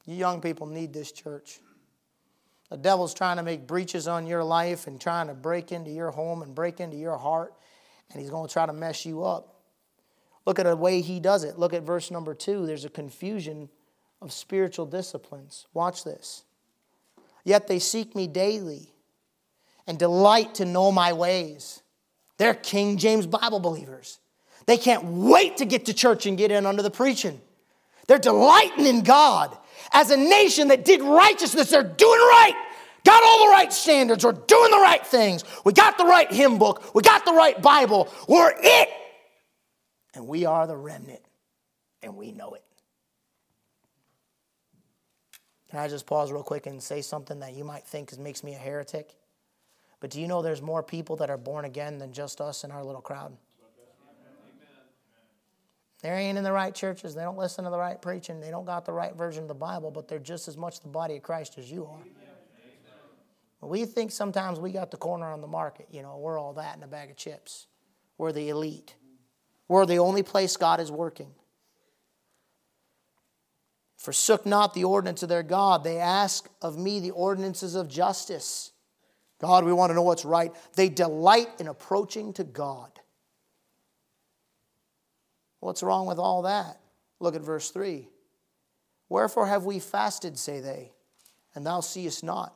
You 0.05 0.17
young 0.17 0.43
people 0.43 0.67
need 0.67 0.93
this 0.93 1.13
church. 1.13 1.61
The 2.69 2.77
devil's 2.77 3.15
trying 3.15 3.39
to 3.39 3.43
make 3.43 3.67
breaches 3.67 4.07
on 4.07 4.27
your 4.27 4.45
life 4.45 4.87
and 4.87 5.01
trying 5.01 5.29
to 5.29 5.33
break 5.33 5.73
into 5.73 5.91
your 5.91 6.11
home 6.11 6.43
and 6.43 6.55
break 6.55 6.79
into 6.79 6.99
your 6.99 7.17
heart, 7.17 7.55
and 8.13 8.21
he's 8.21 8.29
going 8.29 8.47
to 8.47 8.53
try 8.53 8.67
to 8.67 8.75
mess 8.75 9.07
you 9.07 9.25
up. 9.25 9.63
Look 10.45 10.59
at 10.59 10.67
the 10.67 10.77
way 10.77 11.01
he 11.01 11.21
does 11.21 11.43
it. 11.43 11.59
Look 11.59 11.73
at 11.73 11.85
verse 11.85 12.11
number 12.11 12.35
two. 12.35 12.67
There's 12.67 12.85
a 12.85 12.91
confusion 12.91 13.71
of 14.21 14.31
spiritual 14.31 14.85
disciplines. 14.85 15.65
Watch 15.73 16.05
this. 16.05 16.45
Yet 17.45 17.67
they 17.67 17.79
seek 17.79 18.15
me 18.15 18.27
daily 18.27 18.93
and 19.87 19.99
delight 19.99 20.57
to 20.57 20.67
know 20.67 20.93
my 20.93 21.15
ways. 21.15 21.83
They're 22.37 22.53
King 22.53 22.99
James 22.99 23.27
Bible 23.27 23.59
believers. 23.59 24.19
They 24.69 24.77
can't 24.77 25.03
wait 25.03 25.57
to 25.57 25.65
get 25.65 25.87
to 25.87 25.95
church 25.95 26.27
and 26.27 26.37
get 26.37 26.51
in 26.51 26.67
under 26.67 26.83
the 26.83 26.91
preaching. 26.91 27.41
They're 28.07 28.19
delighting 28.19 28.85
in 28.85 29.03
God. 29.03 29.57
As 29.95 30.11
a 30.11 30.17
nation 30.19 30.69
that 30.69 30.85
did 30.85 31.01
righteousness, 31.01 31.71
they're 31.71 31.83
doing 31.83 32.21
right. 32.21 32.53
Got 33.03 33.25
all 33.25 33.47
the 33.47 33.51
right 33.51 33.73
standards. 33.73 34.27
We're 34.27 34.33
doing 34.33 34.71
the 34.71 34.77
right 34.77 35.05
things. 35.07 35.43
We 35.65 35.73
got 35.73 35.97
the 35.97 36.05
right 36.05 36.31
hymn 36.31 36.59
book. 36.59 36.95
We 36.95 37.01
got 37.01 37.25
the 37.25 37.33
right 37.33 37.61
Bible. 37.63 38.13
We're 38.29 38.53
it. 38.55 38.91
And 40.13 40.29
we 40.29 40.45
are 40.45 40.67
the 40.67 40.77
remnant, 40.77 41.23
and 42.03 42.15
we 42.15 42.33
know 42.33 42.53
it. 42.53 42.65
Can 45.71 45.79
I 45.79 45.89
just 45.89 46.05
pause 46.05 46.31
real 46.31 46.43
quick 46.43 46.67
and 46.67 46.83
say 46.83 47.01
something 47.01 47.41
that 47.41 47.55
you 47.55 47.65
might 47.65 47.87
think 47.87 48.19
makes 48.19 48.45
me 48.45 48.55
a 48.55 48.59
heretic? 48.59 49.15
But 49.99 50.11
do 50.11 50.21
you 50.21 50.29
know 50.29 50.43
there's 50.43 50.61
more 50.61 50.83
people 50.83 51.17
that 51.17 51.31
are 51.31 51.39
born 51.39 51.65
again 51.65 51.97
than 51.97 52.13
just 52.13 52.43
us 52.43 52.65
in 52.65 52.71
our 52.71 52.85
little 52.85 53.01
crowd? 53.01 53.35
They 56.03 56.11
ain't 56.11 56.39
in 56.39 56.45
the 56.45 56.53
right 56.53 56.75
churches. 56.75 57.15
They 57.15 57.23
don't 57.23 57.39
listen 57.39 57.65
to 57.65 57.71
the 57.71 57.79
right 57.79 58.01
preaching. 58.01 58.41
They 58.41 58.51
don't 58.51 58.65
got 58.65 58.85
the 58.85 58.93
right 58.93 59.15
version 59.17 59.43
of 59.43 59.49
the 59.49 59.55
Bible, 59.55 59.91
but 59.91 60.07
they're 60.07 60.19
just 60.19 60.47
as 60.47 60.57
much 60.57 60.81
the 60.81 60.89
body 60.89 61.17
of 61.17 61.23
Christ 61.23 61.59
as 61.59 61.71
you 61.71 61.87
are. 61.87 61.99
We 63.61 63.85
think 63.85 64.13
sometimes 64.13 64.61
we 64.61 64.71
got 64.71 64.93
the 64.93 64.97
corner 64.97 65.27
on 65.27 65.41
the 65.41 65.49
market. 65.49 65.89
You 65.91 66.03
know, 66.03 66.17
we're 66.19 66.39
all 66.39 66.53
that 66.55 66.77
in 66.77 66.83
a 66.85 66.87
bag 66.87 67.11
of 67.11 67.17
chips. 67.17 67.67
We're 68.17 68.31
the 68.31 68.49
elite. 68.51 68.95
We're 69.67 69.87
the 69.87 69.99
only 69.99 70.23
place 70.23 70.57
God 70.57 70.79
is 70.79 70.93
working. 70.93 71.33
Forsook 73.97 74.47
not 74.47 74.75
the 74.75 74.85
ordinance 74.85 75.25
of 75.25 75.29
their 75.29 75.43
God. 75.43 75.83
They 75.83 75.99
ask 75.99 76.49
of 76.63 76.79
me 76.79 77.01
the 77.01 77.11
ordinances 77.11 77.75
of 77.75 77.89
justice. 77.89 78.71
God, 79.41 79.65
we 79.65 79.73
want 79.73 79.91
to 79.91 79.95
know 79.95 80.03
what's 80.03 80.25
right. 80.25 80.53
They 80.77 80.89
delight 80.89 81.49
in 81.59 81.67
approaching 81.67 82.33
to 82.35 82.45
God. 82.45 82.93
What's 85.61 85.83
wrong 85.83 86.07
with 86.07 86.19
all 86.19 86.43
that? 86.43 86.81
Look 87.21 87.35
at 87.35 87.43
verse 87.43 87.71
3. 87.71 88.09
Wherefore 89.09 89.47
have 89.47 89.65
we 89.65 89.79
fasted, 89.79 90.39
say 90.39 90.61
they, 90.61 90.93
and 91.55 91.67
thou 91.67 91.81
seest 91.81 92.23
not? 92.23 92.55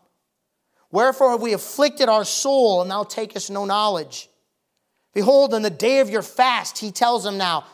Wherefore 0.91 1.31
have 1.31 1.43
we 1.43 1.55
afflicted 1.55 2.09
our 2.09 2.25
soul, 2.25 2.83
and 2.83 2.91
thou 2.91 3.05
takest 3.05 3.51
no 3.51 3.65
knowledge? 3.65 4.29
Behold, 5.15 5.55
in 5.55 5.63
the 5.63 5.71
day 5.71 6.01
of 6.01 6.11
your 6.11 6.23
fast, 6.23 6.79
he 6.79 6.91
tells 6.91 7.25
them 7.25 7.39
now, 7.39 7.65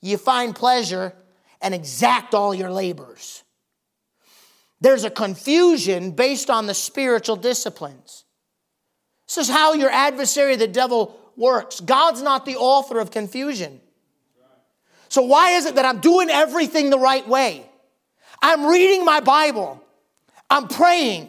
ye 0.00 0.16
find 0.16 0.54
pleasure 0.54 1.14
and 1.60 1.74
exact 1.74 2.34
all 2.34 2.54
your 2.54 2.70
labors. 2.70 3.42
There's 4.80 5.04
a 5.04 5.10
confusion 5.10 6.10
based 6.10 6.50
on 6.50 6.66
the 6.66 6.74
spiritual 6.74 7.36
disciplines. 7.36 8.24
This 9.26 9.38
is 9.38 9.48
how 9.48 9.72
your 9.72 9.90
adversary, 9.90 10.56
the 10.56 10.68
devil, 10.68 11.18
works. 11.36 11.80
God's 11.80 12.22
not 12.22 12.44
the 12.44 12.56
author 12.56 12.98
of 12.98 13.10
confusion. 13.10 13.80
So, 15.14 15.22
why 15.22 15.50
is 15.50 15.64
it 15.64 15.76
that 15.76 15.84
I'm 15.84 16.00
doing 16.00 16.28
everything 16.28 16.90
the 16.90 16.98
right 16.98 17.26
way? 17.28 17.64
I'm 18.42 18.66
reading 18.66 19.04
my 19.04 19.20
Bible, 19.20 19.80
I'm 20.50 20.66
praying, 20.66 21.28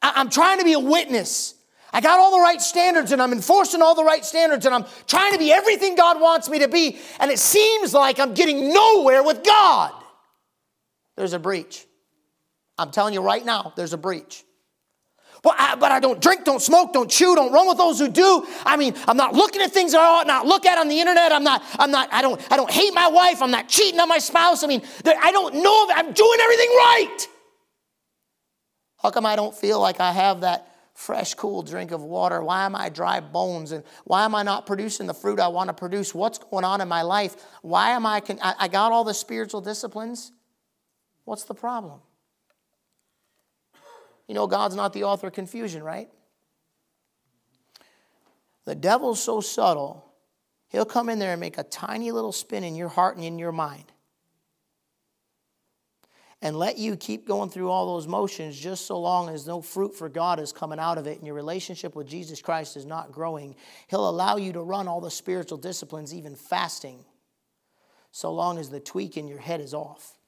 I'm 0.00 0.30
trying 0.30 0.60
to 0.60 0.64
be 0.64 0.74
a 0.74 0.78
witness. 0.78 1.56
I 1.92 2.00
got 2.00 2.20
all 2.20 2.30
the 2.30 2.38
right 2.38 2.62
standards 2.62 3.10
and 3.10 3.20
I'm 3.20 3.32
enforcing 3.32 3.82
all 3.82 3.96
the 3.96 4.04
right 4.04 4.24
standards 4.24 4.66
and 4.66 4.74
I'm 4.74 4.84
trying 5.08 5.32
to 5.32 5.38
be 5.40 5.50
everything 5.50 5.96
God 5.96 6.20
wants 6.20 6.48
me 6.48 6.60
to 6.60 6.68
be. 6.68 6.96
And 7.18 7.32
it 7.32 7.40
seems 7.40 7.92
like 7.92 8.20
I'm 8.20 8.34
getting 8.34 8.72
nowhere 8.72 9.24
with 9.24 9.42
God. 9.42 9.92
There's 11.16 11.32
a 11.32 11.40
breach. 11.40 11.84
I'm 12.78 12.92
telling 12.92 13.14
you 13.14 13.20
right 13.20 13.44
now, 13.44 13.72
there's 13.74 13.94
a 13.94 13.98
breach. 13.98 14.44
Well, 15.44 15.54
I, 15.58 15.74
but 15.74 15.90
I 15.90 15.98
don't 15.98 16.20
drink, 16.20 16.44
don't 16.44 16.62
smoke, 16.62 16.92
don't 16.92 17.10
chew, 17.10 17.34
don't 17.34 17.52
run 17.52 17.66
with 17.66 17.76
those 17.76 17.98
who 17.98 18.08
do. 18.08 18.46
I 18.64 18.76
mean, 18.76 18.94
I'm 19.08 19.16
not 19.16 19.34
looking 19.34 19.60
at 19.60 19.72
things 19.72 19.92
I 19.92 19.98
ought 19.98 20.26
not 20.26 20.46
look 20.46 20.64
at 20.64 20.78
on 20.78 20.88
the 20.88 21.00
internet. 21.00 21.32
I'm 21.32 21.42
not, 21.42 21.64
I'm 21.80 21.90
not, 21.90 22.12
I 22.12 22.22
don't, 22.22 22.40
I 22.52 22.56
don't 22.56 22.70
hate 22.70 22.94
my 22.94 23.08
wife. 23.08 23.42
I'm 23.42 23.50
not 23.50 23.68
cheating 23.68 23.98
on 23.98 24.08
my 24.08 24.18
spouse. 24.18 24.62
I 24.62 24.68
mean, 24.68 24.82
I 25.04 25.32
don't 25.32 25.54
know 25.56 25.86
if 25.88 25.96
I'm 25.96 26.12
doing 26.12 26.38
everything 26.40 26.68
right. 26.68 27.18
How 28.98 29.10
come 29.10 29.26
I 29.26 29.34
don't 29.34 29.54
feel 29.54 29.80
like 29.80 29.98
I 29.98 30.12
have 30.12 30.42
that 30.42 30.68
fresh, 30.94 31.34
cool 31.34 31.62
drink 31.62 31.90
of 31.90 32.02
water? 32.02 32.40
Why 32.44 32.64
am 32.64 32.76
I 32.76 32.88
dry 32.88 33.18
bones? 33.18 33.72
And 33.72 33.82
why 34.04 34.24
am 34.24 34.36
I 34.36 34.44
not 34.44 34.64
producing 34.64 35.08
the 35.08 35.14
fruit 35.14 35.40
I 35.40 35.48
want 35.48 35.68
to 35.68 35.74
produce? 35.74 36.14
What's 36.14 36.38
going 36.38 36.64
on 36.64 36.80
in 36.80 36.86
my 36.86 37.02
life? 37.02 37.34
Why 37.62 37.90
am 37.90 38.06
I, 38.06 38.22
I 38.40 38.68
got 38.68 38.92
all 38.92 39.02
the 39.02 39.14
spiritual 39.14 39.60
disciplines. 39.60 40.30
What's 41.24 41.42
the 41.42 41.54
problem? 41.54 42.00
You 44.28 44.34
know, 44.34 44.46
God's 44.46 44.74
not 44.74 44.92
the 44.92 45.04
author 45.04 45.28
of 45.28 45.32
confusion, 45.32 45.82
right? 45.82 46.08
The 48.64 48.74
devil's 48.74 49.22
so 49.22 49.40
subtle, 49.40 50.04
he'll 50.68 50.84
come 50.84 51.08
in 51.08 51.18
there 51.18 51.32
and 51.32 51.40
make 51.40 51.58
a 51.58 51.64
tiny 51.64 52.12
little 52.12 52.32
spin 52.32 52.64
in 52.64 52.76
your 52.76 52.88
heart 52.88 53.16
and 53.16 53.24
in 53.24 53.38
your 53.38 53.52
mind 53.52 53.92
and 56.42 56.58
let 56.58 56.76
you 56.76 56.96
keep 56.96 57.26
going 57.26 57.48
through 57.48 57.70
all 57.70 57.94
those 57.94 58.08
motions 58.08 58.58
just 58.58 58.84
so 58.84 58.98
long 59.00 59.28
as 59.28 59.46
no 59.46 59.62
fruit 59.62 59.94
for 59.94 60.08
God 60.08 60.40
is 60.40 60.52
coming 60.52 60.80
out 60.80 60.98
of 60.98 61.06
it 61.06 61.18
and 61.18 61.26
your 61.26 61.36
relationship 61.36 61.94
with 61.94 62.08
Jesus 62.08 62.42
Christ 62.42 62.76
is 62.76 62.84
not 62.84 63.12
growing. 63.12 63.54
He'll 63.86 64.10
allow 64.10 64.36
you 64.36 64.52
to 64.54 64.60
run 64.60 64.88
all 64.88 65.00
the 65.00 65.10
spiritual 65.10 65.56
disciplines, 65.56 66.12
even 66.12 66.34
fasting, 66.34 67.04
so 68.10 68.32
long 68.32 68.58
as 68.58 68.70
the 68.70 68.80
tweak 68.80 69.16
in 69.16 69.28
your 69.28 69.38
head 69.38 69.60
is 69.60 69.72
off. 69.72 70.18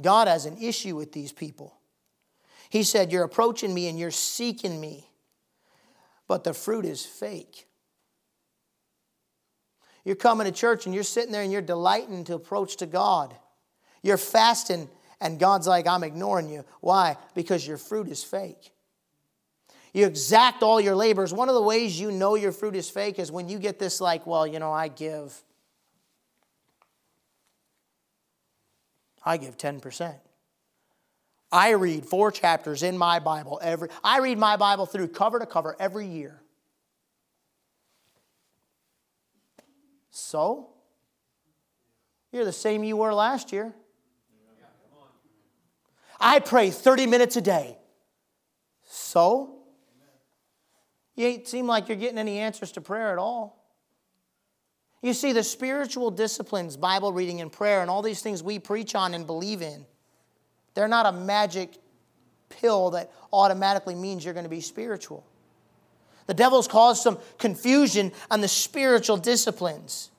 God 0.00 0.28
has 0.28 0.46
an 0.46 0.58
issue 0.58 0.96
with 0.96 1.12
these 1.12 1.32
people. 1.32 1.74
He 2.70 2.82
said, 2.82 3.12
You're 3.12 3.24
approaching 3.24 3.72
me 3.72 3.88
and 3.88 3.98
you're 3.98 4.10
seeking 4.10 4.80
me, 4.80 5.08
but 6.26 6.44
the 6.44 6.52
fruit 6.52 6.84
is 6.84 7.04
fake. 7.04 7.66
You're 10.04 10.16
coming 10.16 10.44
to 10.46 10.52
church 10.52 10.86
and 10.86 10.94
you're 10.94 11.04
sitting 11.04 11.32
there 11.32 11.42
and 11.42 11.50
you're 11.50 11.62
delighting 11.62 12.24
to 12.24 12.34
approach 12.34 12.76
to 12.76 12.86
God. 12.86 13.34
You're 14.02 14.18
fasting 14.18 14.88
and 15.20 15.40
God's 15.40 15.66
like, 15.66 15.86
I'm 15.86 16.04
ignoring 16.04 16.48
you. 16.48 16.64
Why? 16.80 17.16
Because 17.34 17.66
your 17.66 17.78
fruit 17.78 18.08
is 18.08 18.22
fake. 18.22 18.72
You 19.92 20.06
exact 20.06 20.62
all 20.62 20.80
your 20.80 20.94
labors. 20.94 21.32
One 21.32 21.48
of 21.48 21.54
the 21.54 21.62
ways 21.62 21.98
you 21.98 22.12
know 22.12 22.34
your 22.34 22.52
fruit 22.52 22.76
is 22.76 22.90
fake 22.90 23.18
is 23.18 23.32
when 23.32 23.48
you 23.48 23.58
get 23.58 23.78
this, 23.78 24.00
like, 24.00 24.26
well, 24.26 24.46
you 24.46 24.58
know, 24.58 24.70
I 24.70 24.88
give 24.88 25.42
I 29.26 29.36
give 29.36 29.58
10%. 29.58 30.14
I 31.50 31.70
read 31.70 32.06
four 32.06 32.30
chapters 32.30 32.82
in 32.82 32.96
my 32.96 33.18
Bible 33.18 33.60
every 33.62 33.88
I 34.02 34.18
read 34.18 34.38
my 34.38 34.56
Bible 34.56 34.86
through 34.86 35.08
cover 35.08 35.38
to 35.38 35.46
cover 35.46 35.76
every 35.78 36.06
year. 36.06 36.40
So, 40.10 40.70
you're 42.32 42.44
the 42.44 42.52
same 42.52 42.82
you 42.84 42.96
were 42.96 43.12
last 43.12 43.52
year. 43.52 43.74
I 46.18 46.40
pray 46.40 46.70
30 46.70 47.06
minutes 47.06 47.36
a 47.36 47.42
day. 47.42 47.76
So, 48.84 49.56
you 51.14 51.26
ain't 51.26 51.48
seem 51.48 51.66
like 51.66 51.88
you're 51.88 51.98
getting 51.98 52.18
any 52.18 52.38
answers 52.38 52.72
to 52.72 52.80
prayer 52.80 53.12
at 53.12 53.18
all. 53.18 53.65
You 55.02 55.12
see, 55.12 55.32
the 55.32 55.44
spiritual 55.44 56.10
disciplines, 56.10 56.76
Bible 56.76 57.12
reading 57.12 57.40
and 57.40 57.52
prayer, 57.52 57.80
and 57.80 57.90
all 57.90 58.02
these 58.02 58.22
things 58.22 58.42
we 58.42 58.58
preach 58.58 58.94
on 58.94 59.14
and 59.14 59.26
believe 59.26 59.62
in, 59.62 59.84
they're 60.74 60.88
not 60.88 61.06
a 61.06 61.12
magic 61.12 61.78
pill 62.48 62.90
that 62.90 63.12
automatically 63.32 63.94
means 63.94 64.24
you're 64.24 64.34
going 64.34 64.44
to 64.44 64.50
be 64.50 64.60
spiritual. 64.60 65.24
The 66.26 66.34
devil's 66.34 66.66
caused 66.66 67.02
some 67.02 67.18
confusion 67.38 68.12
on 68.30 68.40
the 68.40 68.48
spiritual 68.48 69.16
disciplines. 69.16 70.10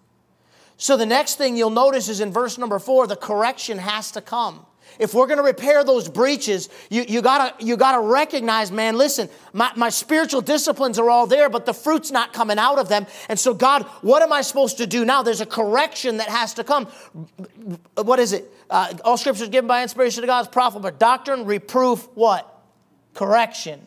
So 0.78 0.96
the 0.96 1.08
next 1.08 1.36
thing 1.36 1.58
you'll 1.58 1.72
notice 1.72 2.08
is 2.08 2.22
in 2.22 2.32
verse 2.32 2.58
number 2.58 2.78
four, 2.78 3.08
the 3.08 3.16
correction 3.16 3.80
has 3.80 4.12
to 4.12 4.22
come. 4.22 4.66
If 5.00 5.14
we're 5.14 5.28
going 5.28 5.38
to 5.38 5.44
repair 5.44 5.84
those 5.84 6.10
breaches, 6.10 6.70
you, 6.90 7.06
you 7.08 7.22
got 7.22 7.62
you 7.62 7.78
gotta 7.78 8.02
recognize, 8.02 8.72
man, 8.72 8.98
listen, 8.98 9.30
my, 9.54 9.72
my 9.76 9.90
spiritual 9.90 10.42
disciplines 10.42 10.98
are 10.98 11.10
all 11.10 11.28
there, 11.28 11.50
but 11.50 11.66
the 11.66 11.74
fruit's 11.74 12.12
not 12.12 12.34
coming 12.34 12.58
out 12.58 12.80
of 12.80 12.90
them. 12.90 13.06
And 13.30 13.40
so, 13.40 13.54
God, 13.54 13.84
what 14.02 14.22
am 14.22 14.34
I 14.34 14.42
supposed 14.42 14.78
to 14.78 14.88
do 14.88 15.06
now? 15.06 15.24
There's 15.24 15.42
a 15.42 15.46
correction 15.46 16.18
that 16.18 16.30
has 16.30 16.54
to 16.56 16.64
come. 16.64 16.88
What 17.96 18.20
is 18.20 18.34
it? 18.34 18.52
Uh, 18.70 18.94
all 19.04 19.18
scripture 19.18 19.44
is 19.44 19.50
given 19.50 19.68
by 19.68 19.84
inspiration 19.84 20.22
to 20.22 20.28
God's 20.28 20.50
prophet, 20.50 20.82
but 20.82 21.00
doctrine, 21.00 21.46
reproof, 21.46 22.08
what? 22.16 22.54
Correction. 23.14 23.86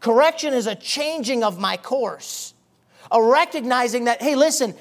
Correction 0.00 0.54
is 0.54 0.66
a 0.66 0.74
changing 0.74 1.42
of 1.42 1.58
my 1.58 1.76
course, 1.76 2.54
a 3.10 3.20
recognizing 3.22 4.04
that, 4.04 4.22
hey, 4.22 4.36
listen, 4.36 4.74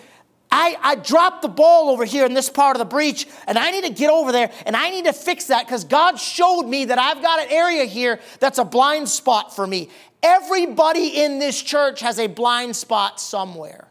I, 0.50 0.78
I 0.82 0.95
dropped 0.95 1.41
the 1.41 1.50
ball 1.50 1.89
over 1.89 2.06
here 2.06 2.26
in 2.26 2.34
this 2.34 2.50
part 2.50 2.76
of 2.76 2.80
the 2.80 2.86
breach, 2.86 3.28
and 3.48 3.58
I 3.58 3.72
need 3.72 3.84
to 3.84 3.91
get 3.91 4.10
over 4.10 4.32
there 4.32 4.52
and 4.66 4.76
I 4.76 4.89
need 4.89 5.06
to 5.06 5.14
fix 5.14 5.45
that 5.48 5.66
because 5.66 5.84
God 5.84 6.18
showed 6.18 6.64
me 6.64 6.86
that 6.86 6.98
I've 6.98 7.22
got 7.22 7.41
an 7.41 7.48
area 7.50 7.84
here 7.84 8.20
that's 8.39 8.58
a 8.58 8.64
blind 8.64 9.10
spot 9.10 9.56
for 9.56 9.68
me. 9.68 9.89
Everybody 10.24 11.22
in 11.22 11.39
this 11.39 11.62
church 11.62 12.00
has 12.00 12.18
a 12.18 12.28
blind 12.28 12.76
spot 12.76 13.20
somewhere. 13.20 13.88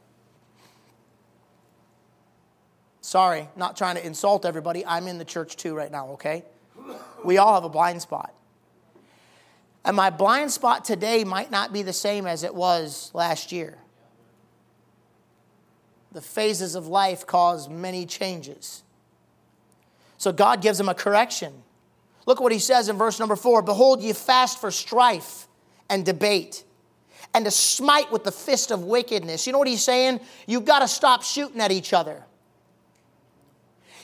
Sorry, 3.00 3.48
not 3.54 3.76
trying 3.76 3.96
to 3.96 4.04
insult 4.04 4.44
everybody. 4.44 4.84
I'm 4.84 5.06
in 5.06 5.18
the 5.18 5.24
church 5.24 5.56
too 5.56 5.74
right 5.74 5.92
now, 5.92 6.08
okay? 6.12 6.44
We 7.24 7.38
all 7.38 7.54
have 7.54 7.64
a 7.64 7.68
blind 7.68 8.02
spot. 8.02 8.34
And 9.84 9.94
my 9.94 10.10
blind 10.10 10.50
spot 10.50 10.84
today 10.84 11.22
might 11.22 11.50
not 11.50 11.72
be 11.72 11.82
the 11.82 11.92
same 11.92 12.26
as 12.26 12.42
it 12.42 12.54
was 12.54 13.10
last 13.14 13.52
year 13.52 13.78
the 16.16 16.22
phases 16.22 16.74
of 16.74 16.86
life 16.86 17.26
cause 17.26 17.68
many 17.68 18.06
changes. 18.06 18.82
So 20.16 20.32
God 20.32 20.62
gives 20.62 20.78
them 20.78 20.88
a 20.88 20.94
correction. 20.94 21.52
Look 22.24 22.40
what 22.40 22.52
he 22.52 22.58
says 22.58 22.88
in 22.88 22.96
verse 22.96 23.20
number 23.20 23.36
four 23.36 23.60
Behold, 23.60 24.00
ye 24.00 24.14
fast 24.14 24.58
for 24.58 24.70
strife 24.70 25.46
and 25.90 26.06
debate, 26.06 26.64
and 27.34 27.44
to 27.44 27.50
smite 27.50 28.10
with 28.10 28.24
the 28.24 28.32
fist 28.32 28.70
of 28.70 28.82
wickedness. 28.82 29.46
You 29.46 29.52
know 29.52 29.58
what 29.58 29.68
he's 29.68 29.84
saying? 29.84 30.20
You've 30.46 30.64
got 30.64 30.78
to 30.78 30.88
stop 30.88 31.22
shooting 31.22 31.60
at 31.60 31.70
each 31.70 31.92
other. 31.92 32.24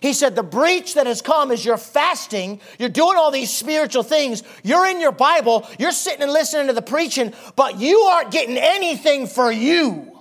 He 0.02 0.12
said, 0.12 0.36
The 0.36 0.42
breach 0.42 0.92
that 0.94 1.06
has 1.06 1.22
come 1.22 1.50
is 1.50 1.64
you're 1.64 1.78
fasting, 1.78 2.60
you're 2.78 2.90
doing 2.90 3.16
all 3.16 3.30
these 3.30 3.50
spiritual 3.50 4.02
things, 4.02 4.42
you're 4.62 4.84
in 4.84 5.00
your 5.00 5.12
Bible, 5.12 5.66
you're 5.78 5.92
sitting 5.92 6.20
and 6.20 6.30
listening 6.30 6.66
to 6.66 6.74
the 6.74 6.82
preaching, 6.82 7.32
but 7.56 7.78
you 7.78 8.00
aren't 8.00 8.32
getting 8.32 8.58
anything 8.58 9.26
for 9.26 9.50
you. 9.50 10.11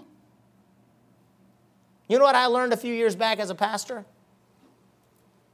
You 2.12 2.20
know 2.20 2.26
what 2.26 2.36
I 2.36 2.48
learned 2.48 2.74
a 2.74 2.78
few 2.78 2.94
years 2.94 3.16
back 3.16 3.40
as 3.40 3.52
a 3.52 3.56
pastor? 3.56 4.04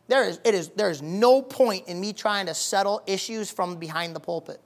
There 0.07 0.27
is, 0.27 0.39
it 0.43 0.55
is, 0.55 0.69
there 0.69 0.89
is 0.89 1.03
no 1.03 1.39
point 1.39 1.87
in 1.87 2.01
me 2.01 2.13
trying 2.13 2.47
to 2.47 2.55
settle 2.55 3.03
issues 3.05 3.51
from 3.51 3.75
behind 3.75 4.15
the 4.15 4.19
pulpit. 4.19 4.59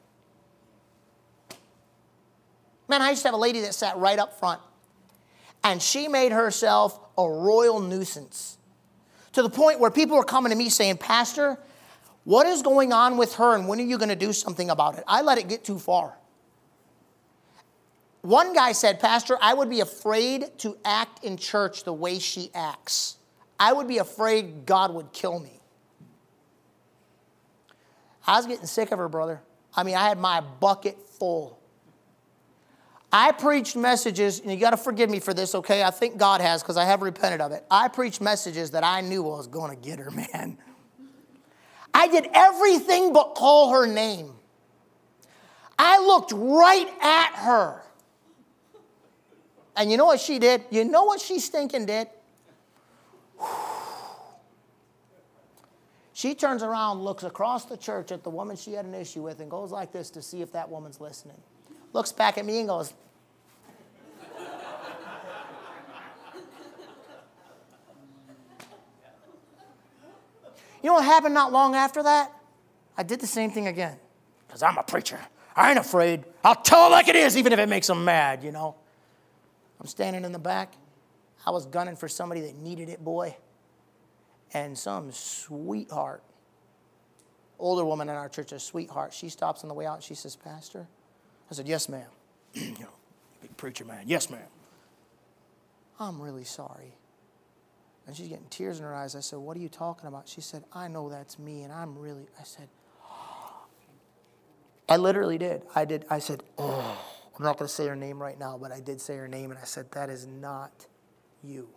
Man, 2.87 3.01
I 3.01 3.09
used 3.09 3.23
to 3.23 3.27
have 3.27 3.35
a 3.35 3.37
lady 3.37 3.59
that 3.59 3.73
sat 3.75 3.97
right 3.97 4.17
up 4.17 4.39
front, 4.39 4.61
and 5.65 5.81
she 5.81 6.07
made 6.07 6.31
herself 6.31 6.97
a 7.17 7.29
royal 7.29 7.81
nuisance 7.81 8.57
to 9.33 9.41
the 9.41 9.49
point 9.49 9.81
where 9.81 9.91
people 9.91 10.15
were 10.15 10.23
coming 10.23 10.51
to 10.51 10.57
me 10.57 10.69
saying, 10.69 10.95
Pastor, 10.95 11.59
what 12.23 12.47
is 12.47 12.61
going 12.61 12.93
on 12.93 13.17
with 13.17 13.35
her, 13.35 13.53
and 13.53 13.67
when 13.67 13.81
are 13.81 13.85
you 13.85 13.97
going 13.97 14.07
to 14.07 14.15
do 14.15 14.31
something 14.31 14.69
about 14.69 14.97
it? 14.97 15.03
I 15.09 15.23
let 15.23 15.37
it 15.37 15.49
get 15.49 15.65
too 15.65 15.77
far. 15.77 16.17
One 18.21 18.53
guy 18.53 18.71
said, 18.71 18.99
Pastor, 18.99 19.37
I 19.41 19.53
would 19.53 19.69
be 19.69 19.79
afraid 19.79 20.57
to 20.59 20.77
act 20.85 21.23
in 21.23 21.37
church 21.37 21.83
the 21.83 21.93
way 21.93 22.19
she 22.19 22.51
acts. 22.53 23.17
I 23.59 23.73
would 23.73 23.87
be 23.87 23.97
afraid 23.97 24.65
God 24.65 24.93
would 24.93 25.11
kill 25.11 25.39
me. 25.39 25.59
I 28.25 28.37
was 28.37 28.45
getting 28.45 28.67
sick 28.67 28.91
of 28.91 28.99
her, 28.99 29.09
brother. 29.09 29.41
I 29.75 29.83
mean, 29.83 29.95
I 29.95 30.07
had 30.07 30.19
my 30.19 30.41
bucket 30.41 30.97
full. 31.07 31.59
I 33.11 33.31
preached 33.31 33.75
messages, 33.75 34.39
and 34.39 34.51
you 34.51 34.57
got 34.57 34.69
to 34.69 34.77
forgive 34.77 35.09
me 35.09 35.19
for 35.19 35.33
this, 35.33 35.53
okay? 35.55 35.83
I 35.83 35.91
think 35.91 36.17
God 36.17 36.39
has 36.39 36.61
because 36.61 36.77
I 36.77 36.85
have 36.85 37.01
repented 37.01 37.41
of 37.41 37.51
it. 37.51 37.65
I 37.69 37.87
preached 37.87 38.21
messages 38.21 38.71
that 38.71 38.83
I 38.83 39.01
knew 39.01 39.23
was 39.23 39.47
going 39.47 39.75
to 39.75 39.81
get 39.81 39.99
her, 39.99 40.11
man. 40.33 40.57
I 41.93 42.07
did 42.07 42.27
everything 42.33 43.11
but 43.13 43.35
call 43.35 43.73
her 43.73 43.85
name. 43.85 44.33
I 45.77 45.99
looked 45.99 46.31
right 46.31 46.87
at 47.01 47.33
her. 47.39 47.81
And 49.75 49.89
you 49.89 49.97
know 49.97 50.05
what 50.05 50.19
she 50.19 50.39
did? 50.39 50.63
You 50.69 50.83
know 50.83 51.03
what 51.05 51.21
she 51.21 51.39
stinking 51.39 51.85
did? 51.85 52.07
She 56.13 56.35
turns 56.35 56.61
around, 56.61 57.01
looks 57.01 57.23
across 57.23 57.65
the 57.65 57.77
church 57.77 58.11
at 58.11 58.23
the 58.23 58.29
woman 58.29 58.55
she 58.55 58.73
had 58.73 58.85
an 58.85 58.93
issue 58.93 59.23
with, 59.23 59.39
and 59.39 59.49
goes 59.49 59.71
like 59.71 59.91
this 59.91 60.11
to 60.11 60.21
see 60.21 60.41
if 60.41 60.51
that 60.51 60.69
woman's 60.69 61.01
listening. 61.01 61.41
Looks 61.93 62.11
back 62.11 62.37
at 62.37 62.45
me 62.45 62.59
and 62.59 62.67
goes, 62.67 62.93
You 70.83 70.89
know 70.89 70.95
what 70.95 71.05
happened 71.05 71.33
not 71.33 71.51
long 71.51 71.75
after 71.75 72.01
that? 72.03 72.31
I 72.97 73.03
did 73.03 73.19
the 73.19 73.27
same 73.27 73.51
thing 73.51 73.67
again. 73.67 73.97
Because 74.47 74.63
I'm 74.63 74.77
a 74.77 74.83
preacher. 74.83 75.19
I 75.55 75.69
ain't 75.69 75.79
afraid. 75.79 76.23
I'll 76.43 76.55
tell 76.55 76.87
it 76.87 76.89
like 76.89 77.07
it 77.07 77.15
is, 77.15 77.37
even 77.37 77.53
if 77.53 77.59
it 77.59 77.69
makes 77.69 77.87
them 77.87 78.03
mad, 78.03 78.43
you 78.43 78.51
know. 78.51 78.75
I'm 79.81 79.87
standing 79.87 80.23
in 80.23 80.31
the 80.31 80.39
back. 80.39 80.75
I 81.45 81.49
was 81.49 81.65
gunning 81.65 81.95
for 81.95 82.07
somebody 82.07 82.41
that 82.41 82.55
needed 82.55 82.87
it, 82.87 83.03
boy. 83.03 83.35
And 84.53 84.77
some 84.77 85.11
sweetheart, 85.11 86.23
older 87.57 87.83
woman 87.83 88.07
in 88.07 88.15
our 88.15 88.29
church, 88.29 88.51
a 88.51 88.59
sweetheart, 88.59 89.11
she 89.11 89.29
stops 89.29 89.63
on 89.63 89.69
the 89.69 89.73
way 89.73 89.87
out 89.87 89.95
and 89.95 90.03
she 90.03 90.13
says, 90.13 90.35
Pastor? 90.35 90.87
I 91.49 91.53
said, 91.55 91.67
Yes, 91.67 91.89
ma'am. 91.89 92.09
you 92.53 92.71
know, 92.79 92.89
big 93.41 93.57
preacher 93.57 93.83
man. 93.83 94.03
Yes, 94.05 94.29
ma'am. 94.29 94.41
I'm 95.99 96.21
really 96.21 96.43
sorry. 96.43 96.93
And 98.05 98.15
she's 98.15 98.27
getting 98.27 98.47
tears 98.49 98.79
in 98.79 98.85
her 98.85 98.93
eyes. 98.93 99.15
I 99.15 99.21
said, 99.21 99.39
What 99.39 99.57
are 99.57 99.61
you 99.61 99.69
talking 99.69 100.07
about? 100.07 100.27
She 100.27 100.41
said, 100.41 100.63
I 100.73 100.89
know 100.89 101.09
that's 101.09 101.39
me, 101.39 101.63
and 101.63 101.73
I'm 101.73 101.97
really, 101.97 102.27
I 102.39 102.43
said, 102.43 102.67
I 104.89 104.97
literally 104.97 105.39
did. 105.39 105.63
I 105.73 105.85
did. 105.85 106.05
I 106.09 106.19
said, 106.19 106.43
Oh. 106.57 106.99
I'm 107.41 107.45
not 107.45 107.57
going 107.57 107.67
to 107.67 107.73
say 107.73 107.87
her 107.87 107.95
name 107.95 108.21
right 108.21 108.37
now, 108.37 108.55
but 108.55 108.71
I 108.71 108.79
did 108.79 109.01
say 109.01 109.17
her 109.17 109.27
name, 109.27 109.49
and 109.49 109.59
I 109.59 109.63
said, 109.63 109.91
That 109.93 110.11
is 110.11 110.27
not 110.27 110.85
you. 111.43 111.67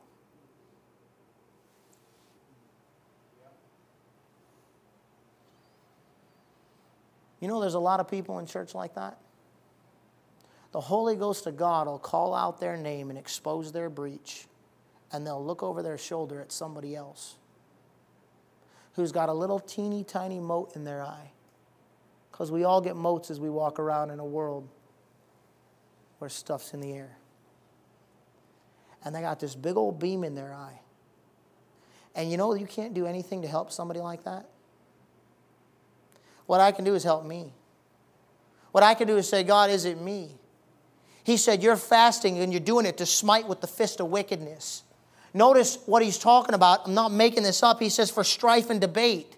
You 7.41 7.49
know, 7.49 7.63
there's 7.63 7.73
a 7.73 7.79
lot 7.79 7.99
of 7.99 8.11
people 8.11 8.39
in 8.41 8.47
church 8.47 8.75
like 8.75 8.95
that. 8.97 9.17
The 10.73 10.83
Holy 10.83 11.17
Ghost 11.17 11.47
of 11.47 11.57
God 11.57 11.87
will 11.87 11.99
call 11.99 12.35
out 12.35 12.61
their 12.61 12.77
name 12.77 13.09
and 13.09 13.19
expose 13.19 13.73
their 13.73 13.89
breach, 13.89 14.47
and 15.13 15.27
they'll 15.27 15.43
look 15.43 15.63
over 15.63 15.83
their 15.83 15.97
shoulder 15.97 16.43
at 16.43 16.53
somebody 16.53 16.95
else 16.95 17.37
who's 18.97 19.13
got 19.13 19.31
a 19.31 19.35
little 19.35 19.61
teeny 19.61 20.05
tiny 20.05 20.41
mote 20.41 20.77
in 20.77 20.85
their 20.85 21.03
eye. 21.03 21.31
Because 22.31 22.53
we 22.53 22.65
all 22.65 22.83
get 22.83 22.97
motes 22.97 23.31
as 23.31 23.41
we 23.41 23.49
walk 23.49 23.79
around 23.79 24.11
in 24.11 24.19
a 24.19 24.27
world 24.27 24.69
where 26.19 26.31
stuff's 26.31 26.75
in 26.75 26.81
the 26.81 26.93
air. 26.93 27.17
And 29.05 29.15
they 29.15 29.21
got 29.21 29.41
this 29.41 29.55
big 29.55 29.77
old 29.77 29.99
beam 29.99 30.25
in 30.25 30.35
their 30.35 30.55
eye. 30.55 30.81
And 32.15 32.31
you 32.31 32.37
know, 32.37 32.55
you 32.55 32.67
can't 32.67 32.95
do 32.95 33.07
anything 33.07 33.43
to 33.43 33.49
help 33.49 33.73
somebody 33.73 34.01
like 34.01 34.25
that. 34.25 34.47
What 36.47 36.61
I 36.61 36.73
can 36.73 36.85
do 36.85 36.95
is 36.95 37.03
help 37.03 37.25
me. 37.25 37.53
What 38.73 38.83
I 38.83 38.95
can 38.95 39.07
do 39.07 39.17
is 39.17 39.29
say, 39.29 39.43
God, 39.43 39.71
is 39.71 39.85
it 39.85 40.01
me? 40.01 40.37
He 41.23 41.37
said, 41.37 41.63
You're 41.63 41.77
fasting 41.77 42.39
and 42.39 42.53
you're 42.53 42.61
doing 42.61 42.87
it 42.87 42.99
to 42.99 43.07
smite 43.07 43.49
with 43.49 43.61
the 43.61 43.67
fist 43.67 44.01
of 44.01 44.09
wickedness. 44.09 44.83
Notice 45.33 45.79
what 45.87 46.03
he's 46.03 46.19
talking 46.19 46.55
about. 46.55 46.87
I'm 46.87 46.95
not 46.95 47.11
making 47.11 47.43
this 47.43 47.63
up. 47.63 47.81
He 47.81 47.89
says, 47.89 48.11
For 48.11 48.23
strife 48.23 48.71
and 48.71 48.81
debate. 48.81 49.37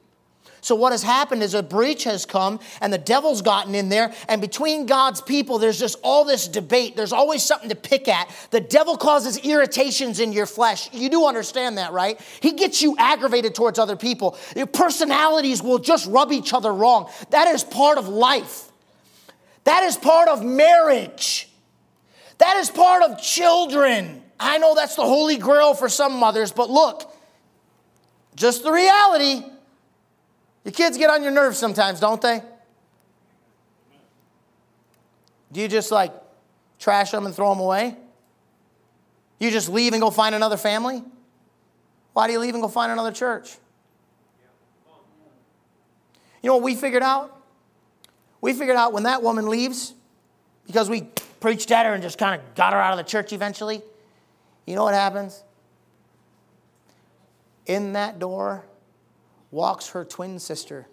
So, 0.66 0.74
what 0.74 0.90
has 0.90 1.04
happened 1.04 1.44
is 1.44 1.54
a 1.54 1.62
breach 1.62 2.02
has 2.02 2.26
come 2.26 2.58
and 2.80 2.92
the 2.92 2.98
devil's 2.98 3.40
gotten 3.40 3.76
in 3.76 3.88
there. 3.88 4.12
And 4.28 4.40
between 4.40 4.86
God's 4.86 5.20
people, 5.20 5.58
there's 5.60 5.78
just 5.78 5.96
all 6.02 6.24
this 6.24 6.48
debate. 6.48 6.96
There's 6.96 7.12
always 7.12 7.44
something 7.44 7.68
to 7.68 7.76
pick 7.76 8.08
at. 8.08 8.28
The 8.50 8.58
devil 8.58 8.96
causes 8.96 9.38
irritations 9.38 10.18
in 10.18 10.32
your 10.32 10.44
flesh. 10.44 10.92
You 10.92 11.08
do 11.08 11.24
understand 11.24 11.78
that, 11.78 11.92
right? 11.92 12.20
He 12.40 12.54
gets 12.54 12.82
you 12.82 12.96
aggravated 12.98 13.54
towards 13.54 13.78
other 13.78 13.94
people. 13.94 14.36
Your 14.56 14.66
personalities 14.66 15.62
will 15.62 15.78
just 15.78 16.08
rub 16.08 16.32
each 16.32 16.52
other 16.52 16.74
wrong. 16.74 17.12
That 17.30 17.46
is 17.46 17.62
part 17.62 17.96
of 17.96 18.08
life, 18.08 18.64
that 19.62 19.84
is 19.84 19.96
part 19.96 20.26
of 20.26 20.44
marriage, 20.44 21.48
that 22.38 22.56
is 22.56 22.70
part 22.70 23.04
of 23.04 23.22
children. 23.22 24.20
I 24.40 24.58
know 24.58 24.74
that's 24.74 24.96
the 24.96 25.04
holy 25.04 25.36
grail 25.36 25.74
for 25.74 25.88
some 25.88 26.14
mothers, 26.14 26.50
but 26.50 26.70
look, 26.70 27.08
just 28.34 28.64
the 28.64 28.72
reality. 28.72 29.44
Your 30.66 30.72
kids 30.72 30.98
get 30.98 31.10
on 31.10 31.22
your 31.22 31.30
nerves 31.30 31.58
sometimes, 31.58 32.00
don't 32.00 32.20
they? 32.20 32.42
Do 35.52 35.60
you 35.60 35.68
just 35.68 35.92
like 35.92 36.12
trash 36.80 37.12
them 37.12 37.24
and 37.24 37.32
throw 37.32 37.50
them 37.50 37.60
away? 37.60 37.96
You 39.38 39.52
just 39.52 39.68
leave 39.68 39.92
and 39.92 40.02
go 40.02 40.10
find 40.10 40.34
another 40.34 40.56
family? 40.56 41.04
Why 42.14 42.26
do 42.26 42.32
you 42.32 42.40
leave 42.40 42.54
and 42.54 42.62
go 42.64 42.68
find 42.68 42.90
another 42.90 43.12
church? 43.12 43.56
You 46.42 46.48
know 46.48 46.56
what 46.56 46.64
we 46.64 46.74
figured 46.74 47.04
out? 47.04 47.40
We 48.40 48.52
figured 48.52 48.76
out 48.76 48.92
when 48.92 49.04
that 49.04 49.22
woman 49.22 49.48
leaves, 49.48 49.94
because 50.66 50.90
we 50.90 51.02
preached 51.38 51.70
at 51.70 51.86
her 51.86 51.94
and 51.94 52.02
just 52.02 52.18
kind 52.18 52.40
of 52.40 52.54
got 52.56 52.72
her 52.72 52.80
out 52.80 52.90
of 52.90 52.98
the 52.98 53.08
church 53.08 53.32
eventually, 53.32 53.82
you 54.66 54.74
know 54.74 54.82
what 54.82 54.94
happens? 54.94 55.44
In 57.66 57.92
that 57.92 58.18
door 58.18 58.64
walks 59.51 59.90
her 59.90 60.05
twin 60.05 60.38
sister 60.38 60.86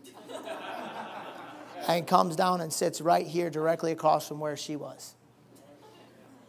and 1.87 2.07
comes 2.07 2.35
down 2.35 2.61
and 2.61 2.71
sits 2.71 3.01
right 3.01 3.25
here 3.25 3.49
directly 3.49 3.91
across 3.91 4.27
from 4.27 4.39
where 4.39 4.55
she 4.55 4.75
was. 4.75 5.15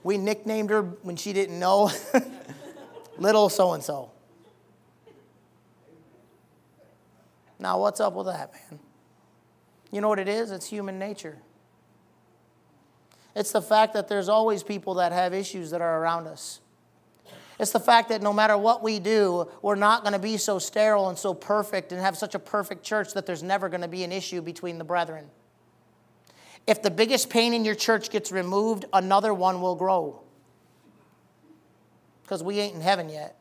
We 0.03 0.19
nicknamed 0.19 0.71
her 0.71 0.83
when 0.83 1.17
she 1.17 1.33
didn't 1.33 1.59
know 1.59 1.91
Little 3.19 3.49
so 3.49 3.73
and 3.73 3.83
so. 3.83 4.11
Now, 7.59 7.79
what's 7.79 8.01
up 8.01 8.15
with 8.15 8.27
that, 8.27 8.53
man? 8.53 8.81
You 9.91 10.01
know 10.01 10.09
what 10.09 10.19
it 10.19 10.29
is? 10.29 10.51
It's 10.51 10.67
human 10.67 10.99
nature. 10.99 11.39
It's 13.37 13.53
the 13.53 13.63
fact 13.63 13.95
that 13.95 14.09
there's 14.09 14.29
always 14.29 14.63
people 14.63 14.95
that 14.95 15.13
have 15.13 15.33
issues 15.33 15.71
that 15.71 15.81
are 15.81 16.01
around 16.01 16.27
us. 16.27 16.61
It's 17.59 17.71
the 17.71 17.81
fact 17.81 18.09
that 18.09 18.21
no 18.21 18.33
matter 18.33 18.59
what 18.59 18.83
we 18.83 18.99
do, 18.99 19.49
we're 19.63 19.77
not 19.77 20.03
going 20.03 20.13
to 20.13 20.19
be 20.19 20.37
so 20.37 20.59
sterile 20.59 21.09
and 21.09 21.17
so 21.17 21.35
perfect 21.35 21.93
and 21.93 22.01
have 22.01 22.17
such 22.17 22.35
a 22.35 22.39
perfect 22.39 22.83
church 22.83 23.13
that 23.15 23.27
there's 23.27 23.43
never 23.43 23.69
going 23.69 23.83
to 23.83 23.89
be 23.89 24.03
an 24.03 24.11
issue 24.11 24.43
between 24.43 24.79
the 24.79 24.85
brethren. 24.85 25.27
If 26.67 26.83
the 26.83 26.91
biggest 26.91 27.31
pain 27.31 27.55
in 27.55 27.65
your 27.65 27.75
church 27.75 28.11
gets 28.11 28.33
removed, 28.33 28.87
another 28.93 29.33
one 29.33 29.61
will 29.61 29.77
grow. 29.77 30.21
Because 32.23 32.43
we 32.43 32.59
ain't 32.59 32.75
in 32.75 32.81
heaven 32.81 33.09
yet. 33.09 33.39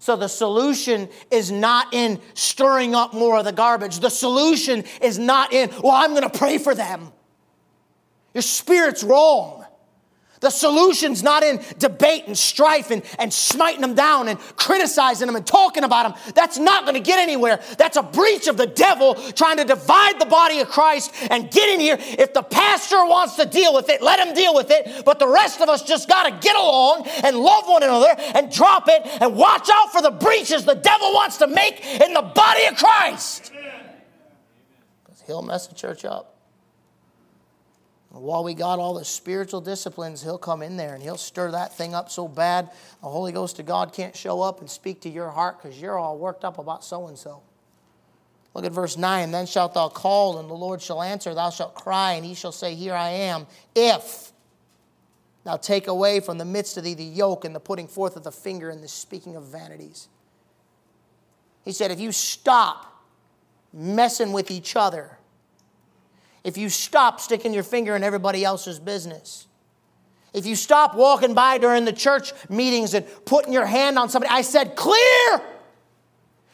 So 0.00 0.16
the 0.16 0.28
solution 0.28 1.08
is 1.30 1.50
not 1.50 1.92
in 1.92 2.20
stirring 2.34 2.94
up 2.94 3.14
more 3.14 3.38
of 3.38 3.44
the 3.44 3.52
garbage. 3.52 4.00
The 4.00 4.10
solution 4.10 4.84
is 5.02 5.18
not 5.18 5.52
in, 5.52 5.70
well, 5.82 5.92
I'm 5.92 6.10
going 6.10 6.28
to 6.28 6.38
pray 6.38 6.58
for 6.58 6.74
them. 6.74 7.12
Your 8.34 8.42
spirit's 8.42 9.02
wrong. 9.02 9.64
The 10.40 10.50
solution's 10.50 11.22
not 11.22 11.42
in 11.42 11.60
debate 11.78 12.24
and 12.26 12.36
strife 12.36 12.90
and, 12.90 13.02
and 13.18 13.32
smiting 13.32 13.80
them 13.80 13.94
down 13.94 14.28
and 14.28 14.38
criticizing 14.56 15.26
them 15.26 15.36
and 15.36 15.46
talking 15.46 15.84
about 15.84 16.14
them. 16.14 16.34
That's 16.34 16.58
not 16.58 16.84
going 16.84 16.94
to 16.94 17.00
get 17.00 17.18
anywhere. 17.18 17.60
That's 17.76 17.96
a 17.96 18.02
breach 18.02 18.46
of 18.46 18.56
the 18.56 18.66
devil 18.66 19.14
trying 19.14 19.56
to 19.56 19.64
divide 19.64 20.20
the 20.20 20.26
body 20.26 20.60
of 20.60 20.68
Christ 20.68 21.12
and 21.30 21.50
get 21.50 21.68
in 21.68 21.80
here. 21.80 21.96
If 21.98 22.34
the 22.34 22.42
pastor 22.42 23.04
wants 23.04 23.36
to 23.36 23.46
deal 23.46 23.74
with 23.74 23.88
it, 23.88 24.02
let 24.02 24.24
him 24.24 24.34
deal 24.34 24.54
with 24.54 24.70
it. 24.70 25.04
But 25.04 25.18
the 25.18 25.28
rest 25.28 25.60
of 25.60 25.68
us 25.68 25.82
just 25.82 26.08
got 26.08 26.24
to 26.24 26.30
get 26.46 26.56
along 26.56 27.06
and 27.24 27.36
love 27.36 27.66
one 27.66 27.82
another 27.82 28.14
and 28.34 28.50
drop 28.52 28.88
it 28.88 29.02
and 29.20 29.36
watch 29.36 29.68
out 29.72 29.92
for 29.92 30.02
the 30.02 30.10
breaches 30.10 30.64
the 30.64 30.74
devil 30.74 31.12
wants 31.12 31.38
to 31.38 31.46
make 31.46 31.84
in 31.84 32.12
the 32.14 32.22
body 32.22 32.66
of 32.66 32.76
Christ. 32.76 33.52
Because 35.04 35.22
he'll 35.26 35.42
mess 35.42 35.66
the 35.66 35.74
church 35.74 36.04
up. 36.04 36.37
While 38.10 38.42
we 38.42 38.54
got 38.54 38.78
all 38.78 38.94
the 38.94 39.04
spiritual 39.04 39.60
disciplines, 39.60 40.22
he'll 40.22 40.38
come 40.38 40.62
in 40.62 40.76
there 40.76 40.94
and 40.94 41.02
he'll 41.02 41.18
stir 41.18 41.50
that 41.50 41.76
thing 41.76 41.94
up 41.94 42.10
so 42.10 42.26
bad 42.26 42.70
the 43.02 43.08
Holy 43.08 43.32
Ghost 43.32 43.58
of 43.58 43.66
God 43.66 43.92
can't 43.92 44.16
show 44.16 44.40
up 44.40 44.60
and 44.60 44.70
speak 44.70 45.02
to 45.02 45.10
your 45.10 45.28
heart 45.30 45.62
because 45.62 45.80
you're 45.80 45.98
all 45.98 46.18
worked 46.18 46.44
up 46.44 46.58
about 46.58 46.84
so 46.84 47.06
and 47.06 47.18
so. 47.18 47.42
Look 48.54 48.64
at 48.64 48.72
verse 48.72 48.96
9. 48.96 49.30
Then 49.30 49.46
shalt 49.46 49.74
thou 49.74 49.88
call, 49.88 50.38
and 50.38 50.48
the 50.48 50.54
Lord 50.54 50.80
shall 50.80 51.02
answer. 51.02 51.34
Thou 51.34 51.50
shalt 51.50 51.74
cry, 51.74 52.14
and 52.14 52.24
he 52.24 52.34
shall 52.34 52.50
say, 52.50 52.74
Here 52.74 52.94
I 52.94 53.10
am. 53.10 53.46
If 53.74 54.32
thou 55.44 55.56
take 55.56 55.86
away 55.86 56.20
from 56.20 56.38
the 56.38 56.44
midst 56.44 56.76
of 56.76 56.84
thee 56.84 56.94
the 56.94 57.04
yoke 57.04 57.44
and 57.44 57.54
the 57.54 57.60
putting 57.60 57.86
forth 57.86 58.16
of 58.16 58.24
the 58.24 58.32
finger 58.32 58.70
and 58.70 58.82
the 58.82 58.88
speaking 58.88 59.36
of 59.36 59.44
vanities. 59.44 60.08
He 61.64 61.72
said, 61.72 61.90
If 61.90 62.00
you 62.00 62.10
stop 62.10 63.04
messing 63.72 64.32
with 64.32 64.50
each 64.50 64.74
other, 64.76 65.17
if 66.44 66.56
you 66.56 66.68
stop 66.68 67.20
sticking 67.20 67.52
your 67.52 67.62
finger 67.62 67.96
in 67.96 68.02
everybody 68.02 68.44
else's 68.44 68.78
business, 68.78 69.46
if 70.32 70.46
you 70.46 70.54
stop 70.56 70.94
walking 70.94 71.34
by 71.34 71.58
during 71.58 71.84
the 71.84 71.92
church 71.92 72.32
meetings 72.48 72.94
and 72.94 73.06
putting 73.24 73.52
your 73.52 73.66
hand 73.66 73.98
on 73.98 74.08
somebody, 74.08 74.32
I 74.32 74.42
said, 74.42 74.76
clear, 74.76 75.42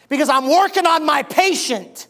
because 0.09 0.29
I'm 0.29 0.49
working 0.49 0.87
on 0.87 1.05
my 1.05 1.23
patient. 1.23 2.07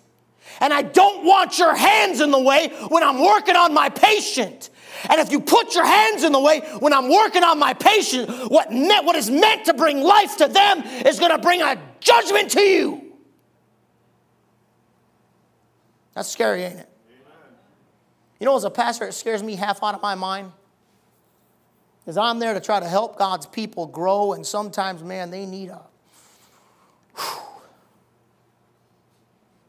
And 0.61 0.72
I 0.72 0.83
don't 0.83 1.25
want 1.25 1.59
your 1.59 1.75
hands 1.75 2.20
in 2.20 2.31
the 2.31 2.39
way 2.39 2.68
when 2.89 3.03
I'm 3.03 3.20
working 3.20 3.57
on 3.57 3.75
my 3.75 3.89
patient. 3.89 4.70
And 5.11 5.20
if 5.20 5.33
you 5.33 5.41
put 5.41 5.75
your 5.75 5.85
hands 5.85 6.22
in 6.22 6.33
the 6.33 6.41
way 6.41 6.61
when 6.79 6.93
I'm 6.93 7.11
working 7.11 7.43
on 7.43 7.59
my 7.59 7.75
patient, 7.75 8.31
what, 8.51 8.70
me- 8.72 9.01
what 9.03 9.16
is 9.16 9.31
meant 9.31 9.64
to 9.66 9.75
bring 9.75 10.01
life 10.01 10.37
to 10.39 10.49
them 10.49 10.83
is 11.05 11.18
going 11.18 11.33
to 11.33 11.39
bring 11.39 11.61
a 11.61 11.77
judgment 12.01 12.53
to 12.53 12.61
you. 12.61 13.01
That's 16.14 16.29
scary, 16.29 16.62
ain't 16.62 16.79
it? 16.79 16.93
You 18.45 18.51
know, 18.51 18.57
as 18.57 18.64
a 18.64 18.70
pastor, 18.70 19.07
it 19.07 19.14
scares 19.14 19.42
me 19.42 19.57
half 19.57 19.82
out 19.82 19.95
of 19.95 20.03
my 20.03 20.14
mind. 20.14 20.53
Because 22.01 22.18
I'm 22.18 22.38
there 22.40 22.53
to 22.53 22.61
try 22.61 22.78
to 22.78 22.86
help 22.86 23.16
God's 23.16 23.47
people 23.47 23.86
grow, 23.86 24.34
and 24.34 24.47
sometimes, 24.47 25.03
man, 25.03 25.30
they 25.30 25.47
need 25.47 25.70
a. 25.70 25.80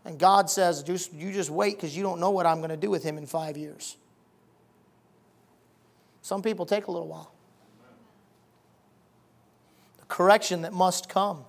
And 0.03 0.19
God 0.19 0.49
says, 0.49 0.83
just, 0.83 1.13
you 1.13 1.31
just 1.31 1.49
wait 1.49 1.77
because 1.77 1.95
you 1.95 2.03
don't 2.03 2.19
know 2.19 2.31
what 2.31 2.45
I'm 2.45 2.57
going 2.57 2.69
to 2.69 2.75
do 2.75 2.89
with 2.89 3.01
him 3.01 3.17
in 3.17 3.25
five 3.25 3.55
years. 3.55 3.95
Some 6.21 6.43
people 6.43 6.65
take 6.65 6.87
a 6.87 6.91
little 6.91 7.07
while. 7.07 7.31
The 9.99 10.05
correction 10.07 10.63
that 10.63 10.73
must 10.73 11.07
come. 11.07 11.45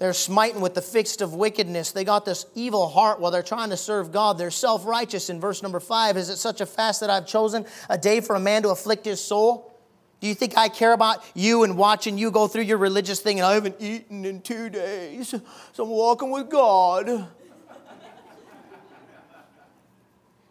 They're 0.00 0.14
smiting 0.14 0.62
with 0.62 0.72
the 0.72 0.80
fixed 0.80 1.20
of 1.20 1.34
wickedness. 1.34 1.92
They 1.92 2.04
got 2.04 2.24
this 2.24 2.46
evil 2.54 2.88
heart 2.88 3.20
while 3.20 3.30
they're 3.30 3.42
trying 3.42 3.68
to 3.68 3.76
serve 3.76 4.10
God. 4.10 4.38
They're 4.38 4.50
self 4.50 4.86
righteous. 4.86 5.28
In 5.28 5.38
verse 5.38 5.62
number 5.62 5.78
five, 5.78 6.16
is 6.16 6.30
it 6.30 6.38
such 6.38 6.62
a 6.62 6.66
fast 6.66 7.00
that 7.00 7.10
I've 7.10 7.26
chosen 7.26 7.66
a 7.90 7.98
day 7.98 8.22
for 8.22 8.34
a 8.34 8.40
man 8.40 8.62
to 8.62 8.70
afflict 8.70 9.04
his 9.04 9.22
soul? 9.22 9.78
Do 10.20 10.26
you 10.26 10.34
think 10.34 10.56
I 10.56 10.70
care 10.70 10.94
about 10.94 11.22
you 11.34 11.64
and 11.64 11.76
watching 11.76 12.16
you 12.16 12.30
go 12.30 12.48
through 12.48 12.62
your 12.62 12.78
religious 12.78 13.20
thing 13.20 13.40
and 13.40 13.46
I 13.46 13.52
haven't 13.52 13.76
eaten 13.78 14.24
in 14.24 14.40
two 14.40 14.70
days, 14.70 15.34
so 15.72 15.84
I'm 15.84 15.90
walking 15.90 16.30
with 16.30 16.48
God? 16.48 17.28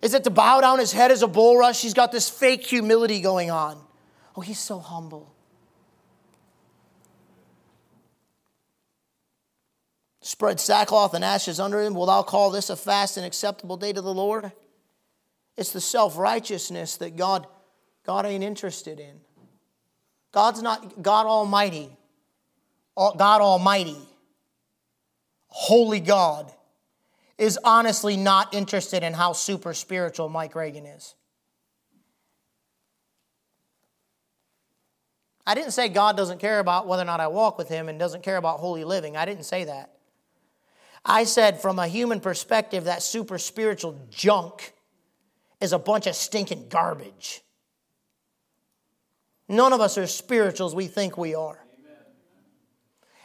Is 0.03 0.13
it 0.13 0.23
to 0.25 0.29
bow 0.29 0.61
down 0.61 0.77
his 0.77 0.91
head 0.91 1.09
as 1.09 1.23
a 1.23 1.27
bulrush? 1.27 1.81
He's 1.81 1.95
got 1.95 2.11
this 2.11 2.29
fake 2.29 2.65
humility 2.65 3.19
going 3.19 3.49
on. 3.49 3.81
Oh, 4.35 4.41
he's 4.41 4.59
so 4.59 4.79
humble. 4.79 5.33
Spread 10.29 10.59
sackcloth 10.59 11.15
and 11.15 11.25
ashes 11.25 11.59
under 11.59 11.81
him. 11.81 11.95
Will 11.95 12.05
thou 12.05 12.21
call 12.21 12.51
this 12.51 12.69
a 12.69 12.75
fast 12.75 13.17
and 13.17 13.25
acceptable 13.25 13.77
day 13.77 13.91
to 13.91 13.99
the 13.99 14.13
Lord? 14.13 14.51
It's 15.57 15.71
the 15.71 15.81
self 15.81 16.19
righteousness 16.19 16.97
that 16.97 17.15
God, 17.17 17.47
God 18.05 18.27
ain't 18.27 18.43
interested 18.43 18.99
in. 18.99 19.21
God's 20.31 20.61
not 20.61 21.01
God 21.01 21.25
Almighty, 21.25 21.89
God 22.95 23.41
Almighty, 23.41 23.97
Holy 25.47 25.99
God, 25.99 26.53
is 27.39 27.57
honestly 27.63 28.15
not 28.15 28.53
interested 28.53 29.01
in 29.01 29.13
how 29.13 29.33
super 29.33 29.73
spiritual 29.73 30.29
Mike 30.29 30.53
Reagan 30.53 30.85
is. 30.85 31.15
I 35.47 35.55
didn't 35.55 35.71
say 35.71 35.89
God 35.89 36.15
doesn't 36.15 36.37
care 36.37 36.59
about 36.59 36.85
whether 36.85 37.01
or 37.01 37.05
not 37.05 37.19
I 37.19 37.29
walk 37.29 37.57
with 37.57 37.67
Him 37.67 37.89
and 37.89 37.97
doesn't 37.97 38.21
care 38.21 38.37
about 38.37 38.59
holy 38.59 38.83
living. 38.83 39.17
I 39.17 39.25
didn't 39.25 39.45
say 39.45 39.63
that. 39.63 39.95
I 41.05 41.23
said, 41.23 41.61
from 41.61 41.79
a 41.79 41.87
human 41.87 42.19
perspective, 42.19 42.85
that 42.85 43.01
super 43.01 43.37
spiritual 43.37 43.99
junk 44.09 44.73
is 45.61 45.73
a 45.73 45.79
bunch 45.79 46.07
of 46.07 46.15
stinking 46.15 46.67
garbage. 46.69 47.41
None 49.47 49.73
of 49.73 49.81
us 49.81 49.97
are 49.97 50.07
spiritual 50.07 50.67
as 50.67 50.75
we 50.75 50.87
think 50.87 51.17
we 51.17 51.35
are. 51.35 51.59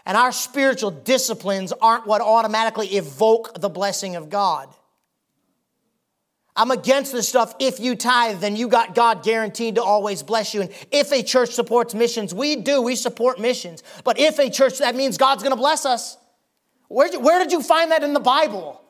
And 0.07 0.17
our 0.17 0.33
spiritual 0.33 0.91
disciplines 0.91 1.73
aren't 1.73 2.07
what 2.07 2.21
automatically 2.21 2.89
evoke 2.89 3.61
the 3.61 3.69
blessing 3.69 4.17
of 4.17 4.29
God. 4.29 4.69
I'm 6.57 6.71
against 6.71 7.13
this 7.13 7.29
stuff. 7.29 7.55
If 7.59 7.81
you 7.81 7.97
tithe, 7.97 8.41
then 8.41 8.55
you 8.55 8.69
got 8.69 8.95
God 8.95 9.25
guaranteed 9.25 9.75
to 9.75 9.83
always 9.83 10.23
bless 10.23 10.55
you. 10.55 10.61
And 10.61 10.71
if 10.93 11.11
a 11.11 11.23
church 11.23 11.51
supports 11.51 11.95
missions, 11.95 12.33
we 12.33 12.57
do, 12.57 12.81
we 12.81 12.95
support 12.95 13.41
missions. 13.41 13.83
But 14.05 14.21
if 14.21 14.39
a 14.39 14.51
church, 14.51 14.79
that 14.79 14.95
means 14.95 15.19
God's 15.19 15.43
to 15.43 15.57
bless 15.57 15.85
us. 15.85 16.17
Where, 16.89 17.19
where 17.19 17.39
did 17.39 17.53
you 17.53 17.63
find 17.63 17.91
that 17.91 18.03
in 18.03 18.13
the 18.13 18.21
Bible? 18.21 18.81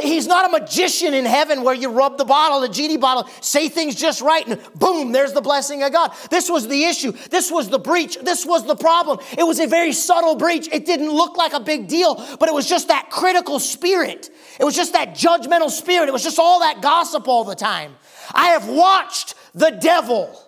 He's 0.00 0.26
not 0.26 0.46
a 0.46 0.60
magician 0.60 1.12
in 1.12 1.26
heaven 1.26 1.64
where 1.64 1.74
you 1.74 1.90
rub 1.90 2.16
the 2.16 2.24
bottle, 2.24 2.60
the 2.60 2.68
genie 2.70 2.96
bottle, 2.96 3.28
say 3.42 3.68
things 3.68 3.94
just 3.94 4.22
right, 4.22 4.46
and 4.46 4.58
boom, 4.74 5.12
there's 5.12 5.34
the 5.34 5.42
blessing 5.42 5.82
of 5.82 5.92
God. 5.92 6.14
This 6.30 6.48
was 6.48 6.66
the 6.66 6.84
issue. 6.84 7.12
This 7.30 7.50
was 7.50 7.68
the 7.68 7.78
breach. 7.78 8.18
This 8.18 8.46
was 8.46 8.66
the 8.66 8.74
problem. 8.74 9.18
It 9.36 9.42
was 9.42 9.60
a 9.60 9.66
very 9.66 9.92
subtle 9.92 10.36
breach. 10.36 10.66
It 10.72 10.86
didn't 10.86 11.10
look 11.10 11.36
like 11.36 11.52
a 11.52 11.60
big 11.60 11.88
deal, 11.88 12.14
but 12.40 12.48
it 12.48 12.54
was 12.54 12.66
just 12.66 12.88
that 12.88 13.10
critical 13.10 13.58
spirit. 13.58 14.30
It 14.58 14.64
was 14.64 14.74
just 14.74 14.94
that 14.94 15.10
judgmental 15.10 15.68
spirit. 15.68 16.08
It 16.08 16.12
was 16.12 16.24
just 16.24 16.38
all 16.38 16.60
that 16.60 16.80
gossip 16.80 17.28
all 17.28 17.44
the 17.44 17.54
time. 17.54 17.94
I 18.32 18.48
have 18.48 18.66
watched 18.68 19.34
the 19.52 19.70
devil. 19.70 20.40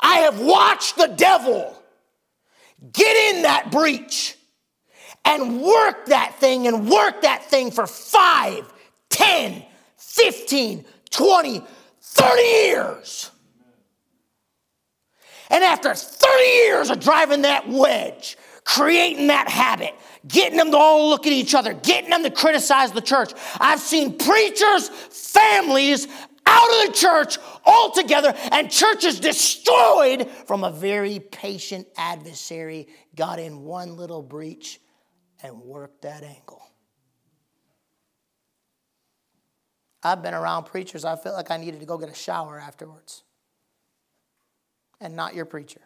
I 0.00 0.18
have 0.18 0.38
watched 0.38 0.96
the 0.96 1.08
devil 1.08 1.76
get 2.92 3.34
in 3.34 3.42
that 3.42 3.72
breach 3.72 4.35
and 5.26 5.60
work 5.60 6.06
that 6.06 6.36
thing 6.38 6.66
and 6.68 6.88
work 6.88 7.22
that 7.22 7.44
thing 7.44 7.70
for 7.70 7.86
5, 7.86 8.72
10, 9.10 9.62
15, 9.96 10.84
20, 11.10 11.62
30 12.00 12.42
years. 12.42 13.30
And 15.50 15.62
after 15.62 15.94
30 15.94 16.44
years 16.44 16.90
of 16.90 17.00
driving 17.00 17.42
that 17.42 17.68
wedge, 17.68 18.38
creating 18.64 19.26
that 19.28 19.48
habit, 19.48 19.94
getting 20.26 20.58
them 20.58 20.70
to 20.70 20.76
all 20.76 21.10
look 21.10 21.26
at 21.26 21.32
each 21.32 21.54
other, 21.54 21.74
getting 21.74 22.10
them 22.10 22.22
to 22.22 22.30
criticize 22.30 22.92
the 22.92 23.00
church, 23.00 23.32
I've 23.60 23.80
seen 23.80 24.16
preachers, 24.18 24.88
families 24.88 26.08
out 26.46 26.68
of 26.68 26.86
the 26.86 26.92
church 26.92 27.38
altogether, 27.64 28.32
and 28.52 28.70
churches 28.70 29.18
destroyed 29.18 30.28
from 30.46 30.62
a 30.62 30.70
very 30.70 31.18
patient 31.18 31.88
adversary 31.96 32.86
got 33.16 33.40
in 33.40 33.64
one 33.64 33.96
little 33.96 34.22
breach 34.22 34.80
and 35.42 35.60
work 35.60 36.00
that 36.02 36.22
angle. 36.22 36.62
I've 40.02 40.22
been 40.22 40.34
around 40.34 40.64
preachers, 40.64 41.04
I 41.04 41.16
felt 41.16 41.36
like 41.36 41.50
I 41.50 41.56
needed 41.56 41.80
to 41.80 41.86
go 41.86 41.98
get 41.98 42.08
a 42.08 42.14
shower 42.14 42.60
afterwards. 42.60 43.24
And 45.00 45.16
not 45.16 45.34
your 45.34 45.44
preacher. 45.44 45.80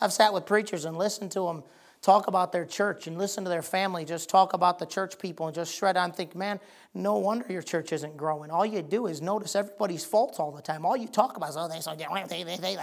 I've 0.00 0.12
sat 0.12 0.34
with 0.34 0.44
preachers 0.44 0.84
and 0.84 0.98
listened 0.98 1.30
to 1.32 1.46
them 1.46 1.62
talk 2.02 2.26
about 2.26 2.50
their 2.50 2.66
church 2.66 3.06
and 3.06 3.16
listen 3.16 3.44
to 3.44 3.50
their 3.50 3.62
family 3.62 4.04
just 4.04 4.28
talk 4.28 4.52
about 4.52 4.78
the 4.80 4.84
church 4.84 5.18
people 5.20 5.46
and 5.46 5.54
just 5.54 5.72
shred 5.72 5.96
on 5.96 6.10
think 6.10 6.34
man 6.34 6.58
no 6.94 7.16
wonder 7.16 7.46
your 7.48 7.62
church 7.62 7.92
isn't 7.92 8.16
growing 8.16 8.50
all 8.50 8.66
you 8.66 8.82
do 8.82 9.06
is 9.06 9.22
notice 9.22 9.54
everybody's 9.54 10.04
faults 10.04 10.40
all 10.40 10.50
the 10.50 10.60
time 10.60 10.84
all 10.84 10.96
you 10.96 11.06
talk 11.06 11.36
about 11.36 11.48
is 11.50 11.56
oh 11.56 11.68
they 11.68 11.80
so 11.80 11.94
they 11.94 12.42
they 12.42 12.56
they 12.56 12.76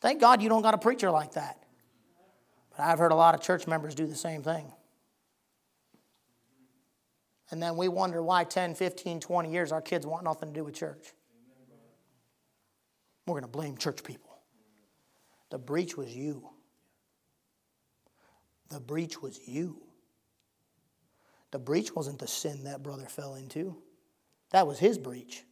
thank 0.00 0.20
god 0.20 0.42
you 0.42 0.48
don't 0.48 0.62
got 0.62 0.74
a 0.74 0.78
preacher 0.78 1.08
like 1.10 1.32
that 1.32 1.62
I've 2.78 2.98
heard 2.98 3.12
a 3.12 3.16
lot 3.16 3.34
of 3.34 3.40
church 3.40 3.66
members 3.66 3.94
do 3.94 4.06
the 4.06 4.14
same 4.14 4.42
thing. 4.42 4.72
And 7.50 7.62
then 7.62 7.76
we 7.76 7.88
wonder 7.88 8.22
why 8.22 8.44
10, 8.44 8.74
15, 8.74 9.20
20 9.20 9.50
years 9.50 9.72
our 9.72 9.80
kids 9.80 10.06
want 10.06 10.24
nothing 10.24 10.50
to 10.50 10.54
do 10.54 10.64
with 10.64 10.74
church. 10.74 11.14
We're 13.26 13.34
going 13.34 13.42
to 13.42 13.48
blame 13.48 13.76
church 13.76 14.04
people. 14.04 14.38
The 15.50 15.58
breach 15.58 15.96
was 15.96 16.14
you. 16.14 16.48
The 18.68 18.80
breach 18.80 19.20
was 19.20 19.40
you. 19.46 19.82
The 21.50 21.58
breach 21.58 21.94
wasn't 21.94 22.18
the 22.18 22.26
sin 22.26 22.64
that 22.64 22.82
brother 22.82 23.06
fell 23.06 23.34
into, 23.34 23.76
that 24.50 24.66
was 24.66 24.78
his 24.78 24.98
breach. 24.98 25.44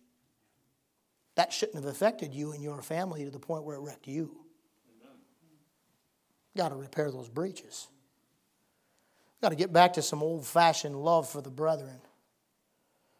That 1.34 1.52
shouldn't 1.52 1.76
have 1.76 1.84
affected 1.84 2.34
you 2.34 2.52
and 2.52 2.62
your 2.62 2.80
family 2.80 3.24
to 3.24 3.30
the 3.30 3.38
point 3.38 3.64
where 3.64 3.76
it 3.76 3.80
wrecked 3.80 4.06
you. 4.06 4.45
Got 6.56 6.70
to 6.70 6.76
repair 6.76 7.10
those 7.10 7.28
breaches. 7.28 7.86
Got 9.42 9.50
to 9.50 9.56
get 9.56 9.72
back 9.72 9.92
to 9.94 10.02
some 10.02 10.22
old 10.22 10.46
fashioned 10.46 10.96
love 10.96 11.28
for 11.28 11.42
the 11.42 11.50
brethren, 11.50 12.00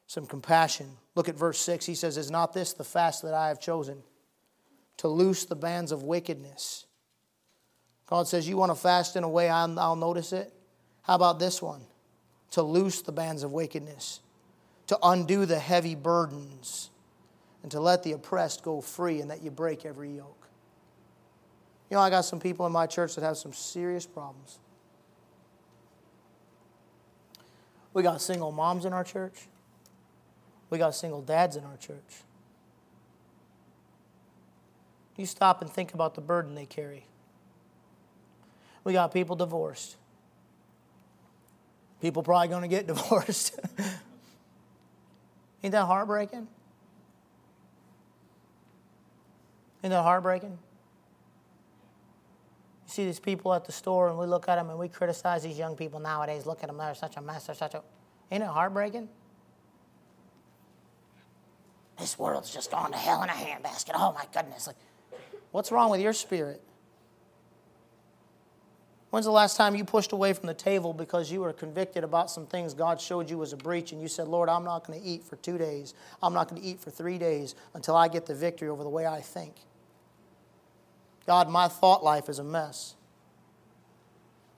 some 0.06 0.26
compassion. 0.26 0.88
Look 1.14 1.28
at 1.28 1.36
verse 1.36 1.58
6. 1.60 1.84
He 1.84 1.94
says, 1.94 2.16
Is 2.16 2.30
not 2.30 2.54
this 2.54 2.72
the 2.72 2.84
fast 2.84 3.22
that 3.22 3.34
I 3.34 3.48
have 3.48 3.60
chosen? 3.60 4.02
To 4.98 5.08
loose 5.08 5.44
the 5.44 5.54
bands 5.54 5.92
of 5.92 6.02
wickedness. 6.02 6.86
God 8.06 8.26
says, 8.26 8.48
You 8.48 8.56
want 8.56 8.70
to 8.70 8.76
fast 8.76 9.16
in 9.16 9.24
a 9.24 9.28
way 9.28 9.50
I'll, 9.50 9.78
I'll 9.78 9.96
notice 9.96 10.32
it? 10.32 10.52
How 11.02 11.14
about 11.14 11.38
this 11.38 11.60
one? 11.60 11.82
To 12.52 12.62
loose 12.62 13.02
the 13.02 13.12
bands 13.12 13.42
of 13.42 13.52
wickedness, 13.52 14.20
to 14.86 14.98
undo 15.02 15.44
the 15.44 15.58
heavy 15.58 15.94
burdens, 15.94 16.90
and 17.62 17.70
to 17.72 17.80
let 17.80 18.02
the 18.02 18.12
oppressed 18.12 18.62
go 18.62 18.80
free, 18.80 19.20
and 19.20 19.30
that 19.30 19.42
you 19.42 19.50
break 19.50 19.84
every 19.84 20.16
yoke. 20.16 20.45
You 21.90 21.96
know, 21.96 22.00
I 22.00 22.10
got 22.10 22.24
some 22.24 22.40
people 22.40 22.66
in 22.66 22.72
my 22.72 22.86
church 22.86 23.14
that 23.14 23.22
have 23.22 23.36
some 23.36 23.52
serious 23.52 24.06
problems. 24.06 24.58
We 27.92 28.02
got 28.02 28.20
single 28.20 28.52
moms 28.52 28.84
in 28.84 28.92
our 28.92 29.04
church. 29.04 29.48
We 30.68 30.78
got 30.78 30.94
single 30.94 31.22
dads 31.22 31.56
in 31.56 31.64
our 31.64 31.76
church. 31.76 32.22
You 35.16 35.26
stop 35.26 35.62
and 35.62 35.70
think 35.70 35.94
about 35.94 36.14
the 36.14 36.20
burden 36.20 36.54
they 36.54 36.66
carry. 36.66 37.06
We 38.84 38.92
got 38.92 39.12
people 39.12 39.36
divorced. 39.36 39.96
People 42.02 42.22
probably 42.22 42.48
going 42.48 42.62
to 42.62 42.68
get 42.68 42.86
divorced. 42.92 43.58
Ain't 45.62 45.72
that 45.72 45.86
heartbreaking? 45.86 46.46
Ain't 49.82 49.90
that 49.90 50.02
heartbreaking? 50.02 50.58
See 52.96 53.04
these 53.04 53.20
people 53.20 53.52
at 53.52 53.66
the 53.66 53.72
store 53.72 54.08
and 54.08 54.16
we 54.16 54.24
look 54.24 54.48
at 54.48 54.56
them 54.56 54.70
and 54.70 54.78
we 54.78 54.88
criticize 54.88 55.42
these 55.42 55.58
young 55.58 55.76
people 55.76 56.00
nowadays. 56.00 56.46
Look 56.46 56.62
at 56.62 56.68
them, 56.68 56.78
they're 56.78 56.94
such 56.94 57.18
a 57.18 57.20
mess, 57.20 57.44
they're 57.44 57.54
such 57.54 57.74
a. 57.74 57.82
Ain't 58.30 58.42
it 58.42 58.46
heartbreaking? 58.46 59.06
This 61.98 62.18
world's 62.18 62.50
just 62.50 62.70
gone 62.70 62.92
to 62.92 62.96
hell 62.96 63.22
in 63.22 63.28
a 63.28 63.32
handbasket. 63.32 63.90
Oh 63.94 64.12
my 64.12 64.24
goodness. 64.32 64.66
Like, 64.66 64.76
what's 65.50 65.70
wrong 65.70 65.90
with 65.90 66.00
your 66.00 66.14
spirit? 66.14 66.62
When's 69.10 69.26
the 69.26 69.30
last 69.30 69.58
time 69.58 69.76
you 69.76 69.84
pushed 69.84 70.12
away 70.12 70.32
from 70.32 70.46
the 70.46 70.54
table 70.54 70.94
because 70.94 71.30
you 71.30 71.42
were 71.42 71.52
convicted 71.52 72.02
about 72.02 72.30
some 72.30 72.46
things 72.46 72.72
God 72.72 72.98
showed 72.98 73.28
you 73.28 73.36
was 73.36 73.52
a 73.52 73.58
breach 73.58 73.92
and 73.92 74.00
you 74.00 74.08
said, 74.08 74.26
Lord, 74.26 74.48
I'm 74.48 74.64
not 74.64 74.86
going 74.86 74.98
to 74.98 75.06
eat 75.06 75.22
for 75.22 75.36
two 75.36 75.58
days. 75.58 75.92
I'm 76.22 76.32
not 76.32 76.48
going 76.48 76.62
to 76.62 76.66
eat 76.66 76.80
for 76.80 76.90
three 76.90 77.18
days 77.18 77.56
until 77.74 77.94
I 77.94 78.08
get 78.08 78.24
the 78.24 78.34
victory 78.34 78.70
over 78.70 78.82
the 78.82 78.88
way 78.88 79.06
I 79.06 79.20
think. 79.20 79.56
God, 81.26 81.48
my 81.48 81.68
thought 81.68 82.04
life 82.04 82.28
is 82.28 82.38
a 82.38 82.44
mess. 82.44 82.94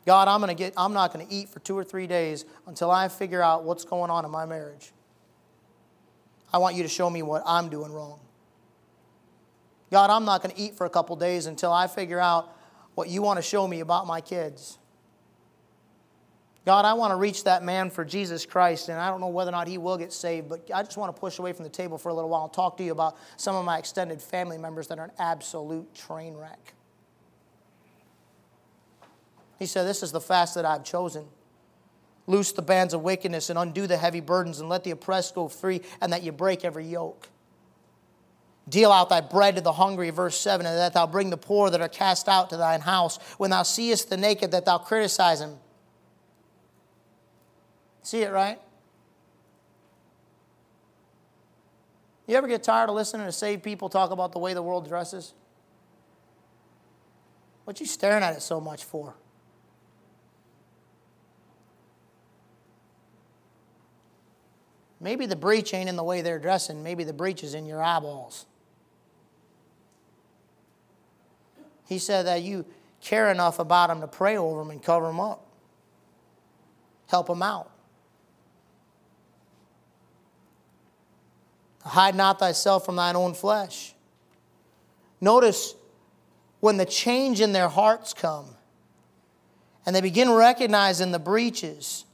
God, 0.07 0.29
I'm, 0.29 0.41
to 0.47 0.55
get, 0.55 0.73
I'm 0.77 0.95
not 0.95 1.13
going 1.13 1.27
to 1.27 1.33
eat 1.33 1.49
for 1.49 1.61
two 1.61 1.77
or 1.77 1.85
three 1.85 2.07
days 2.07 2.45
until 2.67 2.91
I 2.91 3.09
figure 3.09 3.43
out 3.43 3.65
what's 3.65 3.85
going 3.85 4.11
on 4.11 4.25
in 4.25 4.31
my 4.31 4.47
marriage. 4.47 4.93
I 6.53 6.59
want 6.59 6.77
you 6.77 6.83
to 6.83 6.89
show 6.89 7.11
me 7.11 7.23
what 7.23 7.43
I'm 7.45 7.69
doing 7.69 7.93
wrong. 7.93 8.21
God, 9.91 10.11
I'm 10.11 10.25
not 10.25 10.43
going 10.43 10.55
to 10.55 10.61
eat 10.61 10.77
for 10.77 10.87
a 10.87 10.91
couple 10.91 11.17
days 11.17 11.47
until 11.47 11.73
I 11.73 11.87
figure 11.87 12.21
out 12.21 12.55
what 12.95 13.09
you 13.09 13.23
want 13.23 13.39
to 13.39 13.43
show 13.43 13.67
me 13.69 13.81
about 13.81 14.07
my 14.07 14.21
kids. 14.21 14.79
God, 16.69 16.85
I 16.85 16.93
want 16.93 17.13
to 17.13 17.17
reach 17.17 17.45
that 17.45 17.63
man 17.63 17.89
for 17.89 18.05
Jesus 18.05 18.45
Christ, 18.45 18.91
and 18.91 19.01
I 19.01 19.09
don't 19.09 19.23
know 19.23 19.29
whether 19.29 19.49
or 19.49 19.53
not 19.53 19.69
he 19.69 19.79
will 19.79 19.97
get 19.97 20.13
saved, 20.13 20.51
but 20.51 20.69
I 20.75 20.83
just 20.83 20.99
want 20.99 21.17
to 21.17 21.19
push 21.19 21.39
away 21.39 21.55
from 21.55 21.65
the 21.65 21.71
table 21.71 21.97
for 21.97 22.11
a 22.11 22.15
little 22.15 22.29
while 22.29 22.45
and 22.45 22.53
talk 22.53 22.77
to 22.77 22.85
you 22.85 22.93
about 22.93 23.17
some 23.39 23.57
of 23.57 23.65
my 23.65 23.79
extended 23.79 24.21
family 24.21 24.59
members 24.59 24.87
that 24.89 24.99
are 24.99 25.07
an 25.07 25.13
absolute 25.19 25.95
train 25.95 26.35
wreck. 26.35 26.75
He 29.59 29.65
said, 29.65 29.85
This 29.85 30.03
is 30.03 30.13
the 30.13 30.21
fast 30.21 30.57
that 30.57 30.67
I've 30.67 30.85
chosen. 30.85 31.25
Loose 32.27 32.53
the 32.53 32.61
bands 32.61 32.93
of 32.93 33.01
wickedness 33.01 33.49
and 33.49 33.59
undo 33.59 33.87
the 33.87 33.97
heavy 33.97 34.21
burdens, 34.21 34.61
and 34.61 34.69
let 34.69 34.85
the 34.85 34.91
oppressed 34.91 35.35
go 35.35 35.49
free, 35.49 35.81
and 36.03 36.13
that 36.13 36.23
you 36.23 36.33
break 36.33 36.67
every 36.67 36.85
yoke. 36.85 37.31
Deal 38.69 38.93
out 38.93 39.09
thy 39.09 39.23
bread 39.23 39.57
to 39.57 39.63
the 39.63 39.73
hungry, 39.73 40.11
verse 40.11 40.39
7, 40.39 40.67
and 40.67 40.77
that 40.77 40.93
thou 40.93 41.07
bring 41.07 41.31
the 41.31 41.39
poor 41.39 41.71
that 41.71 41.81
are 41.81 41.89
cast 41.89 42.29
out 42.29 42.51
to 42.51 42.59
thine 42.59 42.83
house. 42.83 43.17
When 43.39 43.49
thou 43.49 43.63
seest 43.63 44.11
the 44.11 44.19
naked, 44.19 44.51
that 44.51 44.67
thou 44.67 44.77
criticize 44.77 45.41
him. 45.41 45.57
See 48.09 48.23
it, 48.23 48.33
right? 48.33 48.59
You 52.27 52.37
ever 52.37 52.49
get 52.49 52.63
tired 52.63 52.89
of 52.89 52.95
listening 52.95 53.27
to 53.27 53.33
saved 53.33 53.63
people 53.63 53.91
talk 53.91 54.13
about 54.13 54.33
the 54.33 54.39
way 54.39 54.55
the 54.55 54.63
world 54.63 54.89
dresses? 54.89 55.35
What 57.65 57.81
you 57.81 57.85
staring 57.85 58.23
at 58.23 58.35
it 58.35 58.41
so 58.41 58.63
much 58.63 58.83
for? 58.83 59.15
Maybe 64.99 65.27
the 65.27 65.37
breach 65.37 65.75
ain't 65.75 65.91
in 65.91 65.97
the 65.97 66.03
way 66.03 66.23
they're 66.23 66.39
dressing. 66.39 66.83
Maybe 66.83 67.05
the 67.05 67.13
breach 67.13 67.45
is 67.45 67.53
in 67.53 67.67
your 67.67 67.83
eyeballs. 67.83 68.47
He 71.87 71.99
said 71.99 72.25
that 72.25 72.41
you 72.41 72.65
care 73.03 73.31
enough 73.31 73.59
about 73.59 73.89
them 73.89 74.01
to 74.01 74.09
pray 74.09 74.39
over 74.39 74.61
them 74.61 74.71
and 74.71 74.83
cover 74.83 75.09
them 75.09 75.21
up, 75.21 75.47
help 77.11 77.27
them 77.27 77.43
out. 77.43 77.73
Hide 81.89 82.15
not 82.15 82.39
thyself 82.39 82.85
from 82.85 82.97
thine 82.97 83.17
own 83.17 83.35
flesh. 83.35 83.95
Notice 85.21 85.75
when 86.61 86.77
the 86.77 86.87
change 86.87 87.41
in 87.41 87.53
their 87.53 87.69
hearts 87.69 88.15
come 88.15 88.47
and 89.85 89.95
they 89.95 90.01
begin 90.01 90.31
recognizing 90.31 91.13
the 91.13 91.19
breaches 91.19 92.05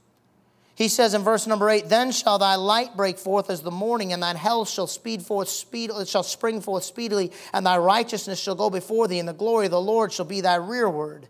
he 0.77 0.89
says 0.89 1.15
in 1.15 1.23
verse 1.23 1.47
number 1.47 1.71
eight, 1.71 1.89
Then 1.89 2.11
shall 2.11 2.39
thy 2.39 2.57
light 2.57 2.97
break 2.97 3.19
forth 3.19 3.49
as 3.49 3.63
the 3.63 3.71
morning, 3.71 4.13
and 4.13 4.23
thine 4.23 4.37
health 4.37 4.69
shall 4.69 4.89
speed 4.89 5.23
forth 5.23 5.49
speed, 5.49 5.91
shall 6.07 6.25
spring 6.25 6.61
forth 6.61 6.83
speedily, 6.83 7.31
and 7.53 7.65
thy 7.65 7.79
righteousness 7.79 8.41
shall 8.41 8.57
go 8.57 8.71
before 8.71 9.07
thee, 9.07 9.21
and 9.21 9.29
the 9.29 9.33
glory 9.33 9.67
of 9.67 9.71
the 9.71 9.81
Lord 9.81 10.13
shall 10.13 10.25
be 10.25 10.41
thy 10.41 10.57
rearward. 10.57 11.29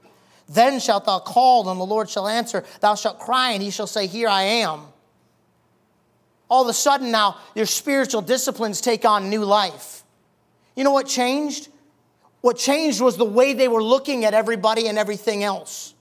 Then 0.49 0.81
shalt 0.81 1.05
thou 1.05 1.19
call, 1.19 1.69
and 1.69 1.79
the 1.79 1.85
Lord 1.85 2.09
shall 2.09 2.27
answer. 2.27 2.65
Thou 2.81 2.95
shalt 2.95 3.19
cry, 3.19 3.51
and 3.51 3.63
he 3.63 3.71
shall 3.71 3.87
say, 3.87 4.07
Here 4.07 4.29
I 4.29 4.43
am. 4.43 4.87
All 6.55 6.63
of 6.63 6.69
a 6.69 6.73
sudden 6.73 7.11
now, 7.11 7.39
your 7.57 7.67
spiritual 7.67 8.23
disciplines 8.23 8.81
take 8.81 9.05
on 9.05 9.29
new 9.29 9.45
life. 9.45 10.05
You 10.77 10.85
know 10.85 10.93
what 10.93 11.09
changed? 11.09 11.69
What 12.43 12.57
changed 12.57 13.01
was 13.01 13.17
the 13.17 13.25
way 13.25 13.55
they 13.55 13.67
were 13.67 13.83
looking 13.83 14.25
at 14.25 14.35
everybody 14.35 14.87
and 14.87 14.97
everything 14.97 15.43
else. 15.43 15.94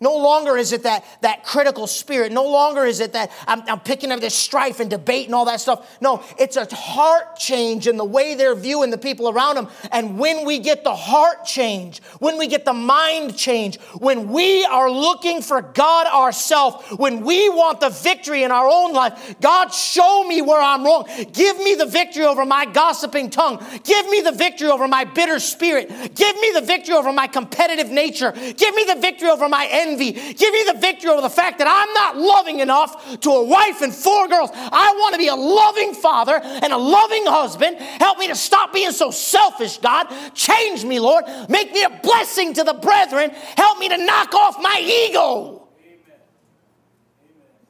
No 0.00 0.16
longer 0.16 0.56
is 0.56 0.72
it 0.72 0.82
that, 0.82 1.04
that 1.22 1.44
critical 1.44 1.86
spirit. 1.86 2.32
No 2.32 2.44
longer 2.44 2.84
is 2.84 3.00
it 3.00 3.12
that 3.12 3.30
I'm, 3.46 3.62
I'm, 3.68 3.80
picking 3.80 4.10
up 4.10 4.20
this 4.20 4.34
strife 4.34 4.80
and 4.80 4.90
debate 4.90 5.26
and 5.26 5.34
all 5.34 5.44
that 5.44 5.60
stuff. 5.60 5.98
No, 6.00 6.22
it's 6.38 6.56
a 6.56 6.66
heart 6.74 7.36
change 7.36 7.86
in 7.86 7.96
the 7.96 8.04
way 8.04 8.34
they're 8.34 8.54
viewing 8.54 8.90
the 8.90 8.98
people 8.98 9.28
around 9.28 9.56
them. 9.56 9.68
And 9.92 10.18
when 10.18 10.44
we 10.44 10.58
get 10.58 10.84
the 10.84 10.94
heart 10.94 11.44
change, 11.44 12.02
when 12.18 12.38
we 12.38 12.48
get 12.48 12.64
the 12.64 12.72
mind 12.72 13.36
change, 13.36 13.78
when 13.98 14.30
we 14.30 14.64
are 14.64 14.90
looking 14.90 15.42
for 15.42 15.62
God 15.62 16.06
ourselves, 16.06 16.84
when 16.96 17.24
we 17.24 17.48
want 17.48 17.80
the 17.80 17.90
victory 17.90 18.42
in 18.42 18.50
our 18.50 18.68
own 18.68 18.92
life, 18.92 19.36
God, 19.40 19.68
show 19.68 20.24
me 20.24 20.42
where 20.42 20.60
I'm 20.60 20.84
wrong. 20.84 21.06
Give 21.32 21.56
me 21.58 21.74
the 21.74 21.86
victory 21.86 22.24
over 22.24 22.44
my 22.44 22.64
gossiping 22.66 23.30
tongue. 23.30 23.64
Give 23.84 24.08
me 24.08 24.22
the 24.22 24.32
victory 24.32 24.68
over 24.68 24.88
my 24.88 25.04
bitter 25.04 25.38
spirit. 25.38 25.88
Give 26.14 26.36
me 26.36 26.50
the 26.52 26.62
victory 26.62 26.94
over 26.94 27.12
my 27.12 27.26
competitive 27.26 27.90
nature. 27.90 28.32
Give 28.32 28.74
me 28.74 28.84
the 28.84 28.98
victory 29.00 29.28
over 29.28 29.48
my 29.48 29.66
envy. 29.86 30.12
Give 30.12 30.52
me 30.52 30.64
the 30.64 30.78
victory 30.78 31.10
over 31.10 31.20
the 31.20 31.30
fact 31.30 31.58
that 31.58 31.68
I'm 31.68 31.92
not 31.94 32.16
loving 32.16 32.60
enough 32.60 33.20
to 33.20 33.30
a 33.30 33.44
wife 33.44 33.82
and 33.82 33.94
four 33.94 34.28
girls. 34.28 34.50
I 34.52 34.94
want 34.98 35.14
to 35.14 35.18
be 35.18 35.28
a 35.28 35.34
loving 35.34 35.94
father 35.94 36.40
and 36.42 36.72
a 36.72 36.76
loving 36.76 37.26
husband. 37.26 37.76
Help 37.78 38.18
me 38.18 38.28
to 38.28 38.34
stop 38.34 38.72
being 38.72 38.92
so 38.92 39.10
selfish, 39.10 39.78
God. 39.78 40.06
Change 40.34 40.84
me, 40.84 41.00
Lord. 41.00 41.24
Make 41.48 41.72
me 41.72 41.82
a 41.84 42.00
blessing 42.02 42.54
to 42.54 42.64
the 42.64 42.74
brethren. 42.74 43.30
Help 43.30 43.78
me 43.78 43.88
to 43.88 43.96
knock 43.98 44.34
off 44.34 44.56
my 44.60 44.80
ego. 45.08 45.68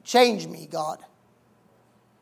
Change 0.03 0.47
me, 0.47 0.67
God. 0.71 0.99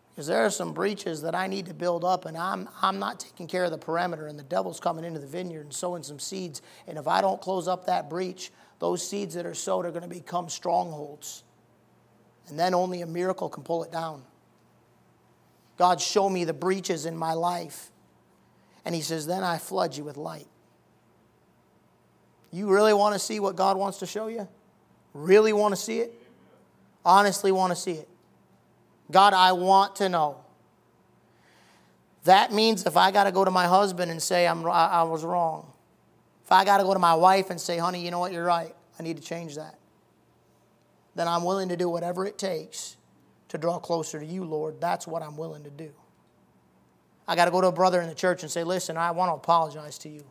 Because 0.09 0.27
there 0.27 0.45
are 0.45 0.51
some 0.51 0.73
breaches 0.73 1.23
that 1.23 1.33
I 1.33 1.47
need 1.47 1.65
to 1.65 1.73
build 1.73 2.05
up, 2.05 2.25
and 2.25 2.37
I'm, 2.37 2.69
I'm 2.83 2.99
not 2.99 3.19
taking 3.19 3.47
care 3.47 3.63
of 3.63 3.71
the 3.71 3.79
perimeter, 3.79 4.27
and 4.27 4.37
the 4.37 4.43
devil's 4.43 4.79
coming 4.79 5.03
into 5.03 5.19
the 5.19 5.25
vineyard 5.25 5.61
and 5.61 5.73
sowing 5.73 6.03
some 6.03 6.19
seeds. 6.19 6.61
And 6.87 6.99
if 6.99 7.07
I 7.07 7.19
don't 7.19 7.41
close 7.41 7.67
up 7.67 7.87
that 7.87 8.11
breach, 8.11 8.51
those 8.83 9.07
seeds 9.07 9.35
that 9.35 9.45
are 9.45 9.53
sowed 9.53 9.85
are 9.85 9.91
going 9.91 10.03
to 10.03 10.09
become 10.09 10.49
strongholds. 10.49 11.45
And 12.49 12.59
then 12.59 12.73
only 12.73 13.01
a 13.01 13.05
miracle 13.05 13.47
can 13.47 13.63
pull 13.63 13.81
it 13.85 13.93
down. 13.93 14.23
God, 15.77 16.01
show 16.01 16.29
me 16.29 16.43
the 16.43 16.51
breaches 16.51 17.05
in 17.05 17.15
my 17.15 17.31
life. 17.31 17.91
And 18.83 18.93
He 18.93 18.99
says, 18.99 19.25
Then 19.25 19.41
I 19.41 19.57
flood 19.57 19.95
you 19.95 20.03
with 20.03 20.17
light. 20.17 20.49
You 22.51 22.69
really 22.69 22.93
want 22.93 23.13
to 23.13 23.19
see 23.19 23.39
what 23.39 23.55
God 23.55 23.77
wants 23.77 23.99
to 23.99 24.05
show 24.05 24.27
you? 24.27 24.49
Really 25.13 25.53
want 25.53 25.73
to 25.73 25.79
see 25.79 25.99
it? 25.99 26.13
Honestly 27.05 27.53
want 27.53 27.71
to 27.71 27.77
see 27.77 27.93
it. 27.93 28.09
God, 29.09 29.33
I 29.33 29.53
want 29.53 29.95
to 29.95 30.09
know. 30.09 30.43
That 32.25 32.51
means 32.51 32.85
if 32.85 32.97
I 32.97 33.11
got 33.11 33.23
to 33.23 33.31
go 33.31 33.45
to 33.45 33.51
my 33.51 33.65
husband 33.65 34.11
and 34.11 34.21
say 34.21 34.45
I'm, 34.45 34.65
I 34.65 35.03
was 35.03 35.23
wrong, 35.23 35.72
if 36.43 36.51
I 36.51 36.65
got 36.65 36.77
to 36.77 36.83
go 36.83 36.93
to 36.93 36.99
my 36.99 37.15
wife 37.15 37.49
and 37.49 37.59
say, 37.59 37.77
honey, 37.77 38.03
you 38.03 38.11
know 38.11 38.19
what, 38.19 38.31
you're 38.31 38.45
right, 38.45 38.75
I 38.99 39.03
need 39.03 39.17
to 39.17 39.23
change 39.23 39.55
that, 39.55 39.77
then 41.15 41.27
I'm 41.27 41.43
willing 41.43 41.69
to 41.69 41.77
do 41.77 41.89
whatever 41.89 42.25
it 42.25 42.37
takes 42.37 42.97
to 43.49 43.57
draw 43.57 43.79
closer 43.79 44.19
to 44.19 44.25
you, 44.25 44.43
Lord. 44.43 44.81
That's 44.81 45.05
what 45.05 45.21
I'm 45.21 45.37
willing 45.37 45.63
to 45.63 45.69
do. 45.69 45.91
I 47.27 47.35
got 47.35 47.45
to 47.45 47.51
go 47.51 47.61
to 47.61 47.67
a 47.67 47.71
brother 47.71 48.01
in 48.01 48.09
the 48.09 48.15
church 48.15 48.41
and 48.41 48.51
say, 48.51 48.63
listen, 48.63 48.97
I 48.97 49.11
want 49.11 49.29
to 49.29 49.35
apologize 49.35 49.97
to 49.99 50.09
you. 50.09 50.25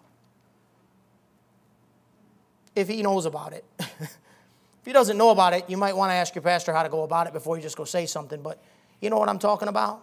If 2.75 2.89
he 2.89 3.03
knows 3.03 3.27
about 3.27 3.53
it. 3.53 3.65
if 3.79 4.19
he 4.85 4.93
doesn't 4.93 5.17
know 5.17 5.31
about 5.31 5.53
it, 5.55 5.69
you 5.69 5.77
might 5.77 5.97
want 5.97 6.11
to 6.11 6.15
ask 6.15 6.35
your 6.35 6.43
pastor 6.43 6.73
how 6.73 6.83
to 6.83 6.89
go 6.89 7.03
about 7.03 7.27
it 7.27 7.33
before 7.33 7.57
you 7.57 7.63
just 7.63 7.77
go 7.77 7.85
say 7.85 8.07
something. 8.07 8.43
But 8.43 8.63
you 9.01 9.09
know 9.09 9.19
what 9.19 9.29
I'm 9.29 9.39
talking 9.39 9.69
about? 9.69 10.03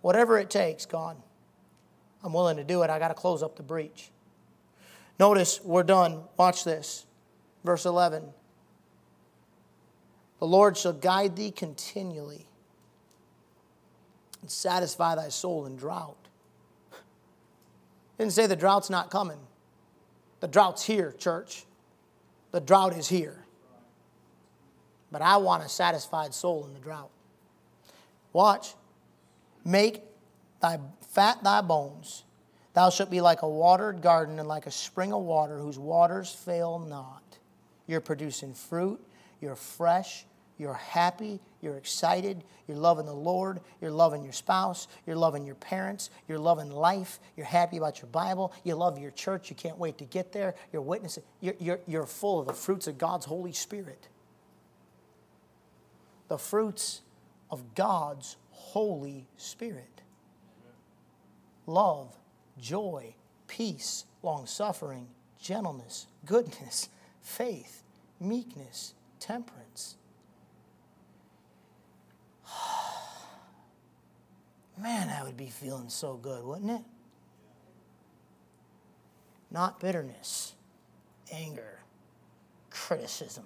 Whatever 0.00 0.38
it 0.38 0.48
takes, 0.48 0.86
God, 0.86 1.16
I'm 2.22 2.32
willing 2.32 2.56
to 2.56 2.64
do 2.64 2.82
it. 2.82 2.90
I 2.90 2.98
got 2.98 3.08
to 3.08 3.14
close 3.14 3.42
up 3.42 3.56
the 3.56 3.62
breach. 3.62 4.10
Notice 5.18 5.60
we're 5.64 5.82
done. 5.82 6.22
Watch 6.36 6.64
this. 6.64 7.06
Verse 7.64 7.86
11. 7.86 8.24
The 10.38 10.46
Lord 10.46 10.76
shall 10.76 10.92
guide 10.92 11.36
thee 11.36 11.50
continually 11.50 12.46
and 14.42 14.50
satisfy 14.50 15.14
thy 15.14 15.30
soul 15.30 15.66
in 15.66 15.76
drought. 15.76 16.28
Didn't 18.18 18.32
say 18.32 18.46
the 18.46 18.56
drought's 18.56 18.90
not 18.90 19.10
coming. 19.10 19.38
The 20.40 20.48
drought's 20.48 20.84
here, 20.84 21.12
church. 21.12 21.64
The 22.52 22.60
drought 22.60 22.96
is 22.96 23.08
here. 23.08 23.44
But 25.10 25.22
I 25.22 25.38
want 25.38 25.62
a 25.62 25.68
satisfied 25.68 26.34
soul 26.34 26.66
in 26.66 26.74
the 26.74 26.80
drought. 26.80 27.10
Watch. 28.32 28.74
Make 29.64 30.02
thy 30.60 30.78
fat 31.08 31.42
thy 31.42 31.62
bones. 31.62 32.24
Thou 32.76 32.90
shalt 32.90 33.08
be 33.08 33.22
like 33.22 33.40
a 33.40 33.48
watered 33.48 34.02
garden 34.02 34.38
and 34.38 34.46
like 34.46 34.66
a 34.66 34.70
spring 34.70 35.14
of 35.14 35.22
water 35.22 35.58
whose 35.58 35.78
waters 35.78 36.30
fail 36.30 36.78
not. 36.78 37.22
You're 37.86 38.02
producing 38.02 38.52
fruit, 38.52 39.00
you're 39.40 39.56
fresh, 39.56 40.26
you're 40.58 40.74
happy, 40.74 41.40
you're 41.62 41.78
excited, 41.78 42.44
you're 42.68 42.76
loving 42.76 43.06
the 43.06 43.14
Lord, 43.14 43.60
you're 43.80 43.90
loving 43.90 44.22
your 44.22 44.34
spouse, 44.34 44.88
you're 45.06 45.16
loving 45.16 45.46
your 45.46 45.54
parents, 45.54 46.10
you're 46.28 46.38
loving 46.38 46.70
life, 46.70 47.18
you're 47.34 47.46
happy 47.46 47.78
about 47.78 48.02
your 48.02 48.10
Bible, 48.10 48.52
you 48.62 48.74
love 48.74 48.98
your 48.98 49.10
church, 49.10 49.48
you 49.48 49.56
can't 49.56 49.78
wait 49.78 49.96
to 49.96 50.04
get 50.04 50.32
there, 50.32 50.54
you're 50.70 50.82
witnessing, 50.82 51.22
you're, 51.40 51.54
you're, 51.58 51.80
you're 51.86 52.06
full 52.06 52.40
of 52.40 52.46
the 52.46 52.52
fruits 52.52 52.86
of 52.86 52.98
God's 52.98 53.24
Holy 53.24 53.54
Spirit. 53.54 54.08
The 56.28 56.36
fruits 56.36 57.00
of 57.50 57.74
God's 57.74 58.36
Holy 58.50 59.28
Spirit. 59.38 60.02
Love, 61.66 62.14
joy, 62.60 63.14
peace, 63.46 64.04
long 64.22 64.46
suffering, 64.46 65.08
gentleness, 65.40 66.06
goodness, 66.24 66.88
faith, 67.20 67.82
meekness, 68.20 68.94
temperance. 69.20 69.96
Man, 74.78 75.08
I 75.08 75.22
would 75.24 75.36
be 75.36 75.46
feeling 75.46 75.88
so 75.88 76.14
good, 76.16 76.44
wouldn't 76.44 76.70
it? 76.70 76.82
Not 79.50 79.80
bitterness, 79.80 80.54
anger, 81.32 81.80
criticism, 82.70 83.44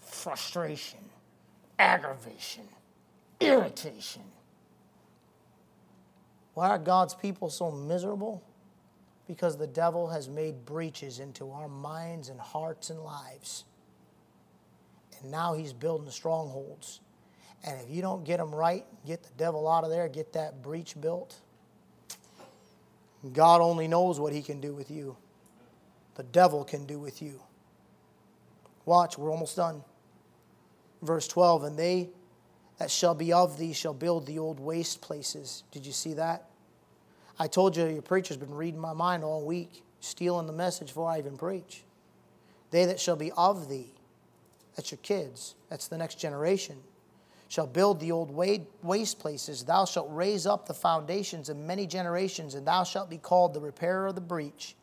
frustration, 0.00 1.00
aggravation, 1.78 2.64
irritation. 3.40 4.22
Why 6.60 6.68
are 6.68 6.78
God's 6.78 7.14
people 7.14 7.48
so 7.48 7.70
miserable? 7.70 8.42
Because 9.26 9.56
the 9.56 9.66
devil 9.66 10.08
has 10.08 10.28
made 10.28 10.66
breaches 10.66 11.18
into 11.18 11.52
our 11.52 11.68
minds 11.68 12.28
and 12.28 12.38
hearts 12.38 12.90
and 12.90 13.00
lives. 13.00 13.64
And 15.18 15.30
now 15.30 15.54
he's 15.54 15.72
building 15.72 16.10
strongholds 16.10 17.00
and 17.64 17.80
if 17.80 17.90
you 17.90 18.00
don't 18.00 18.24
get 18.24 18.38
them 18.38 18.54
right, 18.54 18.84
get 19.06 19.22
the 19.22 19.32
devil 19.36 19.68
out 19.68 19.84
of 19.84 19.90
there, 19.90 20.08
get 20.08 20.32
that 20.32 20.62
breach 20.62 20.98
built, 21.00 21.36
God 23.32 23.60
only 23.60 23.86
knows 23.86 24.18
what 24.18 24.32
he 24.32 24.40
can 24.40 24.60
do 24.60 24.72
with 24.72 24.90
you. 24.90 25.16
The 26.14 26.22
devil 26.22 26.64
can 26.64 26.86
do 26.86 26.98
with 26.98 27.20
you. 27.20 27.40
Watch, 28.86 29.18
we're 29.18 29.30
almost 29.30 29.56
done. 29.56 29.84
Verse 31.02 31.28
12, 31.28 31.64
and 31.64 31.78
they 31.78 32.08
that 32.78 32.90
shall 32.90 33.14
be 33.14 33.30
of 33.30 33.58
thee 33.58 33.74
shall 33.74 33.92
build 33.92 34.26
the 34.26 34.38
old 34.38 34.58
waste 34.58 35.02
places. 35.02 35.64
Did 35.70 35.84
you 35.84 35.92
see 35.92 36.14
that? 36.14 36.49
I 37.40 37.48
told 37.48 37.76
you 37.76 37.86
your 37.86 38.02
preacher's 38.02 38.36
been 38.36 38.54
reading 38.54 38.78
my 38.78 38.92
mind 38.92 39.24
all 39.24 39.44
week, 39.44 39.82
stealing 39.98 40.46
the 40.46 40.52
message 40.52 40.88
before 40.88 41.10
I 41.10 41.18
even 41.18 41.36
preach. 41.36 41.82
They 42.70 42.84
that 42.84 43.00
shall 43.00 43.16
be 43.16 43.32
of 43.32 43.68
thee, 43.68 43.92
that's 44.76 44.92
your 44.92 44.98
kids, 44.98 45.56
that's 45.68 45.88
the 45.88 45.98
next 45.98 46.20
generation 46.20 46.76
shall 47.50 47.66
build 47.66 47.98
the 47.98 48.12
old 48.12 48.30
waste 48.30 49.18
places. 49.18 49.64
Thou 49.64 49.84
shalt 49.84 50.06
raise 50.12 50.46
up 50.46 50.68
the 50.68 50.74
foundations 50.74 51.48
of 51.48 51.56
many 51.56 51.84
generations, 51.84 52.54
and 52.54 52.64
thou 52.64 52.84
shalt 52.84 53.10
be 53.10 53.18
called 53.18 53.54
the 53.54 53.60
repairer 53.60 54.06
of 54.06 54.14
the 54.14 54.20
breach, 54.20 54.76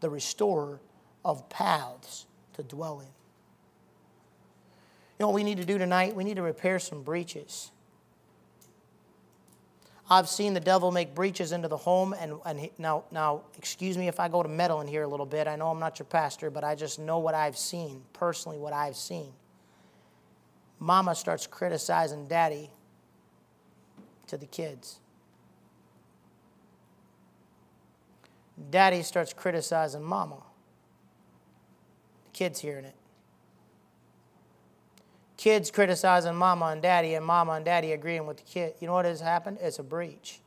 the 0.00 0.08
restorer 0.08 0.80
of 1.26 1.46
paths 1.50 2.24
to 2.54 2.62
dwell 2.62 3.00
in. 3.00 3.06
You 3.06 3.12
know 5.20 5.26
what 5.26 5.34
we 5.34 5.44
need 5.44 5.58
to 5.58 5.66
do 5.66 5.76
tonight? 5.76 6.16
We 6.16 6.24
need 6.24 6.36
to 6.36 6.42
repair 6.42 6.78
some 6.78 7.02
breaches. 7.02 7.70
I've 10.08 10.28
seen 10.28 10.54
the 10.54 10.60
devil 10.60 10.92
make 10.92 11.14
breaches 11.14 11.52
into 11.52 11.68
the 11.68 11.76
home, 11.76 12.14
and, 12.18 12.34
and 12.44 12.60
he, 12.60 12.72
now, 12.78 13.04
now, 13.10 13.42
excuse 13.58 13.98
me 13.98 14.06
if 14.06 14.20
I 14.20 14.28
go 14.28 14.42
to 14.42 14.48
meddle 14.48 14.80
in 14.80 14.86
here 14.86 15.02
a 15.02 15.08
little 15.08 15.26
bit. 15.26 15.48
I 15.48 15.56
know 15.56 15.68
I'm 15.68 15.80
not 15.80 15.98
your 15.98 16.06
pastor, 16.06 16.48
but 16.48 16.62
I 16.62 16.74
just 16.74 16.98
know 16.98 17.18
what 17.18 17.34
I've 17.34 17.58
seen, 17.58 18.02
personally, 18.12 18.58
what 18.58 18.72
I've 18.72 18.96
seen 18.96 19.32
mama 20.78 21.14
starts 21.14 21.46
criticizing 21.46 22.26
daddy 22.26 22.70
to 24.26 24.36
the 24.36 24.46
kids. 24.46 24.98
Daddy 28.70 29.02
starts 29.02 29.32
criticizing 29.32 30.02
mama. 30.02 30.42
The 32.24 32.30
kid's 32.32 32.60
hearing 32.60 32.84
it. 32.84 32.95
Kids 35.36 35.70
criticizing 35.70 36.34
mama 36.34 36.66
and 36.66 36.82
daddy, 36.82 37.14
and 37.14 37.24
mama 37.24 37.52
and 37.52 37.64
daddy 37.64 37.92
agreeing 37.92 38.26
with 38.26 38.38
the 38.38 38.42
kid. 38.44 38.74
You 38.80 38.86
know 38.86 38.94
what 38.94 39.04
has 39.04 39.20
happened? 39.20 39.58
It's 39.60 39.78
a 39.78 39.82
breach. 39.82 40.40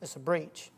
It's 0.00 0.16
a 0.16 0.18
breach 0.18 0.70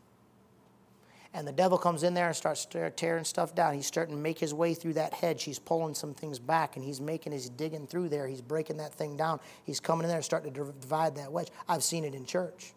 and 1.37 1.47
the 1.47 1.53
devil 1.53 1.77
comes 1.77 2.03
in 2.03 2.14
there 2.14 2.29
and 2.29 2.35
starts 2.35 2.67
tearing 2.97 3.25
stuff 3.25 3.55
down. 3.55 3.75
He's 3.75 3.87
starting 3.87 4.14
to 4.14 4.21
make 4.21 4.39
his 4.39 4.55
way 4.55 4.73
through 4.73 4.95
that 4.95 5.12
hedge. 5.12 5.45
He's 5.45 5.59
pulling 5.59 5.95
some 5.95 6.14
things 6.14 6.39
back, 6.39 6.77
and 6.77 6.85
he's 6.85 6.99
making, 6.99 7.33
he's 7.33 7.51
digging 7.51 7.87
through 7.87 8.09
there. 8.09 8.27
He's 8.27 8.41
breaking 8.41 8.79
that 8.79 8.95
thing 8.95 9.19
down. 9.19 9.41
He's 9.62 9.79
coming 9.79 10.05
in 10.05 10.09
there 10.09 10.17
and 10.17 10.25
starting 10.25 10.55
to 10.55 10.73
divide 10.81 11.14
that 11.17 11.31
wedge. 11.31 11.49
I've 11.69 11.85
seen 11.85 12.05
it 12.05 12.14
in 12.14 12.25
church. 12.25 12.73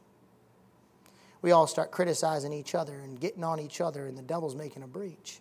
We 1.42 1.54
all 1.54 1.68
start 1.68 1.92
criticizing 1.92 2.52
each 2.52 2.76
other 2.76 3.00
and 3.00 3.18
getting 3.18 3.46
on 3.46 3.62
each 3.62 3.80
other, 3.80 4.08
and 4.08 4.18
the 4.18 4.24
devil's 4.24 4.56
making 4.56 4.84
a 4.84 4.88
breach. 4.88 5.40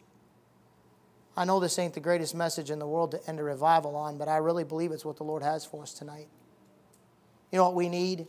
I 1.39 1.45
know 1.45 1.61
this 1.61 1.79
ain't 1.79 1.95
the 1.95 2.01
greatest 2.01 2.35
message 2.35 2.69
in 2.69 2.81
the 2.81 2.87
world 2.87 3.13
to 3.13 3.25
end 3.29 3.39
a 3.39 3.45
revival 3.45 3.95
on, 3.95 4.19
but 4.19 4.27
I 4.27 4.39
really 4.39 4.65
believe 4.65 4.91
it's 4.91 5.05
what 5.05 5.19
the 5.19 5.23
Lord 5.23 5.45
has 5.45 5.65
for 5.65 5.85
us 5.85 5.95
tonight. 5.95 6.27
You 7.53 7.59
know 7.59 7.65
what 7.65 7.77
we 7.77 7.89
need? 7.89 8.27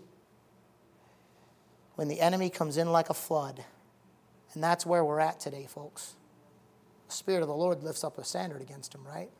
When 1.95 2.07
the 2.07 2.21
enemy 2.21 2.51
comes 2.51 2.77
in 2.77 2.91
like 2.91 3.09
a 3.09 3.15
flood, 3.15 3.65
and 4.53 4.63
that's 4.63 4.85
where 4.85 5.03
we're 5.03 5.19
at 5.19 5.39
today, 5.39 5.65
folks. 5.67 6.13
The 7.07 7.15
Spirit 7.15 7.41
of 7.41 7.47
the 7.47 7.55
Lord 7.55 7.81
lifts 7.81 8.03
up 8.03 8.19
a 8.19 8.23
standard 8.23 8.61
against 8.61 8.93
him, 8.93 9.01
right? 9.03 9.31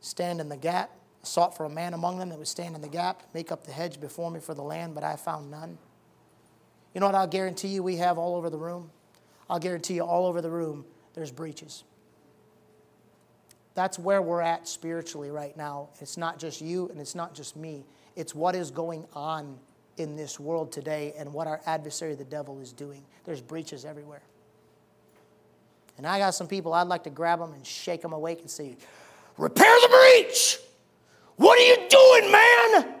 Stand 0.00 0.40
in 0.40 0.48
the 0.48 0.56
gap. 0.56 0.90
sought 1.24 1.58
for 1.58 1.66
a 1.66 1.68
man 1.70 1.92
among 1.92 2.20
them 2.20 2.30
that 2.30 2.38
would 2.38 2.48
stand 2.48 2.74
in 2.74 2.80
the 2.80 2.88
gap, 2.88 3.22
make 3.34 3.52
up 3.52 3.66
the 3.66 3.72
hedge 3.72 4.00
before 4.00 4.30
me 4.30 4.40
for 4.40 4.54
the 4.54 4.62
land, 4.62 4.94
but 4.94 5.04
I 5.04 5.16
found 5.16 5.50
none. 5.50 5.76
You 6.94 7.02
know 7.02 7.06
what 7.06 7.14
I'll 7.14 7.26
guarantee 7.26 7.68
you 7.68 7.82
we 7.82 7.96
have 7.96 8.16
all 8.16 8.34
over 8.34 8.48
the 8.48 8.56
room? 8.56 8.92
I'll 9.50 9.58
guarantee 9.58 9.96
you 9.96 10.04
all 10.04 10.24
over 10.24 10.40
the 10.40 10.50
room 10.50 10.86
there's 11.18 11.32
breaches. 11.32 11.82
That's 13.78 13.96
where 13.96 14.20
we're 14.20 14.40
at 14.40 14.66
spiritually 14.66 15.30
right 15.30 15.56
now. 15.56 15.90
It's 16.00 16.16
not 16.16 16.40
just 16.40 16.60
you 16.60 16.88
and 16.88 16.98
it's 16.98 17.14
not 17.14 17.32
just 17.32 17.54
me. 17.54 17.86
It's 18.16 18.34
what 18.34 18.56
is 18.56 18.72
going 18.72 19.06
on 19.12 19.56
in 19.98 20.16
this 20.16 20.40
world 20.40 20.72
today 20.72 21.14
and 21.16 21.32
what 21.32 21.46
our 21.46 21.60
adversary, 21.64 22.16
the 22.16 22.24
devil, 22.24 22.58
is 22.58 22.72
doing. 22.72 23.04
There's 23.24 23.40
breaches 23.40 23.84
everywhere. 23.84 24.22
And 25.96 26.08
I 26.08 26.18
got 26.18 26.34
some 26.34 26.48
people 26.48 26.74
I'd 26.74 26.88
like 26.88 27.04
to 27.04 27.10
grab 27.10 27.38
them 27.38 27.52
and 27.52 27.64
shake 27.64 28.02
them 28.02 28.12
awake 28.12 28.40
and 28.40 28.50
say, 28.50 28.76
Repair 29.36 29.72
the 29.82 29.88
breach! 29.88 30.58
What 31.36 31.56
are 31.56 31.62
you 31.62 31.76
doing, 31.88 32.32
man? 32.32 32.94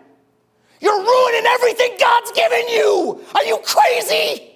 You're 0.80 1.00
ruining 1.00 1.44
everything 1.44 1.96
God's 1.98 2.30
given 2.30 2.68
you. 2.68 3.20
Are 3.34 3.44
you 3.44 3.58
crazy? 3.64 4.52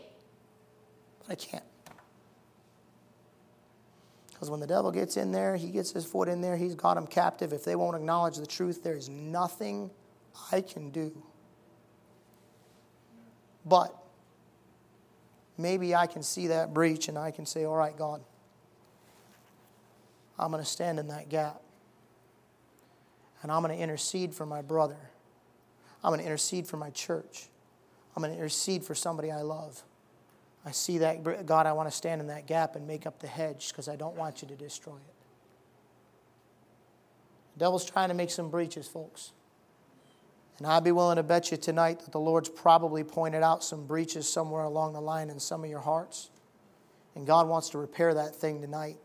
But 1.26 1.32
I 1.32 1.34
can't. 1.34 1.64
Because 4.42 4.50
when 4.50 4.58
the 4.58 4.66
devil 4.66 4.90
gets 4.90 5.16
in 5.16 5.30
there, 5.30 5.54
he 5.54 5.70
gets 5.70 5.92
his 5.92 6.04
foot 6.04 6.28
in 6.28 6.40
there, 6.40 6.56
he's 6.56 6.74
got 6.74 6.94
them 6.94 7.06
captive. 7.06 7.52
If 7.52 7.62
they 7.62 7.76
won't 7.76 7.94
acknowledge 7.94 8.38
the 8.38 8.44
truth, 8.44 8.82
there 8.82 8.96
is 8.96 9.08
nothing 9.08 9.88
I 10.50 10.62
can 10.62 10.90
do. 10.90 11.22
But 13.64 13.96
maybe 15.56 15.94
I 15.94 16.08
can 16.08 16.24
see 16.24 16.48
that 16.48 16.74
breach 16.74 17.06
and 17.06 17.16
I 17.16 17.30
can 17.30 17.46
say, 17.46 17.62
All 17.62 17.76
right, 17.76 17.96
God, 17.96 18.20
I'm 20.36 20.50
going 20.50 20.60
to 20.60 20.68
stand 20.68 20.98
in 20.98 21.06
that 21.06 21.28
gap. 21.28 21.62
And 23.42 23.52
I'm 23.52 23.62
going 23.62 23.76
to 23.76 23.80
intercede 23.80 24.34
for 24.34 24.44
my 24.44 24.60
brother. 24.60 24.98
I'm 26.02 26.10
going 26.10 26.18
to 26.18 26.26
intercede 26.26 26.66
for 26.66 26.78
my 26.78 26.90
church. 26.90 27.46
I'm 28.16 28.24
going 28.24 28.32
to 28.32 28.38
intercede 28.38 28.82
for 28.82 28.96
somebody 28.96 29.30
I 29.30 29.42
love. 29.42 29.84
I 30.64 30.70
see 30.70 30.98
that, 30.98 31.46
God, 31.46 31.66
I 31.66 31.72
want 31.72 31.90
to 31.90 31.96
stand 31.96 32.20
in 32.20 32.28
that 32.28 32.46
gap 32.46 32.76
and 32.76 32.86
make 32.86 33.06
up 33.06 33.18
the 33.18 33.26
hedge 33.26 33.68
because 33.68 33.88
I 33.88 33.96
don't 33.96 34.16
want 34.16 34.42
you 34.42 34.48
to 34.48 34.54
destroy 34.54 34.94
it. 34.94 35.14
The 37.54 37.60
devil's 37.60 37.84
trying 37.84 38.08
to 38.08 38.14
make 38.14 38.30
some 38.30 38.48
breaches, 38.48 38.86
folks. 38.86 39.32
And 40.58 40.66
I'd 40.66 40.84
be 40.84 40.92
willing 40.92 41.16
to 41.16 41.24
bet 41.24 41.50
you 41.50 41.56
tonight 41.56 42.00
that 42.00 42.12
the 42.12 42.20
Lord's 42.20 42.48
probably 42.48 43.02
pointed 43.02 43.42
out 43.42 43.64
some 43.64 43.86
breaches 43.86 44.28
somewhere 44.28 44.62
along 44.62 44.92
the 44.92 45.00
line 45.00 45.30
in 45.30 45.40
some 45.40 45.64
of 45.64 45.70
your 45.70 45.80
hearts. 45.80 46.30
And 47.16 47.26
God 47.26 47.48
wants 47.48 47.70
to 47.70 47.78
repair 47.78 48.14
that 48.14 48.36
thing 48.36 48.60
tonight. 48.60 48.96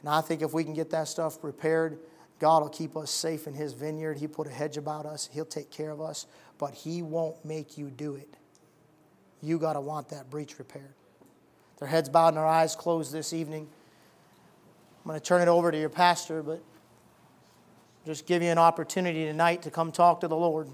And 0.00 0.08
I 0.08 0.20
think 0.20 0.42
if 0.42 0.52
we 0.52 0.62
can 0.62 0.74
get 0.74 0.90
that 0.90 1.08
stuff 1.08 1.42
repaired, 1.42 1.98
God 2.38 2.62
will 2.62 2.68
keep 2.68 2.96
us 2.96 3.10
safe 3.10 3.46
in 3.46 3.54
His 3.54 3.72
vineyard. 3.72 4.18
He 4.18 4.28
put 4.28 4.46
a 4.46 4.50
hedge 4.50 4.76
about 4.76 5.06
us, 5.06 5.28
He'll 5.32 5.44
take 5.44 5.70
care 5.70 5.90
of 5.90 6.00
us, 6.00 6.26
but 6.58 6.74
He 6.74 7.02
won't 7.02 7.44
make 7.44 7.76
you 7.76 7.90
do 7.90 8.14
it. 8.14 8.36
You 9.44 9.58
got 9.58 9.74
to 9.74 9.80
want 9.80 10.08
that 10.08 10.30
breach 10.30 10.58
repaired. 10.58 10.94
Their 11.78 11.88
heads 11.88 12.08
bowed 12.08 12.28
and 12.28 12.38
their 12.38 12.46
eyes 12.46 12.74
closed 12.74 13.12
this 13.12 13.32
evening. 13.32 13.68
I'm 15.04 15.08
going 15.08 15.20
to 15.20 15.24
turn 15.24 15.42
it 15.42 15.48
over 15.48 15.70
to 15.70 15.78
your 15.78 15.90
pastor, 15.90 16.42
but 16.42 16.62
just 18.06 18.26
give 18.26 18.42
you 18.42 18.48
an 18.48 18.58
opportunity 18.58 19.26
tonight 19.26 19.62
to 19.62 19.70
come 19.70 19.92
talk 19.92 20.20
to 20.20 20.28
the 20.28 20.36
Lord. 20.36 20.68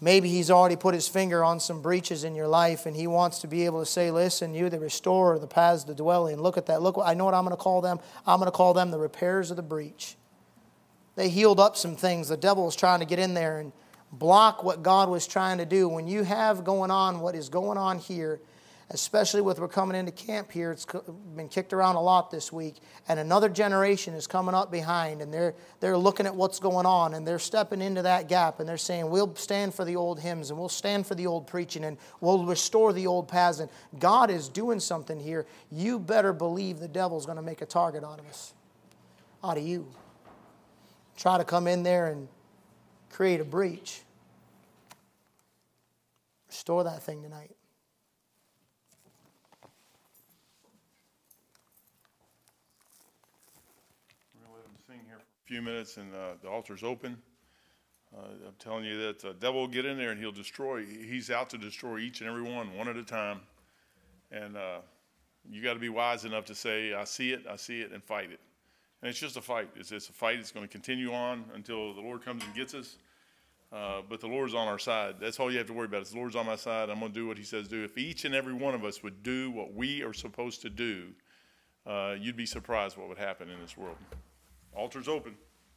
Maybe 0.00 0.30
He's 0.30 0.50
already 0.50 0.76
put 0.76 0.94
His 0.94 1.08
finger 1.08 1.44
on 1.44 1.60
some 1.60 1.82
breaches 1.82 2.24
in 2.24 2.34
your 2.34 2.48
life 2.48 2.86
and 2.86 2.96
He 2.96 3.06
wants 3.06 3.40
to 3.40 3.46
be 3.46 3.66
able 3.66 3.80
to 3.80 3.86
say, 3.86 4.10
Listen, 4.10 4.54
you, 4.54 4.70
the 4.70 4.78
restorer, 4.78 5.38
the 5.38 5.46
paths 5.46 5.84
to 5.84 5.94
dwell 5.94 6.26
in. 6.28 6.40
Look 6.40 6.56
at 6.56 6.66
that. 6.66 6.80
Look, 6.80 6.98
I 7.02 7.14
know 7.14 7.24
what 7.24 7.34
I'm 7.34 7.44
going 7.44 7.56
to 7.56 7.62
call 7.62 7.80
them. 7.80 7.98
I'm 8.26 8.38
going 8.38 8.46
to 8.46 8.56
call 8.56 8.72
them 8.72 8.90
the 8.90 8.98
repairs 8.98 9.50
of 9.50 9.56
the 9.56 9.62
breach. 9.62 10.16
They 11.16 11.28
healed 11.28 11.58
up 11.58 11.76
some 11.76 11.96
things. 11.96 12.28
The 12.28 12.36
devil 12.36 12.64
was 12.64 12.76
trying 12.76 13.00
to 13.00 13.06
get 13.06 13.18
in 13.18 13.34
there 13.34 13.58
and 13.58 13.72
block 14.12 14.64
what 14.64 14.82
God 14.82 15.08
was 15.08 15.26
trying 15.26 15.58
to 15.58 15.66
do. 15.66 15.88
When 15.88 16.06
you 16.06 16.22
have 16.22 16.64
going 16.64 16.90
on 16.90 17.20
what 17.20 17.34
is 17.34 17.48
going 17.48 17.78
on 17.78 17.98
here, 17.98 18.40
especially 18.90 19.42
with 19.42 19.58
we're 19.58 19.68
coming 19.68 19.96
into 19.96 20.12
camp 20.12 20.50
here. 20.50 20.72
It's 20.72 20.86
been 21.36 21.48
kicked 21.48 21.72
around 21.72 21.96
a 21.96 22.00
lot 22.00 22.30
this 22.30 22.52
week, 22.52 22.76
and 23.08 23.20
another 23.20 23.48
generation 23.48 24.14
is 24.14 24.26
coming 24.26 24.54
up 24.54 24.70
behind, 24.70 25.20
and 25.20 25.32
they're 25.32 25.54
they're 25.80 25.96
looking 25.96 26.26
at 26.26 26.34
what's 26.34 26.58
going 26.58 26.86
on, 26.86 27.14
and 27.14 27.26
they're 27.26 27.38
stepping 27.38 27.82
into 27.82 28.02
that 28.02 28.28
gap, 28.28 28.60
and 28.60 28.68
they're 28.68 28.78
saying, 28.78 29.10
"We'll 29.10 29.34
stand 29.34 29.74
for 29.74 29.84
the 29.84 29.96
old 29.96 30.20
hymns, 30.20 30.50
and 30.50 30.58
we'll 30.58 30.68
stand 30.68 31.06
for 31.06 31.14
the 31.14 31.26
old 31.26 31.46
preaching, 31.46 31.84
and 31.84 31.98
we'll 32.20 32.44
restore 32.44 32.92
the 32.92 33.06
old 33.06 33.28
paths." 33.28 33.60
And 33.60 33.70
God 33.98 34.30
is 34.30 34.48
doing 34.48 34.80
something 34.80 35.20
here. 35.20 35.46
You 35.70 35.98
better 35.98 36.32
believe 36.32 36.78
the 36.78 36.88
devil's 36.88 37.26
going 37.26 37.36
to 37.36 37.42
make 37.42 37.60
a 37.60 37.66
target 37.66 38.04
out 38.04 38.18
of 38.18 38.26
us, 38.26 38.54
out 39.44 39.58
of 39.58 39.66
you. 39.66 39.86
Try 41.16 41.36
to 41.36 41.44
come 41.44 41.66
in 41.66 41.82
there 41.82 42.06
and 42.06 42.28
create 43.10 43.40
a 43.40 43.44
breach. 43.44 44.02
Restore 46.48 46.84
that 46.84 47.02
thing 47.02 47.22
tonight. 47.22 47.54
We're 54.34 54.46
going 54.46 54.48
to 54.48 54.54
let 54.54 54.64
them 54.64 54.72
sing 54.86 55.00
here 55.06 55.16
for 55.16 55.22
a 55.22 55.46
few 55.46 55.62
minutes 55.62 55.96
and 55.96 56.14
uh, 56.14 56.34
the 56.42 56.48
altar's 56.48 56.82
open. 56.82 57.16
Uh, 58.16 58.22
I'm 58.46 58.54
telling 58.58 58.84
you 58.84 58.98
that 59.02 59.20
the 59.20 59.34
devil 59.34 59.60
will 59.60 59.68
get 59.68 59.84
in 59.84 59.98
there 59.98 60.10
and 60.10 60.18
he'll 60.18 60.32
destroy. 60.32 60.84
He's 60.84 61.30
out 61.30 61.50
to 61.50 61.58
destroy 61.58 61.98
each 61.98 62.20
and 62.20 62.30
every 62.30 62.42
one, 62.42 62.74
one 62.74 62.88
at 62.88 62.96
a 62.96 63.04
time. 63.04 63.40
And 64.30 64.56
uh, 64.56 64.78
you 65.50 65.62
got 65.62 65.74
to 65.74 65.78
be 65.78 65.88
wise 65.88 66.24
enough 66.24 66.44
to 66.46 66.54
say, 66.54 66.94
I 66.94 67.04
see 67.04 67.32
it, 67.32 67.46
I 67.48 67.56
see 67.56 67.80
it, 67.80 67.92
and 67.92 68.02
fight 68.02 68.30
it. 68.30 68.40
And 69.00 69.08
it's 69.08 69.18
just 69.18 69.36
a 69.36 69.40
fight. 69.40 69.70
It's, 69.76 69.92
it's 69.92 70.08
a 70.08 70.12
fight. 70.12 70.38
It's 70.38 70.50
going 70.50 70.66
to 70.66 70.70
continue 70.70 71.12
on 71.12 71.44
until 71.54 71.94
the 71.94 72.00
Lord 72.00 72.24
comes 72.24 72.42
and 72.44 72.54
gets 72.54 72.74
us. 72.74 72.96
Uh, 73.70 74.00
but 74.08 74.20
the 74.20 74.26
Lord's 74.26 74.54
on 74.54 74.66
our 74.66 74.78
side. 74.78 75.16
That's 75.20 75.38
all 75.38 75.52
you 75.52 75.58
have 75.58 75.66
to 75.66 75.72
worry 75.72 75.86
about. 75.86 76.02
Is 76.02 76.10
the 76.10 76.16
Lord's 76.16 76.36
on 76.36 76.46
my 76.46 76.56
side. 76.56 76.88
I'm 76.90 76.98
going 76.98 77.12
to 77.12 77.18
do 77.18 77.26
what 77.26 77.36
He 77.36 77.44
says 77.44 77.68
do. 77.68 77.84
If 77.84 77.98
each 77.98 78.24
and 78.24 78.34
every 78.34 78.54
one 78.54 78.74
of 78.74 78.84
us 78.84 79.02
would 79.02 79.22
do 79.22 79.50
what 79.50 79.74
we 79.74 80.02
are 80.02 80.14
supposed 80.14 80.62
to 80.62 80.70
do, 80.70 81.08
uh, 81.86 82.16
you'd 82.18 82.36
be 82.36 82.46
surprised 82.46 82.96
what 82.96 83.08
would 83.08 83.18
happen 83.18 83.50
in 83.50 83.60
this 83.60 83.76
world. 83.76 83.96
Altar's 84.74 85.08
open. 85.08 85.34